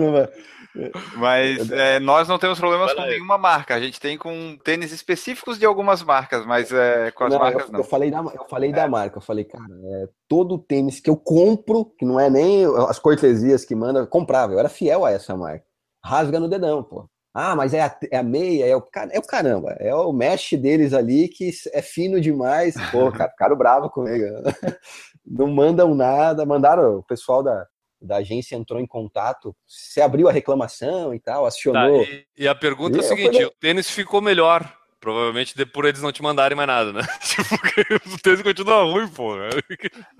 Mas 1.17 1.71
é, 1.71 1.99
nós 1.99 2.27
não 2.27 2.39
temos 2.39 2.57
problemas 2.57 2.87
Vai 2.87 2.95
com 2.95 3.01
aí. 3.03 3.09
nenhuma 3.11 3.37
marca. 3.37 3.75
A 3.75 3.79
gente 3.79 3.99
tem 3.99 4.17
com 4.17 4.57
tênis 4.63 4.91
específicos 4.91 5.59
de 5.59 5.65
algumas 5.65 6.01
marcas, 6.01 6.45
mas 6.45 6.71
é, 6.71 7.11
com 7.11 7.25
as 7.25 7.33
Não, 7.33 7.39
marcas 7.39 7.65
eu, 7.67 7.71
não. 7.71 7.79
eu 7.79 7.83
falei 7.83 8.09
da, 8.09 8.19
eu 8.19 8.45
falei 8.49 8.71
da 8.71 8.87
marca. 8.87 9.17
Eu 9.17 9.21
falei, 9.21 9.43
cara, 9.43 9.65
é, 9.69 10.07
todo 10.27 10.57
tênis 10.57 10.99
que 10.99 11.09
eu 11.09 11.17
compro, 11.17 11.85
que 11.97 12.05
não 12.05 12.19
é 12.19 12.29
nem 12.29 12.65
as 12.87 12.97
cortesias 12.97 13.63
que 13.65 13.75
manda, 13.75 13.99
eu 13.99 14.07
comprava. 14.07 14.53
Eu 14.53 14.59
era 14.59 14.69
fiel 14.69 15.05
a 15.05 15.11
essa 15.11 15.35
marca. 15.37 15.65
Rasga 16.03 16.39
no 16.39 16.49
dedão, 16.49 16.83
pô. 16.83 17.07
Ah, 17.35 17.55
mas 17.55 17.73
é 17.73 17.81
a, 17.81 17.97
é 18.11 18.17
a 18.17 18.23
meia, 18.23 18.65
é 18.65 18.75
o, 18.75 18.83
é 19.11 19.17
o 19.17 19.23
caramba. 19.23 19.75
É 19.79 19.93
o 19.95 20.13
mesh 20.13 20.53
deles 20.53 20.93
ali 20.93 21.27
que 21.27 21.49
é 21.73 21.81
fino 21.81 22.21
demais. 22.21 22.75
Pô, 22.91 23.11
cara, 23.11 23.31
ficaram 23.31 23.55
bravo 23.55 23.89
comigo. 23.89 24.23
Não 25.25 25.47
mandam 25.47 25.93
nada. 25.95 26.45
Mandaram, 26.45 26.97
o 26.97 27.03
pessoal 27.03 27.41
da, 27.43 27.65
da 28.01 28.17
agência 28.17 28.55
entrou 28.55 28.79
em 28.79 28.87
contato. 28.87 29.55
Você 29.65 30.01
abriu 30.01 30.27
a 30.27 30.31
reclamação 30.31 31.13
e 31.13 31.19
tal, 31.19 31.43
Tá, 31.43 31.47
acionou. 31.47 32.03
e, 32.03 32.25
e 32.37 32.47
a 32.47 32.55
pergunta 32.55 32.97
é 32.97 32.99
a 32.99 33.03
seguinte: 33.03 33.31
falei- 33.33 33.45
o 33.45 33.51
tênis 33.59 33.89
ficou 33.89 34.21
melhor. 34.21 34.71
Provavelmente 34.99 35.53
de- 35.53 35.65
por 35.65 35.83
eles 35.83 36.01
não 36.01 36.13
te 36.13 36.23
mandarem 36.23 36.55
mais 36.55 36.65
nada, 36.67 36.93
né? 36.93 37.01
Tipo, 37.19 37.49
porque 37.59 37.81
o 38.15 38.21
tênis 38.21 38.41
continua 38.41 38.83
ruim, 38.85 39.05
porra. 39.09 39.49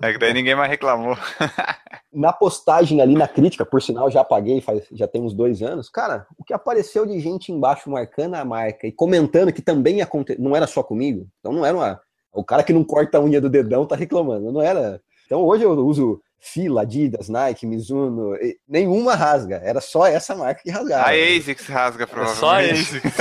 É 0.02 0.12
que 0.12 0.18
daí 0.18 0.34
ninguém 0.34 0.54
mais 0.54 0.68
reclamou. 0.68 1.16
na 2.12 2.34
postagem 2.34 3.00
ali 3.00 3.14
na 3.14 3.26
crítica, 3.26 3.64
por 3.64 3.80
sinal, 3.80 4.10
já 4.10 4.20
apaguei, 4.20 4.60
faz, 4.60 4.86
já 4.92 5.08
tem 5.08 5.22
uns 5.22 5.32
dois 5.32 5.62
anos, 5.62 5.88
cara, 5.88 6.26
o 6.36 6.44
que 6.44 6.52
apareceu 6.52 7.06
de 7.06 7.18
gente 7.18 7.50
embaixo 7.50 7.88
marcando 7.88 8.34
a 8.34 8.44
marca 8.44 8.86
e 8.86 8.92
comentando 8.92 9.52
que 9.54 9.62
também 9.62 10.02
aconteceu, 10.02 10.42
não 10.42 10.54
era 10.54 10.66
só 10.66 10.82
comigo, 10.82 11.26
então 11.40 11.50
não 11.50 11.64
era 11.64 11.74
uma. 11.76 12.00
O 12.34 12.44
cara 12.44 12.62
que 12.62 12.72
não 12.72 12.84
corta 12.84 13.18
a 13.18 13.22
unha 13.22 13.40
do 13.40 13.48
dedão 13.48 13.86
tá 13.86 13.94
reclamando, 13.96 14.52
não 14.52 14.60
era. 14.60 15.00
Então 15.26 15.40
hoje 15.42 15.64
eu 15.64 15.70
uso 15.72 16.20
Fila, 16.40 16.82
Adidas, 16.82 17.28
Nike, 17.28 17.66
Mizuno, 17.66 18.34
e 18.36 18.58
nenhuma 18.68 19.14
rasga, 19.14 19.62
era 19.64 19.80
só 19.80 20.06
essa 20.06 20.34
marca 20.34 20.60
que 20.62 20.70
rasgava. 20.70 21.08
A 21.08 21.12
ASICS 21.12 21.66
rasga, 21.68 22.04
É 22.04 22.06
só 22.06 22.12
provavelmente. 22.14 22.96
esse. 22.96 23.02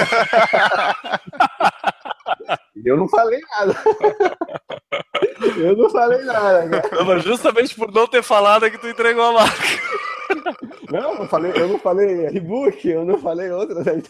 Eu 2.86 2.97
não 2.97 3.07
falei 3.07 3.39
nada. 3.49 3.76
eu 5.57 5.78
não 5.78 5.89
falei 5.89 6.22
nada, 6.24 6.70
cara. 6.70 6.89
Não, 6.99 7.05
mas 7.05 7.24
justamente 7.24 7.76
por 7.76 7.91
não 7.91 8.07
ter 8.07 8.22
falado 8.22 8.66
é 8.66 8.70
que 8.70 8.78
tu 8.78 8.88
entregou 8.88 9.24
a 9.24 9.32
marca. 9.32 9.64
Não, 10.91 11.22
eu, 11.22 11.28
falei, 11.28 11.51
eu 11.55 11.68
não 11.68 11.80
falei 11.80 12.28
Rebook, 12.28 12.88
eu 12.88 13.05
não 13.05 13.18
falei 13.18 13.49
também. 13.49 14.03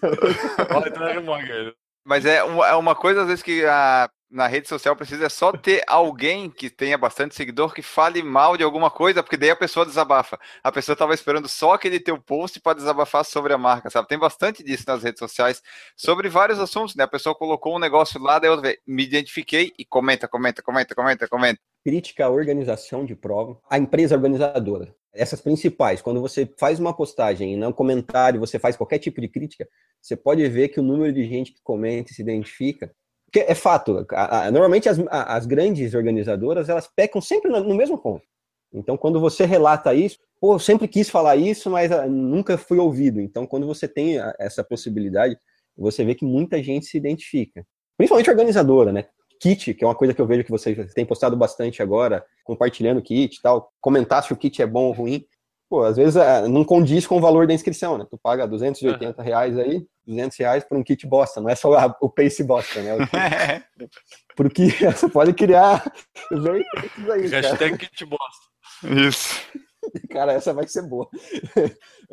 Olha, 0.71 0.87
então 0.89 1.37
é. 1.37 1.73
Mas 2.05 2.25
é 2.25 2.43
uma, 2.43 2.67
é 2.67 2.75
uma 2.75 2.95
coisa, 2.95 3.21
às 3.21 3.27
vezes, 3.27 3.43
que 3.43 3.63
a, 3.65 4.09
na 4.33 4.47
rede 4.47 4.67
social 4.67 4.95
precisa 4.95 5.29
só 5.29 5.51
ter 5.51 5.83
alguém 5.87 6.49
que 6.49 6.67
tenha 6.67 6.97
bastante 6.97 7.35
seguidor 7.35 7.71
que 7.71 7.83
fale 7.83 8.23
mal 8.23 8.57
de 8.57 8.63
alguma 8.63 8.89
coisa, 8.89 9.21
porque 9.21 9.37
daí 9.37 9.51
a 9.51 9.55
pessoa 9.55 9.85
desabafa. 9.85 10.39
A 10.63 10.71
pessoa 10.71 10.93
estava 10.93 11.13
esperando 11.13 11.47
só 11.47 11.73
aquele 11.73 11.99
teu 11.99 12.19
post 12.19 12.59
para 12.59 12.75
desabafar 12.75 13.23
sobre 13.23 13.53
a 13.53 13.57
marca, 13.59 13.91
sabe? 13.91 14.07
Tem 14.07 14.17
bastante 14.17 14.63
disso 14.63 14.85
nas 14.87 15.03
redes 15.03 15.19
sociais, 15.19 15.61
sobre 15.95 16.29
vários 16.29 16.57
assuntos, 16.57 16.95
né? 16.95 17.03
A 17.03 17.07
pessoa 17.07 17.35
colocou 17.35 17.75
um 17.75 17.79
negócio 17.79 18.19
lá, 18.19 18.39
daí 18.39 18.49
eu 18.49 18.59
me 18.87 19.03
identifiquei 19.03 19.71
e 19.77 19.85
comenta, 19.85 20.27
comenta, 20.27 20.63
comenta, 20.63 20.95
comenta, 20.95 21.27
comenta. 21.27 21.59
crítica 21.85 22.25
à 22.25 22.29
organização 22.29 23.05
de 23.05 23.15
prova, 23.15 23.59
a 23.69 23.77
empresa 23.77 24.15
organizadora. 24.15 24.95
Essas 25.13 25.41
principais, 25.41 26.01
quando 26.01 26.19
você 26.19 26.51
faz 26.57 26.79
uma 26.79 26.91
postagem 26.91 27.53
e 27.53 27.55
não 27.55 27.71
comentário, 27.71 28.39
você 28.39 28.57
faz 28.57 28.75
qualquer 28.75 28.97
tipo 28.97 29.21
de 29.21 29.27
crítica, 29.27 29.67
você 30.01 30.15
pode 30.15 30.47
ver 30.49 30.69
que 30.69 30.79
o 30.79 30.83
número 30.83 31.13
de 31.13 31.23
gente 31.27 31.53
que 31.53 31.61
comenta 31.61 32.11
e 32.11 32.15
se 32.15 32.21
identifica, 32.23 32.91
porque 33.33 33.51
é 33.51 33.55
fato, 33.55 34.05
a- 34.11 34.45
a- 34.45 34.51
normalmente 34.51 34.87
as, 34.87 34.99
a- 35.09 35.35
as 35.35 35.47
grandes 35.47 35.95
organizadoras, 35.95 36.69
elas 36.69 36.87
pecam 36.95 37.19
sempre 37.19 37.49
no, 37.51 37.61
no 37.63 37.73
mesmo 37.73 37.97
ponto. 37.97 38.21
Então, 38.71 38.95
quando 38.95 39.19
você 39.19 39.43
relata 39.43 39.93
isso, 39.93 40.19
pô, 40.39 40.53
eu 40.53 40.59
sempre 40.59 40.87
quis 40.87 41.09
falar 41.09 41.35
isso, 41.35 41.67
mas 41.69 41.91
ah, 41.91 42.05
nunca 42.07 42.57
fui 42.59 42.77
ouvido. 42.77 43.19
Então, 43.19 43.47
quando 43.47 43.65
você 43.65 43.87
tem 43.87 44.17
essa 44.39 44.63
possibilidade, 44.63 45.35
você 45.75 46.05
vê 46.05 46.13
que 46.13 46.23
muita 46.25 46.61
gente 46.61 46.85
se 46.85 46.95
identifica. 46.95 47.65
Principalmente 47.97 48.29
organizadora, 48.29 48.91
né? 48.91 49.05
kit, 49.41 49.73
que 49.73 49.83
é 49.83 49.87
uma 49.87 49.95
coisa 49.95 50.13
que 50.13 50.21
eu 50.21 50.25
vejo 50.25 50.45
que 50.45 50.51
vocês 50.51 50.93
têm 50.93 51.05
postado 51.05 51.35
bastante 51.35 51.81
agora, 51.81 52.23
compartilhando 52.45 53.01
kit 53.01 53.35
e 53.35 53.41
tal, 53.41 53.73
comentar 53.81 54.23
se 54.23 54.31
o 54.31 54.37
kit 54.37 54.61
é 54.61 54.65
bom 54.65 54.85
ou 54.85 54.93
ruim. 54.93 55.25
Pô, 55.69 55.81
às 55.83 55.97
vezes 55.97 56.15
ah, 56.15 56.47
não 56.47 56.63
condiz 56.63 57.05
com 57.05 57.17
o 57.17 57.19
valor 57.19 57.45
da 57.45 57.53
inscrição, 57.53 57.97
né? 57.97 58.05
Tu 58.09 58.17
paga 58.17 58.47
280 58.47 59.21
reais 59.21 59.57
aí, 59.57 59.85
200 60.05 60.37
reais 60.37 60.63
por 60.63 60.77
um 60.77 60.83
kit 60.83 61.05
bosta, 61.07 61.39
não 61.41 61.49
é 61.49 61.55
só 61.55 61.73
a- 61.73 61.97
o 62.01 62.09
pace 62.09 62.43
bosta, 62.43 62.81
né? 62.81 62.91
Kit- 63.77 63.89
Porque 64.35 64.63
você 64.97 65.07
pode 65.09 65.33
criar 65.33 65.83
vertentes 66.31 67.09
aí, 67.09 67.29
cara. 67.29 67.47
Hashtag 67.47 67.77
kit 67.77 68.05
bosta. 68.05 68.45
Isso. 68.83 69.41
Cara, 70.09 70.31
essa 70.33 70.53
vai 70.53 70.65
ser 70.67 70.81
boa. 70.83 71.07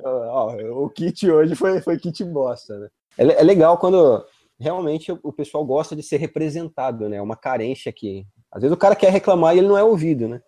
Ó, 0.03 0.57
o 0.85 0.91
kit 0.91 1.31
hoje 1.31 1.55
foi, 1.55 1.81
foi 1.81 1.99
kit 1.99 2.25
bosta, 2.25 2.79
né? 2.79 2.89
É, 3.19 3.23
é 3.25 3.43
legal 3.43 3.79
quando 3.79 4.25
realmente 4.59 5.13
o, 5.23 5.33
pessoal 5.33 5.65
gosta 5.65 5.95
de 5.97 6.03
ser 6.03 6.17
representado, 6.19 7.09
né? 7.09 7.17
É 7.19 7.23
uma 7.23 7.37
carência 7.37 7.93
que. 7.93 8.27
Às 8.51 8.63
vezes 8.63 8.75
o 8.75 8.79
cara 8.79 8.97
quer 8.97 9.11
reclamar 9.11 9.55
e 9.55 9.59
ele 9.59 9.69
não 9.69 9.79
é 9.79 9.85
ouvido, 9.85 10.29
né? 10.29 10.43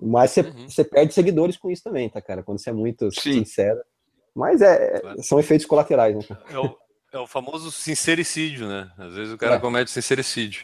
Mas 0.00 0.30
você, 0.32 0.40
Uhum. 0.42 0.84
perde 0.90 1.12
seguidores 1.14 1.56
com 1.56 1.70
isso 1.70 1.82
também, 1.82 2.08
tá, 2.08 2.20
cara? 2.20 2.42
Quando 2.42 2.58
você 2.60 2.70
é 2.70 2.72
muito 2.74 3.10
Sim. 3.10 3.32
sincero. 3.44 3.80
Mas 4.40 4.62
é, 4.62 4.98
Claro. 5.00 5.22
são 5.22 5.38
efeitos 5.38 5.66
colaterais, 5.66 6.16
né? 6.16 6.36
É 6.50 6.58
o, 6.58 6.76
é 7.12 7.18
o 7.18 7.26
famoso 7.26 7.70
sincericídio, 7.70 8.66
né? 8.66 8.90
Às 8.98 9.12
vezes 9.14 9.34
o 9.34 9.38
cara 9.38 9.56
É. 9.56 9.58
comete 9.60 9.90
sincericídio. 9.90 10.62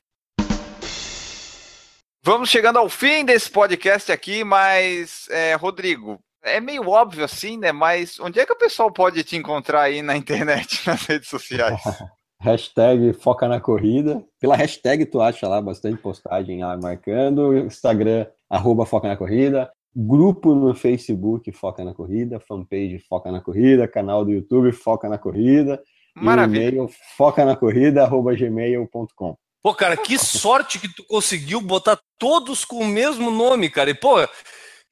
Vamos 2.25 2.49
chegando 2.49 2.79
ao 2.79 2.89
fim 2.89 3.25
desse 3.25 3.51
podcast 3.51 4.11
aqui, 4.11 4.43
mas, 4.43 5.29
é, 5.31 5.55
Rodrigo, 5.55 6.19
é 6.43 6.61
meio 6.61 6.89
óbvio 6.89 7.25
assim, 7.25 7.57
né? 7.57 7.71
Mas 7.71 8.19
onde 8.19 8.41
é 8.41 8.47
que 8.47 8.53
o 8.53 8.59
pessoal 8.59 8.91
pode 8.91 9.23
te 9.23 9.37
encontrar 9.37 9.83
aí 9.83 10.03
na 10.03 10.17
internet, 10.17 10.81
nas 10.89 11.03
redes 11.07 11.29
sociais? 11.29 11.81
Hashtag 12.41 13.13
foca 13.15 13.47
na 13.49 13.61
corrida. 13.61 14.23
Pela 14.41 14.57
hashtag 14.57 15.07
tu 15.07 15.21
acha 15.23 15.49
lá 15.49 15.61
bastante 15.61 15.97
postagem 16.03 16.63
lá 16.63 16.77
marcando. 16.77 17.57
Instagram, 17.57 18.27
arroba 18.51 18.85
foca 18.85 19.09
na 19.09 19.17
corrida. 19.17 19.71
Grupo 19.97 20.55
no 20.55 20.75
Facebook 20.75 21.51
Foca 21.53 21.83
na 21.85 21.95
Corrida. 21.95 22.39
Fanpage 22.39 22.99
Foca 22.99 23.33
na 23.33 23.41
Corrida. 23.41 23.89
Canal 23.89 24.25
do 24.25 24.31
YouTube 24.31 24.71
Foca 24.73 25.09
na 25.09 25.17
Corrida. 25.17 25.83
E 26.17 26.21
o 26.21 26.25
Maravilha. 26.25 26.69
e-mail 26.69 26.89
foca 27.17 27.45
na 27.45 27.55
corrida, 27.55 28.03
arroba 28.03 28.35
gmail.com. 28.35 29.37
Pô, 29.63 29.75
cara, 29.75 29.97
que 29.97 30.19
sorte 30.19 30.79
que 30.79 30.89
tu 30.89 31.05
conseguiu 31.05 31.61
botar 31.61 31.99
todos 32.19 32.65
com 32.65 32.79
o 32.79 32.87
mesmo 32.87 33.31
nome, 33.31 33.69
cara. 33.69 33.91
E, 33.91 33.95
pô, 33.95 34.17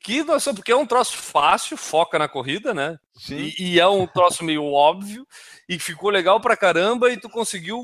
que 0.00 0.22
nossa, 0.22 0.52
porque 0.52 0.72
é 0.72 0.76
um 0.76 0.84
troço 0.86 1.16
fácil, 1.16 1.76
foca 1.78 2.18
na 2.18 2.28
corrida, 2.28 2.74
né? 2.74 2.98
Sim. 3.14 3.36
E, 3.58 3.72
e 3.72 3.80
é 3.80 3.88
um 3.88 4.06
troço 4.06 4.44
meio 4.44 4.64
óbvio, 4.64 5.26
e 5.66 5.78
ficou 5.78 6.10
legal 6.10 6.40
pra 6.40 6.56
caramba, 6.56 7.10
e 7.10 7.16
tu 7.16 7.30
conseguiu 7.30 7.82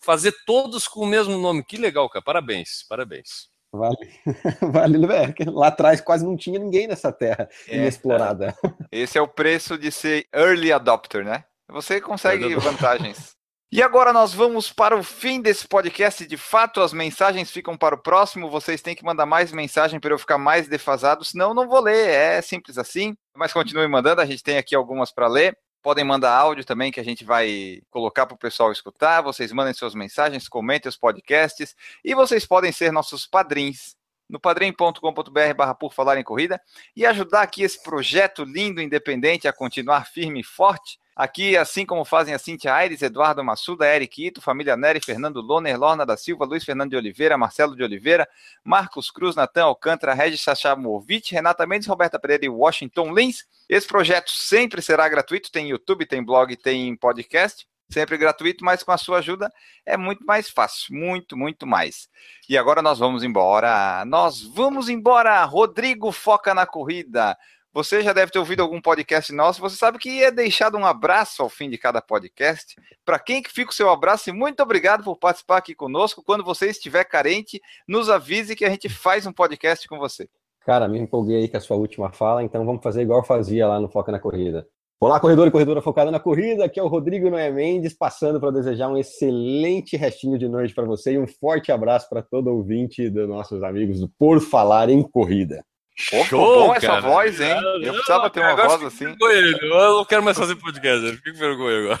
fazer 0.00 0.32
todos 0.46 0.86
com 0.86 1.00
o 1.00 1.06
mesmo 1.06 1.36
nome. 1.36 1.64
Que 1.64 1.76
legal, 1.76 2.08
cara. 2.08 2.24
Parabéns, 2.24 2.84
parabéns. 2.88 3.48
Vale. 3.72 3.96
vale 4.72 5.12
é, 5.12 5.32
que 5.32 5.44
lá 5.44 5.68
atrás 5.68 6.00
quase 6.00 6.24
não 6.24 6.36
tinha 6.36 6.58
ninguém 6.58 6.86
nessa 6.86 7.12
terra 7.12 7.48
É, 7.68 7.76
inexplorada. 7.76 8.56
Esse 8.90 9.18
é 9.18 9.20
o 9.20 9.28
preço 9.28 9.76
de 9.76 9.92
ser 9.92 10.26
early 10.34 10.72
adopter, 10.72 11.24
né? 11.24 11.44
Você 11.68 12.00
consegue 12.00 12.54
vantagens. 12.56 13.36
E 13.70 13.82
agora 13.82 14.14
nós 14.14 14.32
vamos 14.32 14.72
para 14.72 14.96
o 14.96 15.02
fim 15.02 15.42
desse 15.42 15.68
podcast. 15.68 16.26
De 16.26 16.38
fato, 16.38 16.80
as 16.80 16.94
mensagens 16.94 17.50
ficam 17.50 17.76
para 17.76 17.94
o 17.94 18.02
próximo. 18.02 18.48
Vocês 18.48 18.80
têm 18.80 18.94
que 18.94 19.04
mandar 19.04 19.26
mais 19.26 19.52
mensagem 19.52 20.00
para 20.00 20.14
eu 20.14 20.18
ficar 20.18 20.38
mais 20.38 20.66
defasado, 20.66 21.22
senão 21.22 21.48
eu 21.48 21.54
não 21.54 21.68
vou 21.68 21.80
ler. 21.80 22.08
É 22.08 22.40
simples 22.40 22.78
assim. 22.78 23.14
Mas 23.36 23.52
continue 23.52 23.86
mandando, 23.86 24.22
a 24.22 24.24
gente 24.24 24.42
tem 24.42 24.56
aqui 24.56 24.74
algumas 24.74 25.12
para 25.12 25.28
ler. 25.28 25.54
Podem 25.82 26.04
mandar 26.04 26.32
áudio 26.32 26.64
também 26.64 26.90
que 26.90 27.00
a 27.00 27.04
gente 27.04 27.24
vai 27.24 27.80
colocar 27.90 28.26
para 28.26 28.34
o 28.34 28.38
pessoal 28.38 28.72
escutar. 28.72 29.22
Vocês 29.22 29.52
mandem 29.52 29.72
suas 29.72 29.94
mensagens, 29.94 30.48
comentem 30.48 30.88
os 30.88 30.96
podcasts 30.96 31.74
e 32.04 32.14
vocês 32.14 32.44
podem 32.44 32.72
ser 32.72 32.92
nossos 32.92 33.26
padrinhos 33.26 33.96
no 34.28 34.38
padrim.com.br 34.38 35.54
barra 35.56 35.74
por 35.74 35.94
falar 35.94 36.18
em 36.18 36.24
corrida 36.24 36.60
e 36.94 37.06
ajudar 37.06 37.42
aqui 37.42 37.62
esse 37.62 37.82
projeto 37.82 38.44
lindo, 38.44 38.82
independente, 38.82 39.48
a 39.48 39.52
continuar 39.52 40.06
firme 40.06 40.40
e 40.40 40.44
forte. 40.44 40.98
Aqui, 41.18 41.56
assim 41.56 41.84
como 41.84 42.04
fazem 42.04 42.32
a 42.32 42.38
Cintia 42.38 42.72
Aires, 42.72 43.02
Eduardo 43.02 43.42
Massuda, 43.42 43.92
Eric 43.92 44.24
Ito, 44.24 44.40
Família 44.40 44.76
Neri, 44.76 45.00
Fernando 45.04 45.40
Loner, 45.40 45.76
Lorna 45.76 46.06
da 46.06 46.16
Silva, 46.16 46.44
Luiz 46.44 46.64
Fernando 46.64 46.90
de 46.90 46.96
Oliveira, 46.96 47.36
Marcelo 47.36 47.74
de 47.74 47.82
Oliveira, 47.82 48.28
Marcos 48.62 49.10
Cruz, 49.10 49.34
Natan 49.34 49.64
Alcântara, 49.64 50.14
Regis 50.14 50.40
Sachamovic, 50.42 51.34
Renata 51.34 51.66
Mendes, 51.66 51.88
Roberta 51.88 52.20
Pereira 52.20 52.46
e 52.46 52.48
Washington 52.48 53.12
Lins. 53.12 53.48
Esse 53.68 53.88
projeto 53.88 54.30
sempre 54.30 54.80
será 54.80 55.08
gratuito, 55.08 55.50
tem 55.50 55.70
YouTube, 55.70 56.06
tem 56.06 56.22
blog, 56.22 56.54
tem 56.54 56.94
podcast, 56.94 57.66
sempre 57.90 58.16
gratuito, 58.16 58.64
mas 58.64 58.84
com 58.84 58.92
a 58.92 58.96
sua 58.96 59.18
ajuda 59.18 59.52
é 59.84 59.96
muito 59.96 60.24
mais 60.24 60.48
fácil, 60.48 60.94
muito, 60.94 61.36
muito 61.36 61.66
mais. 61.66 62.08
E 62.48 62.56
agora 62.56 62.80
nós 62.80 63.00
vamos 63.00 63.24
embora. 63.24 64.04
Nós 64.04 64.40
vamos 64.40 64.88
embora. 64.88 65.44
Rodrigo 65.44 66.12
foca 66.12 66.54
na 66.54 66.64
corrida. 66.64 67.36
Você 67.78 68.02
já 68.02 68.12
deve 68.12 68.32
ter 68.32 68.40
ouvido 68.40 68.60
algum 68.60 68.80
podcast 68.80 69.32
nosso, 69.32 69.60
você 69.60 69.76
sabe 69.76 69.98
que 69.98 70.20
é 70.20 70.32
deixado 70.32 70.76
um 70.76 70.84
abraço 70.84 71.44
ao 71.44 71.48
fim 71.48 71.70
de 71.70 71.78
cada 71.78 72.02
podcast. 72.02 72.74
Para 73.04 73.20
quem 73.20 73.40
que 73.40 73.52
fica 73.52 73.70
o 73.70 73.72
seu 73.72 73.88
abraço 73.88 74.28
e 74.28 74.32
muito 74.32 74.60
obrigado 74.60 75.04
por 75.04 75.16
participar 75.16 75.58
aqui 75.58 75.76
conosco. 75.76 76.20
Quando 76.26 76.42
você 76.42 76.70
estiver 76.70 77.04
carente, 77.04 77.62
nos 77.86 78.10
avise 78.10 78.56
que 78.56 78.64
a 78.64 78.68
gente 78.68 78.88
faz 78.88 79.26
um 79.26 79.32
podcast 79.32 79.86
com 79.86 79.96
você. 79.96 80.28
Cara, 80.62 80.88
me 80.88 80.98
empolguei 80.98 81.36
aí 81.36 81.48
com 81.48 81.56
a 81.56 81.60
sua 81.60 81.76
última 81.76 82.10
fala, 82.10 82.42
então 82.42 82.66
vamos 82.66 82.82
fazer 82.82 83.02
igual 83.02 83.20
eu 83.20 83.24
fazia 83.24 83.68
lá 83.68 83.78
no 83.78 83.88
Foca 83.88 84.10
na 84.10 84.18
Corrida. 84.18 84.66
Olá, 84.98 85.20
corredor 85.20 85.46
e 85.46 85.52
corredora 85.52 85.80
focada 85.80 86.10
na 86.10 86.18
corrida. 86.18 86.64
Aqui 86.64 86.80
é 86.80 86.82
o 86.82 86.88
Rodrigo 86.88 87.30
Noé 87.30 87.48
Mendes, 87.48 87.94
passando 87.96 88.40
para 88.40 88.50
desejar 88.50 88.88
um 88.88 88.98
excelente 88.98 89.96
restinho 89.96 90.36
de 90.36 90.48
noite 90.48 90.74
para 90.74 90.84
você 90.84 91.12
e 91.12 91.18
um 91.20 91.28
forte 91.28 91.70
abraço 91.70 92.08
para 92.08 92.22
todo 92.22 92.48
ouvinte 92.48 93.08
dos 93.08 93.28
nossos 93.28 93.62
amigos 93.62 94.00
do 94.00 94.08
Por 94.18 94.40
Falar 94.40 94.90
em 94.90 95.00
Corrida. 95.00 95.64
Pô, 96.10 96.24
Show, 96.24 96.66
bom 96.68 96.74
essa 96.74 97.00
voz, 97.00 97.40
hein? 97.40 97.56
Eu 97.82 97.92
precisava 97.92 98.30
ter 98.30 98.40
uma 98.40 98.54
voz 98.54 98.82
assim. 98.84 99.04
Eu 99.04 99.96
não 99.96 100.04
quero 100.04 100.22
mais 100.22 100.38
fazer 100.38 100.54
podcast, 100.54 101.04
eu 101.04 101.12
fico 101.14 101.32
com 101.32 101.38
vergonha 101.38 101.78
agora. 101.78 102.00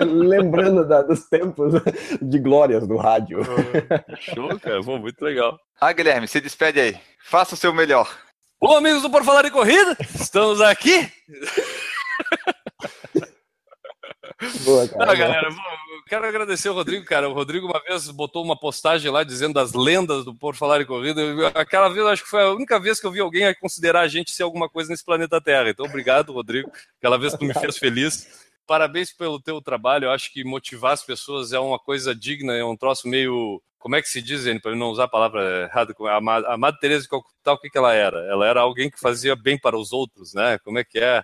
Lembrando 0.04 0.86
da, 0.86 1.02
dos 1.02 1.26
tempos 1.28 1.72
de 2.20 2.38
glórias 2.38 2.86
do 2.86 2.96
rádio. 2.96 3.40
Show, 4.20 4.60
cara. 4.60 4.82
Bom, 4.82 4.98
muito 4.98 5.22
legal. 5.24 5.58
Ah, 5.80 5.92
Guilherme, 5.92 6.28
se 6.28 6.40
despede 6.40 6.78
aí. 6.78 6.96
Faça 7.24 7.54
o 7.54 7.58
seu 7.58 7.72
melhor. 7.72 8.08
Bom, 8.60 8.76
amigos 8.76 9.02
do 9.02 9.10
Por 9.10 9.24
Falar 9.24 9.44
em 9.46 9.50
Corrida, 9.50 9.96
estamos 10.14 10.60
aqui 10.60 11.10
Boa, 14.64 14.88
cara. 14.88 15.06
Não, 15.06 15.16
galera, 15.16 15.48
quero 16.06 16.26
agradecer 16.26 16.68
o 16.68 16.74
Rodrigo, 16.74 17.04
cara. 17.04 17.28
O 17.28 17.32
Rodrigo 17.32 17.66
uma 17.66 17.80
vez 17.80 18.08
botou 18.10 18.42
uma 18.44 18.58
postagem 18.58 19.10
lá 19.10 19.22
dizendo 19.22 19.54
das 19.54 19.72
lendas 19.72 20.24
do 20.24 20.34
Por 20.34 20.54
Falar 20.56 20.80
em 20.80 20.86
Corrida. 20.86 21.20
Aquela 21.54 21.88
vez, 21.88 22.04
acho 22.06 22.24
que 22.24 22.30
foi 22.30 22.42
a 22.42 22.50
única 22.50 22.78
vez 22.80 23.00
que 23.00 23.06
eu 23.06 23.12
vi 23.12 23.20
alguém 23.20 23.54
considerar 23.54 24.00
a 24.00 24.08
gente 24.08 24.32
ser 24.32 24.42
alguma 24.42 24.68
coisa 24.68 24.90
nesse 24.90 25.04
planeta 25.04 25.40
Terra. 25.40 25.70
Então, 25.70 25.86
obrigado, 25.86 26.32
Rodrigo. 26.32 26.70
Aquela 26.98 27.18
vez 27.18 27.32
que 27.32 27.38
tu 27.38 27.44
me 27.44 27.54
fez 27.54 27.78
feliz. 27.78 28.26
Parabéns 28.66 29.12
pelo 29.12 29.40
teu 29.40 29.60
trabalho. 29.60 30.06
Eu 30.06 30.10
acho 30.10 30.32
que 30.32 30.44
motivar 30.44 30.92
as 30.92 31.02
pessoas 31.02 31.52
é 31.52 31.58
uma 31.58 31.78
coisa 31.78 32.14
digna, 32.14 32.54
é 32.54 32.64
um 32.64 32.76
troço 32.76 33.06
meio 33.08 33.62
como 33.84 33.96
é 33.96 34.00
que 34.00 34.08
se 34.08 34.22
diz, 34.22 34.46
para 34.62 34.74
não 34.74 34.88
usar 34.88 35.04
a 35.04 35.08
palavra 35.08 35.64
errada, 35.64 35.94
a 36.48 36.56
Madre 36.56 36.80
Teresa 36.80 37.02
de 37.02 37.08
Calcutá, 37.10 37.52
o 37.52 37.58
que, 37.58 37.68
que 37.68 37.76
ela 37.76 37.92
era? 37.92 38.18
Ela 38.30 38.46
era 38.48 38.62
alguém 38.62 38.88
que 38.88 38.98
fazia 38.98 39.36
bem 39.36 39.58
para 39.58 39.76
os 39.76 39.92
outros, 39.92 40.32
né? 40.32 40.56
Como 40.64 40.78
é 40.78 40.84
que 40.84 40.98
é? 40.98 41.22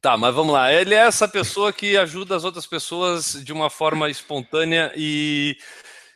Tá, 0.00 0.16
mas 0.16 0.34
vamos 0.34 0.52
lá. 0.52 0.72
Ele 0.72 0.94
é 0.94 0.98
essa 0.98 1.26
pessoa 1.26 1.72
que 1.72 1.96
ajuda 1.96 2.36
as 2.36 2.44
outras 2.44 2.66
pessoas 2.66 3.32
de 3.44 3.52
uma 3.52 3.68
forma 3.68 4.08
espontânea 4.08 4.92
e, 4.96 5.56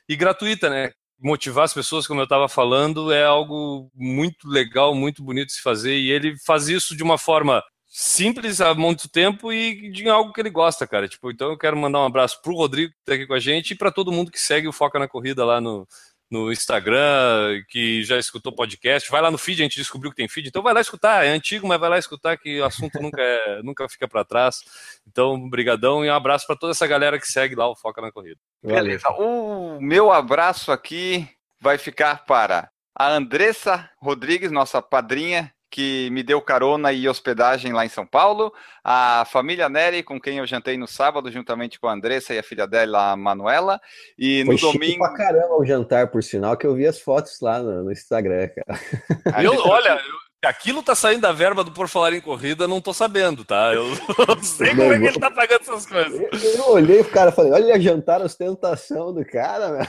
e 0.09 0.15
gratuita, 0.15 0.71
né? 0.71 0.93
Motivar 1.19 1.65
as 1.65 1.75
pessoas, 1.75 2.07
como 2.07 2.21
eu 2.21 2.25
estava 2.25 2.49
falando, 2.49 3.13
é 3.13 3.25
algo 3.25 3.91
muito 3.95 4.49
legal, 4.49 4.95
muito 4.95 5.23
bonito 5.23 5.49
de 5.49 5.55
se 5.55 5.63
fazer. 5.63 5.97
E 5.99 6.11
ele 6.11 6.37
faz 6.45 6.69
isso 6.69 6.97
de 6.97 7.03
uma 7.03 7.19
forma 7.19 7.63
simples 7.89 8.61
há 8.61 8.75
muito 8.75 9.09
tempo 9.09 9.53
e 9.53 9.91
de 9.91 10.09
algo 10.09 10.33
que 10.33 10.41
ele 10.41 10.51
gosta, 10.51 10.87
cara. 10.87 11.09
Tipo, 11.09 11.31
então 11.31 11.51
eu 11.51 11.59
quero 11.59 11.77
mandar 11.77 12.01
um 12.01 12.07
abraço 12.07 12.41
pro 12.41 12.55
Rodrigo 12.55 12.93
que 12.93 12.99
está 13.01 13.15
aqui 13.15 13.27
com 13.27 13.35
a 13.35 13.41
gente 13.41 13.73
e 13.73 13.77
para 13.77 13.93
todo 13.93 14.13
mundo 14.13 14.31
que 14.31 14.41
segue 14.41 14.69
o 14.69 14.73
Foca 14.73 14.99
na 14.99 15.09
Corrida 15.09 15.45
lá 15.45 15.61
no, 15.61 15.87
no 16.33 16.51
Instagram, 16.51 17.63
que 17.69 18.03
já 18.05 18.19
escutou 18.19 18.55
podcast, 18.55 19.11
vai 19.11 19.21
lá 19.21 19.31
no 19.31 19.37
feed, 19.37 19.61
a 19.61 19.65
gente 19.65 19.77
descobriu 19.77 20.11
que 20.11 20.17
tem 20.17 20.27
feed, 20.27 20.49
então 20.49 20.63
vai 20.63 20.73
lá 20.73 20.81
escutar, 20.81 21.27
é 21.27 21.29
antigo, 21.29 21.69
mas 21.69 21.79
vai 21.79 21.91
lá 21.91 21.99
escutar 21.99 22.39
que 22.39 22.59
o 22.59 22.65
assunto 22.65 22.99
nunca, 23.03 23.21
é, 23.21 23.61
nunca 23.63 23.87
fica 23.87 24.09
para 24.09 24.25
trás. 24.25 24.65
Então, 25.07 25.49
brigadão 25.51 26.03
e 26.03 26.09
um 26.09 26.15
abraço 26.15 26.47
para 26.47 26.57
toda 26.57 26.73
essa 26.73 26.87
galera 26.87 27.19
que 27.19 27.31
segue 27.31 27.55
lá 27.55 27.69
o 27.69 27.77
Foca 27.77 28.01
na 28.01 28.11
Corrida. 28.11 28.41
Beleza. 28.65 29.11
O 29.11 29.79
meu 29.79 30.11
abraço 30.11 30.73
aqui 30.73 31.29
vai 31.61 31.77
ficar 31.77 32.25
para 32.25 32.71
a 32.99 33.11
Andressa 33.11 33.91
Rodrigues, 33.99 34.51
nossa 34.51 34.81
padrinha, 34.81 35.53
que 35.73 36.11
me 36.11 36.23
deu 36.23 36.41
carona 36.43 36.93
e 36.93 37.09
hospedagem 37.09 37.73
lá 37.73 37.87
em 37.87 37.89
São 37.89 38.07
Paulo, 38.07 38.53
a 38.85 39.25
família 39.25 39.71
Nery, 39.71 40.03
com 40.03 40.21
quem 40.21 40.37
eu 40.37 40.47
jantei 40.47 40.77
no 40.77 40.87
sábado, 40.87 41.33
juntamente 41.33 41.81
com 41.81 41.89
a 41.89 41.95
Andressa 41.95 42.35
e 42.35 42.39
a 42.39 42.43
filha 42.43 42.67
dela, 42.67 43.13
a 43.13 43.17
Manuela, 43.17 43.81
e 44.19 44.45
Foi 44.45 44.55
no 44.55 44.61
domingo... 44.61 44.99
pra 44.99 45.15
caramba 45.15 45.57
o 45.57 45.65
jantar, 45.65 46.09
por 46.09 46.23
sinal, 46.23 46.59
que 46.59 46.67
eu 46.67 46.75
vi 46.75 46.87
as 46.87 47.01
fotos 47.01 47.41
lá 47.41 47.59
no, 47.59 47.85
no 47.85 47.91
Instagram, 47.91 48.49
cara. 48.49 48.79
Eu, 49.43 49.55
olha, 49.67 49.91
eu, 49.91 50.49
aquilo 50.49 50.83
tá 50.83 50.95
saindo 50.95 51.23
da 51.23 51.33
verba 51.33 51.65
do 51.65 51.73
Por 51.73 51.89
Falar 51.89 52.13
em 52.13 52.21
Corrida, 52.21 52.69
não 52.69 52.81
tô 52.81 52.93
sabendo, 52.93 53.45
tá? 53.45 53.73
Eu 53.73 53.89
não 54.29 54.43
sei 54.43 54.71
como 54.71 54.93
é 54.93 54.99
que 54.99 55.07
ele 55.07 55.19
tá 55.19 55.31
pagando 55.31 55.63
essas 55.63 55.87
coisas. 55.87 56.21
Eu, 56.21 56.51
eu 56.55 56.71
olhei 56.71 57.01
o 57.01 57.05
cara 57.05 57.31
e 57.31 57.35
falei, 57.35 57.53
olha 57.53 57.81
jantar 57.81 58.21
ostentação 58.21 59.13
do 59.13 59.25
cara, 59.25 59.71
né? 59.71 59.89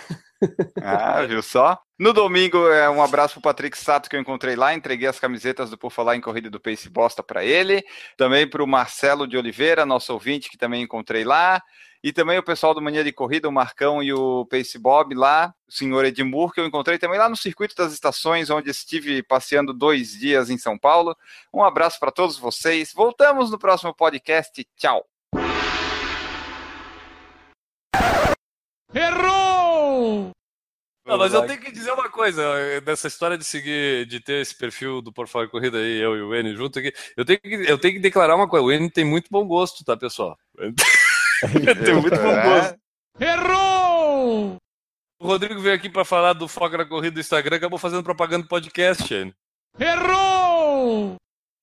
Ah, 0.81 1.25
viu 1.25 1.41
só? 1.41 1.79
No 1.97 2.11
domingo, 2.11 2.67
é 2.69 2.89
um 2.89 3.01
abraço 3.01 3.35
pro 3.35 3.43
Patrick 3.43 3.77
Sato 3.77 4.09
que 4.09 4.15
eu 4.15 4.19
encontrei 4.19 4.55
lá, 4.55 4.73
entreguei 4.73 5.07
as 5.07 5.19
camisetas 5.19 5.69
do 5.69 5.77
Por 5.77 5.91
Falar 5.91 6.15
em 6.15 6.21
Corrida 6.21 6.49
do 6.49 6.59
Pace 6.59 6.89
Bosta 6.89 7.23
para 7.23 7.45
ele, 7.45 7.83
também 8.17 8.47
para 8.49 8.63
o 8.63 8.67
Marcelo 8.67 9.27
de 9.27 9.37
Oliveira, 9.37 9.85
nosso 9.85 10.11
ouvinte, 10.11 10.49
que 10.49 10.57
também 10.57 10.81
encontrei 10.81 11.23
lá, 11.23 11.61
e 12.03 12.11
também 12.11 12.37
o 12.37 12.43
pessoal 12.43 12.73
do 12.73 12.81
Mania 12.81 13.03
de 13.03 13.13
Corrida, 13.13 13.47
o 13.47 13.51
Marcão 13.51 14.03
e 14.03 14.11
o 14.11 14.45
Pace 14.47 14.77
Bob 14.77 15.15
lá, 15.15 15.53
o 15.65 15.71
senhor 15.71 16.03
Edmur, 16.03 16.51
que 16.51 16.59
eu 16.59 16.65
encontrei 16.65 16.97
também 16.97 17.17
lá 17.17 17.29
no 17.29 17.37
Circuito 17.37 17.73
das 17.75 17.93
Estações, 17.93 18.49
onde 18.49 18.69
estive 18.69 19.23
passeando 19.23 19.73
dois 19.73 20.11
dias 20.11 20.49
em 20.49 20.57
São 20.57 20.77
Paulo. 20.77 21.15
Um 21.53 21.63
abraço 21.63 21.97
para 22.01 22.11
todos 22.11 22.37
vocês. 22.37 22.91
Voltamos 22.93 23.49
no 23.49 23.57
próximo 23.57 23.93
podcast. 23.93 24.67
Tchau. 24.75 25.05
Errou! 28.93 29.42
Não, 31.05 31.17
mas 31.17 31.33
eu 31.33 31.45
tenho 31.45 31.59
que 31.59 31.71
dizer 31.71 31.91
uma 31.91 32.09
coisa, 32.09 32.41
dessa 32.81 33.07
história 33.07 33.37
de 33.37 33.43
seguir, 33.43 34.05
de 34.05 34.21
ter 34.21 34.41
esse 34.41 34.55
perfil 34.55 35.01
do 35.01 35.11
Por 35.11 35.27
Fora 35.27 35.49
Corrida 35.49 35.77
aí, 35.77 35.99
eu 35.99 36.15
e 36.15 36.21
o 36.21 36.33
N 36.33 36.55
junto 36.55 36.79
aqui, 36.79 36.93
eu 37.17 37.25
tenho 37.25 37.39
que, 37.39 37.49
eu 37.67 37.77
tenho 37.77 37.95
que 37.95 37.99
declarar 37.99 38.35
uma 38.35 38.47
coisa, 38.47 38.65
o 38.65 38.71
N 38.71 38.89
tem 38.89 39.03
muito 39.03 39.27
bom 39.29 39.45
gosto, 39.45 39.83
tá, 39.83 39.97
pessoal? 39.97 40.37
tem 40.57 41.95
muito 41.95 42.15
bom 42.15 42.41
gosto. 42.41 42.79
Errou! 43.19 44.55
O 45.19 45.27
Rodrigo 45.27 45.59
veio 45.59 45.75
aqui 45.75 45.89
para 45.89 46.05
falar 46.05 46.33
do 46.33 46.47
Foca 46.47 46.77
na 46.77 46.85
Corrida 46.85 47.15
do 47.15 47.19
Instagram, 47.19 47.57
acabou 47.57 47.77
fazendo 47.77 48.03
propaganda 48.03 48.43
do 48.43 48.49
podcast, 48.49 49.13
N. 49.13 49.33
Errou! 49.77 51.17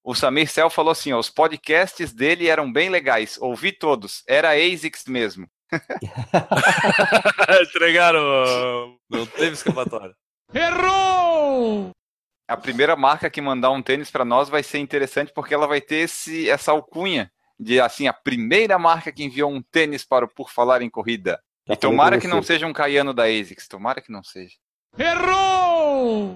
O 0.04 0.14
Samir 0.14 0.50
Cell 0.50 0.70
falou 0.70 0.92
assim: 0.92 1.12
ó, 1.12 1.18
os 1.18 1.30
podcasts 1.30 2.12
dele 2.12 2.48
eram 2.48 2.70
bem 2.70 2.88
legais, 2.88 3.38
ouvi 3.40 3.72
todos, 3.72 4.22
era 4.26 4.52
ASICS 4.52 5.04
mesmo. 5.06 5.46
Entregaram. 7.62 8.96
Não 9.08 9.26
teve 9.26 9.52
escapatória. 9.52 10.14
Errou! 10.52 11.90
A 12.48 12.56
primeira 12.56 12.96
marca 12.96 13.30
que 13.30 13.40
mandar 13.40 13.70
um 13.70 13.80
tênis 13.80 14.10
para 14.10 14.24
nós 14.24 14.48
vai 14.48 14.62
ser 14.62 14.78
interessante 14.78 15.32
porque 15.32 15.54
ela 15.54 15.68
vai 15.68 15.80
ter 15.80 15.96
esse, 15.96 16.50
essa 16.50 16.72
alcunha 16.72 17.30
de 17.58 17.80
assim 17.80 18.08
a 18.08 18.12
primeira 18.12 18.78
marca 18.78 19.12
que 19.12 19.22
enviou 19.22 19.52
um 19.52 19.62
tênis 19.62 20.04
para 20.04 20.24
o 20.24 20.28
Por 20.28 20.50
Falar 20.50 20.82
em 20.82 20.90
Corrida. 20.90 21.40
Já 21.66 21.74
e 21.74 21.76
tomara 21.76 22.18
que 22.18 22.26
não 22.26 22.42
seja 22.42 22.66
um 22.66 22.72
caiano 22.72 23.14
da 23.14 23.24
ASICS, 23.24 23.68
tomara 23.68 24.00
que 24.00 24.10
não 24.10 24.24
seja. 24.24 24.56
Errou! 24.98 26.34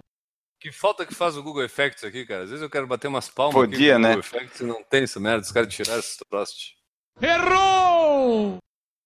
Que 0.61 0.71
falta 0.71 1.05
que 1.05 1.15
faz 1.15 1.37
o 1.37 1.43
Google 1.43 1.65
Effects 1.65 2.05
aqui, 2.05 2.25
cara. 2.25 2.45
Às 2.45 2.51
vezes 2.51 2.63
eu 2.63 2.71
quero 2.71 2.87
bater 2.87 3.09
umas 3.09 3.29
palmas 3.29 3.55
Podia, 3.55 3.95
aqui 3.95 4.03
no 4.03 4.09
né? 4.09 4.15
Google 4.15 4.21
Effects 4.21 4.61
e 4.61 4.65
não 4.65 4.83
tem 4.85 5.03
essa 5.03 5.19
merda, 5.19 5.43
os 5.43 5.53
caras 5.53 5.75
tiraram 5.75 5.99
esses 5.99 6.17
troços. 6.17 6.77
Errou! 7.21 8.59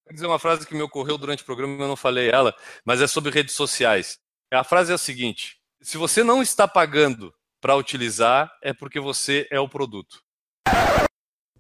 Quero 0.09 0.15
dizer 0.15 0.27
uma 0.27 0.39
frase 0.39 0.67
que 0.67 0.75
me 0.75 0.81
ocorreu 0.81 1.19
durante 1.19 1.43
o 1.43 1.45
programa 1.47 1.85
eu 1.85 1.89
não 1.89 1.95
falei 1.95 2.31
ela, 2.31 2.57
mas 2.83 3.03
é 3.03 3.07
sobre 3.07 3.31
redes 3.31 3.55
sociais. 3.55 4.19
A 4.51 4.65
frase 4.65 4.91
é 4.91 4.95
a 4.95 4.99
seguinte: 4.99 5.59
se 5.83 5.99
você 5.99 6.25
não 6.25 6.41
está 6.41 6.67
pagando 6.67 7.31
para 7.61 7.77
utilizar, 7.77 8.51
é 8.63 8.73
porque 8.73 8.99
você 8.99 9.47
é 9.51 9.61
o 9.61 9.69
produto. 9.69 10.23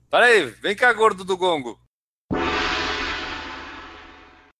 Para 0.09 0.25
aí, 0.25 0.47
vem 0.47 0.75
cá, 0.75 0.91
gordo 0.95 1.27
do 1.27 1.37
gongo. 1.37 1.79